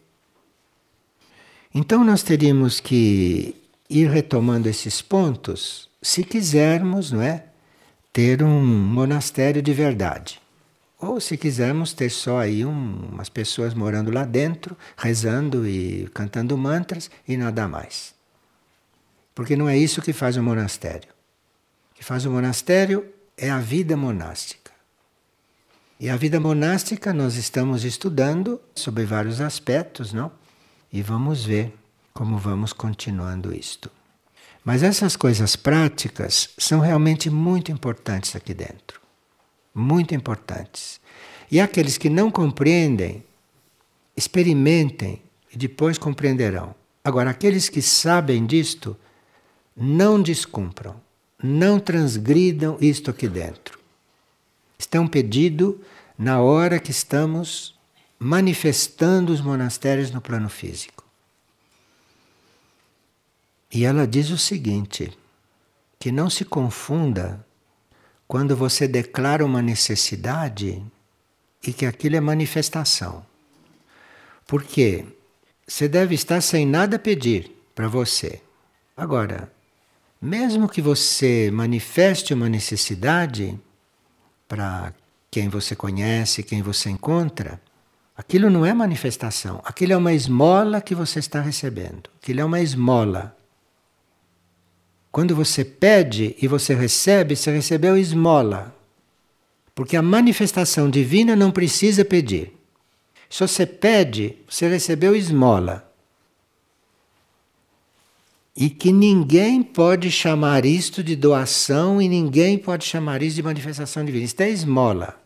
Então 1.78 2.02
nós 2.02 2.22
teríamos 2.22 2.80
que 2.80 3.54
ir 3.90 4.08
retomando 4.08 4.66
esses 4.66 5.02
pontos 5.02 5.90
se 6.00 6.24
quisermos, 6.24 7.12
não 7.12 7.20
é? 7.20 7.44
Ter 8.14 8.42
um 8.42 8.64
monastério 8.64 9.60
de 9.60 9.74
verdade. 9.74 10.40
Ou 10.98 11.20
se 11.20 11.36
quisermos 11.36 11.92
ter 11.92 12.08
só 12.08 12.38
aí 12.38 12.64
um, 12.64 13.10
umas 13.12 13.28
pessoas 13.28 13.74
morando 13.74 14.10
lá 14.10 14.24
dentro, 14.24 14.74
rezando 14.96 15.68
e 15.68 16.08
cantando 16.14 16.56
mantras 16.56 17.10
e 17.28 17.36
nada 17.36 17.68
mais. 17.68 18.14
Porque 19.34 19.54
não 19.54 19.68
é 19.68 19.76
isso 19.76 20.00
que 20.00 20.14
faz 20.14 20.38
o 20.38 20.42
monastério. 20.42 21.10
O 21.92 21.96
que 21.96 22.02
faz 22.02 22.24
o 22.24 22.30
monastério 22.30 23.04
é 23.36 23.50
a 23.50 23.58
vida 23.58 23.98
monástica. 23.98 24.72
E 26.00 26.08
a 26.08 26.16
vida 26.16 26.40
monástica 26.40 27.12
nós 27.12 27.36
estamos 27.36 27.84
estudando 27.84 28.58
sobre 28.74 29.04
vários 29.04 29.42
aspectos, 29.42 30.14
não? 30.14 30.32
E 30.92 31.02
vamos 31.02 31.44
ver 31.44 31.74
como 32.12 32.38
vamos 32.38 32.72
continuando 32.72 33.54
isto. 33.54 33.90
Mas 34.64 34.82
essas 34.82 35.16
coisas 35.16 35.54
práticas 35.54 36.50
são 36.58 36.80
realmente 36.80 37.30
muito 37.30 37.70
importantes 37.70 38.34
aqui 38.34 38.52
dentro. 38.54 39.00
Muito 39.74 40.14
importantes. 40.14 41.00
E 41.50 41.60
aqueles 41.60 41.98
que 41.98 42.10
não 42.10 42.30
compreendem, 42.30 43.22
experimentem 44.16 45.22
e 45.52 45.56
depois 45.56 45.98
compreenderão. 45.98 46.74
Agora, 47.04 47.30
aqueles 47.30 47.68
que 47.68 47.80
sabem 47.80 48.44
disto, 48.44 48.96
não 49.76 50.20
descumpram, 50.20 50.96
não 51.40 51.78
transgridam 51.78 52.76
isto 52.80 53.10
aqui 53.10 53.28
dentro 53.28 53.76
estão 54.78 55.06
pedido 55.06 55.80
na 56.18 56.40
hora 56.40 56.78
que 56.78 56.90
estamos 56.90 57.74
manifestando 58.18 59.32
os 59.32 59.40
monastérios 59.40 60.10
no 60.10 60.20
plano 60.20 60.48
físico. 60.48 61.04
E 63.72 63.84
ela 63.84 64.06
diz 64.06 64.30
o 64.30 64.38
seguinte: 64.38 65.16
que 65.98 66.10
não 66.10 66.30
se 66.30 66.44
confunda 66.44 67.44
quando 68.26 68.56
você 68.56 68.88
declara 68.88 69.44
uma 69.44 69.62
necessidade 69.62 70.82
e 71.62 71.72
que 71.72 71.86
aquilo 71.86 72.16
é 72.16 72.20
manifestação. 72.20 73.24
Porque 74.46 75.04
você 75.66 75.88
deve 75.88 76.14
estar 76.14 76.40
sem 76.40 76.64
nada 76.64 76.98
pedir 76.98 77.50
para 77.74 77.88
você. 77.88 78.40
Agora, 78.96 79.52
mesmo 80.20 80.68
que 80.68 80.80
você 80.80 81.50
manifeste 81.52 82.32
uma 82.32 82.48
necessidade 82.48 83.58
para 84.48 84.94
quem 85.30 85.48
você 85.48 85.76
conhece, 85.76 86.42
quem 86.42 86.62
você 86.62 86.88
encontra, 86.88 87.60
aquilo 88.16 88.48
não 88.50 88.64
é 88.64 88.72
manifestação, 88.72 89.60
aquilo 89.64 89.92
é 89.92 89.96
uma 89.96 90.12
esmola 90.12 90.80
que 90.80 90.94
você 90.94 91.18
está 91.18 91.40
recebendo. 91.40 92.08
Aquilo 92.22 92.40
é 92.40 92.44
uma 92.44 92.60
esmola. 92.60 93.36
Quando 95.12 95.34
você 95.34 95.64
pede 95.64 96.36
e 96.40 96.46
você 96.46 96.74
recebe, 96.74 97.36
você 97.36 97.50
recebeu 97.50 97.96
esmola. 97.96 98.74
Porque 99.74 99.96
a 99.96 100.02
manifestação 100.02 100.88
divina 100.88 101.36
não 101.36 101.50
precisa 101.50 102.04
pedir. 102.04 102.52
Se 103.28 103.40
você 103.40 103.66
pede, 103.66 104.36
você 104.48 104.68
recebeu 104.68 105.14
esmola. 105.14 105.90
E 108.56 108.70
que 108.70 108.90
ninguém 108.90 109.62
pode 109.62 110.10
chamar 110.10 110.64
isto 110.64 111.02
de 111.02 111.14
doação 111.14 112.00
e 112.00 112.08
ninguém 112.08 112.56
pode 112.56 112.86
chamar 112.86 113.22
isso 113.22 113.36
de 113.36 113.42
manifestação 113.42 114.04
divina. 114.04 114.24
Isto 114.24 114.40
é 114.40 114.50
esmola. 114.50 115.20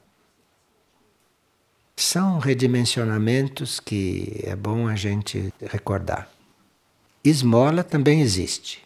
São 2.01 2.38
redimensionamentos 2.38 3.78
que 3.78 4.40
é 4.42 4.57
bom 4.57 4.88
a 4.88 4.96
gente 4.96 5.53
recordar. 5.61 6.30
Esmola 7.22 7.84
também 7.84 8.22
existe. 8.22 8.82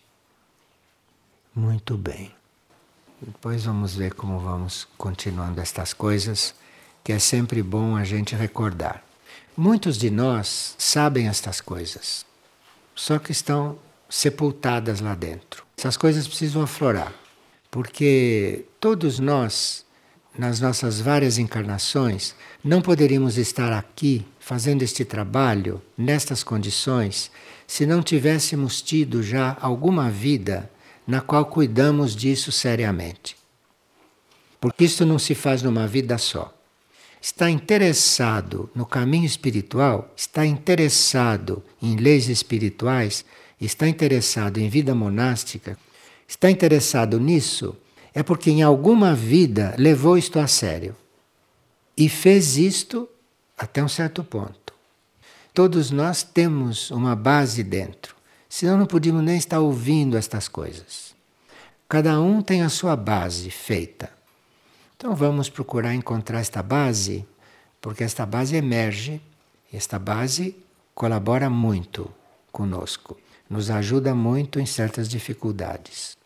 Muito 1.55 1.97
bem. 1.97 2.35
Depois 3.23 3.65
vamos 3.65 3.95
ver 3.95 4.15
como 4.15 4.41
vamos 4.41 4.89
continuando 4.99 5.61
estas 5.61 5.93
coisas, 5.93 6.57
que 7.05 7.13
é 7.13 7.21
sempre 7.21 7.63
bom 7.63 7.97
a 7.97 8.03
gente 8.03 8.35
recordar. 8.35 9.05
Muitos 9.57 9.97
de 9.97 10.11
nós 10.11 10.75
sabem 10.77 11.29
estas 11.29 11.61
coisas, 11.61 12.27
só 12.97 13.21
que 13.21 13.31
estão 13.31 13.79
sepultadas 14.11 14.99
lá 14.99 15.15
dentro. 15.15 15.65
Essas 15.79 15.97
coisas 15.97 16.27
precisam 16.27 16.63
aflorar, 16.63 17.15
porque 17.71 18.65
todos 18.81 19.21
nós, 19.21 19.87
nas 20.37 20.61
nossas 20.61 21.01
várias 21.01 21.39
encarnações, 21.39 22.35
não 22.63 22.83
poderíamos 22.83 23.39
estar 23.39 23.73
aqui 23.73 24.27
fazendo 24.41 24.83
este 24.83 25.05
trabalho, 25.05 25.81
nestas 25.97 26.43
condições, 26.43 27.31
se 27.67 27.87
não 27.87 28.03
tivéssemos 28.03 28.83
tido 28.83 29.23
já 29.23 29.57
alguma 29.61 30.11
vida 30.11 30.71
na 31.07 31.21
qual 31.21 31.47
cuidamos 31.47 32.15
disso 32.17 32.51
seriamente. 32.51 33.37
Porque 34.61 34.85
isso 34.85 35.05
não 35.05 35.19
se 35.19 35.35
faz 35.35 35.63
numa 35.63 35.87
vida 35.87 36.19
só. 36.19 36.53
Está 37.21 37.49
interessado 37.49 38.69
no 38.75 38.85
caminho 38.85 39.25
espiritual, 39.25 40.13
está 40.17 40.45
interessado 40.45 41.63
em 41.81 41.97
leis 41.97 42.29
espirituais, 42.29 43.25
está 43.61 43.89
interessado 43.89 44.59
em 44.59 44.69
vida 44.69 44.95
monástica, 44.95 45.79
está 46.29 46.51
interessado 46.51 47.19
nisso, 47.19 47.77
é 48.15 48.23
porque 48.23 48.51
em 48.51 48.63
alguma 48.63 49.15
vida 49.15 49.75
levou 49.77 50.17
isto 50.17 50.39
a 50.39 50.47
sério 50.47 50.95
e 51.97 52.09
fez 52.09 52.57
isto 52.57 53.09
até 53.59 53.83
um 53.83 53.89
certo 53.89 54.23
ponto. 54.23 54.73
Todos 55.53 55.91
nós 55.91 56.23
temos 56.23 56.91
uma 56.91 57.17
base 57.17 57.63
dentro. 57.63 58.15
Senão 58.49 58.79
não 58.79 58.87
podíamos 58.87 59.23
nem 59.23 59.37
estar 59.37 59.59
ouvindo 59.59 60.17
estas 60.17 60.47
coisas. 60.47 61.15
Cada 61.89 62.21
um 62.21 62.41
tem 62.41 62.63
a 62.63 62.69
sua 62.69 62.95
base 62.95 63.51
feita. 63.51 64.11
Então 64.97 65.15
vamos 65.15 65.49
procurar 65.49 65.95
encontrar 65.95 66.41
esta 66.41 66.63
base, 66.63 67.27
porque 67.81 68.05
esta 68.05 68.25
base 68.25 68.55
emerge, 68.55 69.21
esta 69.73 69.99
base 69.99 70.57
colabora 70.95 71.51
muito 71.51 72.09
conosco, 72.53 73.19
nos 73.51 73.71
ajuda 73.71 74.15
muito 74.15 74.61
em 74.61 74.67
certas 74.67 75.09
dificuldades. 75.09 76.17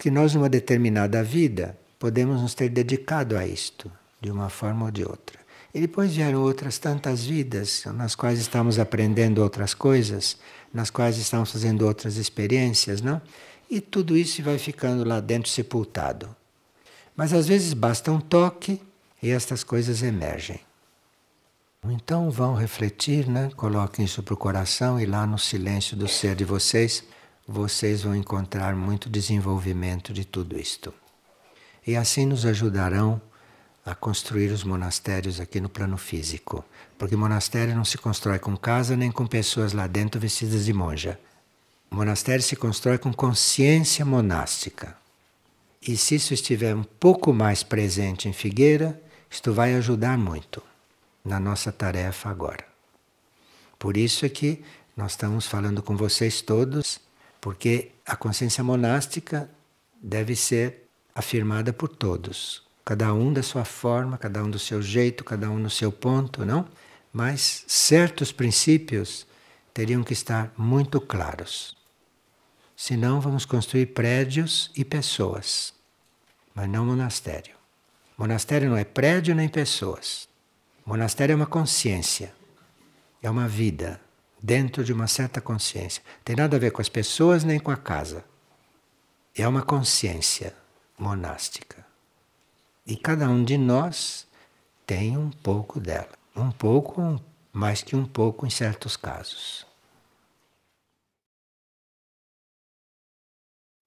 Porque 0.00 0.10
nós, 0.10 0.34
numa 0.34 0.48
determinada 0.48 1.22
vida, 1.22 1.78
podemos 1.98 2.40
nos 2.40 2.54
ter 2.54 2.70
dedicado 2.70 3.36
a 3.36 3.46
isto, 3.46 3.92
de 4.18 4.30
uma 4.30 4.48
forma 4.48 4.86
ou 4.86 4.90
de 4.90 5.04
outra. 5.04 5.38
E 5.74 5.80
depois 5.82 6.16
vieram 6.16 6.40
outras 6.40 6.78
tantas 6.78 7.22
vidas 7.22 7.84
nas 7.84 8.14
quais 8.14 8.38
estamos 8.38 8.78
aprendendo 8.78 9.42
outras 9.42 9.74
coisas 9.74 10.38
nas 10.72 10.88
quais 10.88 11.18
estamos 11.18 11.52
fazendo 11.52 11.86
outras 11.86 12.16
experiências, 12.16 13.02
não? 13.02 13.20
E 13.68 13.78
tudo 13.78 14.16
isso 14.16 14.42
vai 14.42 14.56
ficando 14.56 15.06
lá 15.06 15.20
dentro 15.20 15.50
sepultado. 15.50 16.34
Mas 17.14 17.34
às 17.34 17.46
vezes 17.46 17.74
basta 17.74 18.10
um 18.10 18.22
toque 18.22 18.80
e 19.22 19.28
estas 19.28 19.62
coisas 19.62 20.02
emergem. 20.02 20.60
Então 21.84 22.30
vão 22.30 22.54
refletir, 22.54 23.28
né? 23.28 23.50
coloquem 23.54 24.06
isso 24.06 24.22
para 24.22 24.32
o 24.32 24.38
coração 24.38 24.98
e 24.98 25.04
lá 25.04 25.26
no 25.26 25.38
silêncio 25.38 25.94
do 25.94 26.08
ser 26.08 26.34
de 26.34 26.44
vocês, 26.46 27.04
vocês 27.52 28.02
vão 28.02 28.14
encontrar 28.14 28.76
muito 28.76 29.10
desenvolvimento 29.10 30.12
de 30.12 30.24
tudo 30.24 30.56
isto. 30.56 30.94
E 31.84 31.96
assim 31.96 32.24
nos 32.24 32.46
ajudarão 32.46 33.20
a 33.84 33.92
construir 33.92 34.52
os 34.52 34.62
monastérios 34.62 35.40
aqui 35.40 35.60
no 35.60 35.68
plano 35.68 35.98
físico. 35.98 36.64
Porque 36.96 37.16
monastério 37.16 37.74
não 37.74 37.84
se 37.84 37.98
constrói 37.98 38.38
com 38.38 38.56
casa 38.56 38.96
nem 38.96 39.10
com 39.10 39.26
pessoas 39.26 39.72
lá 39.72 39.88
dentro 39.88 40.20
vestidas 40.20 40.64
de 40.64 40.72
monja. 40.72 41.18
Monastério 41.90 42.42
se 42.42 42.54
constrói 42.54 42.98
com 42.98 43.12
consciência 43.12 44.04
monástica. 44.04 44.96
E 45.82 45.96
se 45.96 46.14
isso 46.14 46.32
estiver 46.32 46.72
um 46.72 46.84
pouco 46.84 47.32
mais 47.32 47.64
presente 47.64 48.28
em 48.28 48.32
Figueira, 48.32 49.02
isto 49.28 49.52
vai 49.52 49.74
ajudar 49.74 50.16
muito 50.16 50.62
na 51.24 51.40
nossa 51.40 51.72
tarefa 51.72 52.28
agora. 52.28 52.64
Por 53.76 53.96
isso 53.96 54.24
é 54.24 54.28
que 54.28 54.62
nós 54.96 55.12
estamos 55.12 55.48
falando 55.48 55.82
com 55.82 55.96
vocês 55.96 56.42
todos, 56.42 57.00
porque 57.40 57.92
a 58.04 58.16
consciência 58.16 58.62
monástica 58.62 59.50
deve 60.02 60.36
ser 60.36 60.88
afirmada 61.14 61.72
por 61.72 61.88
todos, 61.88 62.62
cada 62.84 63.12
um 63.14 63.32
da 63.32 63.42
sua 63.42 63.64
forma, 63.64 64.18
cada 64.18 64.42
um 64.42 64.50
do 64.50 64.58
seu 64.58 64.82
jeito, 64.82 65.24
cada 65.24 65.50
um 65.50 65.58
no 65.58 65.70
seu 65.70 65.90
ponto, 65.90 66.44
não? 66.44 66.68
Mas 67.12 67.64
certos 67.66 68.30
princípios 68.30 69.26
teriam 69.72 70.02
que 70.02 70.12
estar 70.12 70.52
muito 70.56 71.00
claros. 71.00 71.76
Senão 72.76 73.20
vamos 73.20 73.44
construir 73.44 73.86
prédios 73.86 74.70
e 74.76 74.84
pessoas, 74.84 75.74
mas 76.54 76.68
não 76.68 76.86
monastério. 76.86 77.54
Monastério 78.16 78.70
não 78.70 78.76
é 78.76 78.84
prédio 78.84 79.34
nem 79.34 79.48
pessoas. 79.48 80.28
Monastério 80.84 81.32
é 81.32 81.36
uma 81.36 81.46
consciência, 81.46 82.34
é 83.22 83.28
uma 83.28 83.46
vida 83.48 84.00
dentro 84.42 84.84
de 84.84 84.92
uma 84.92 85.06
certa 85.06 85.40
consciência. 85.40 86.02
Tem 86.24 86.36
nada 86.36 86.56
a 86.56 86.60
ver 86.60 86.70
com 86.72 86.80
as 86.80 86.88
pessoas 86.88 87.44
nem 87.44 87.58
com 87.58 87.70
a 87.70 87.76
casa. 87.76 88.24
É 89.36 89.46
uma 89.46 89.62
consciência 89.62 90.54
monástica. 90.98 91.84
E 92.86 92.96
cada 92.96 93.28
um 93.28 93.44
de 93.44 93.56
nós 93.56 94.26
tem 94.86 95.16
um 95.16 95.30
pouco 95.30 95.78
dela. 95.78 96.10
Um 96.34 96.50
pouco, 96.50 97.20
mais 97.52 97.82
que 97.82 97.94
um 97.94 98.04
pouco 98.04 98.46
em 98.46 98.50
certos 98.50 98.96
casos. 98.96 99.66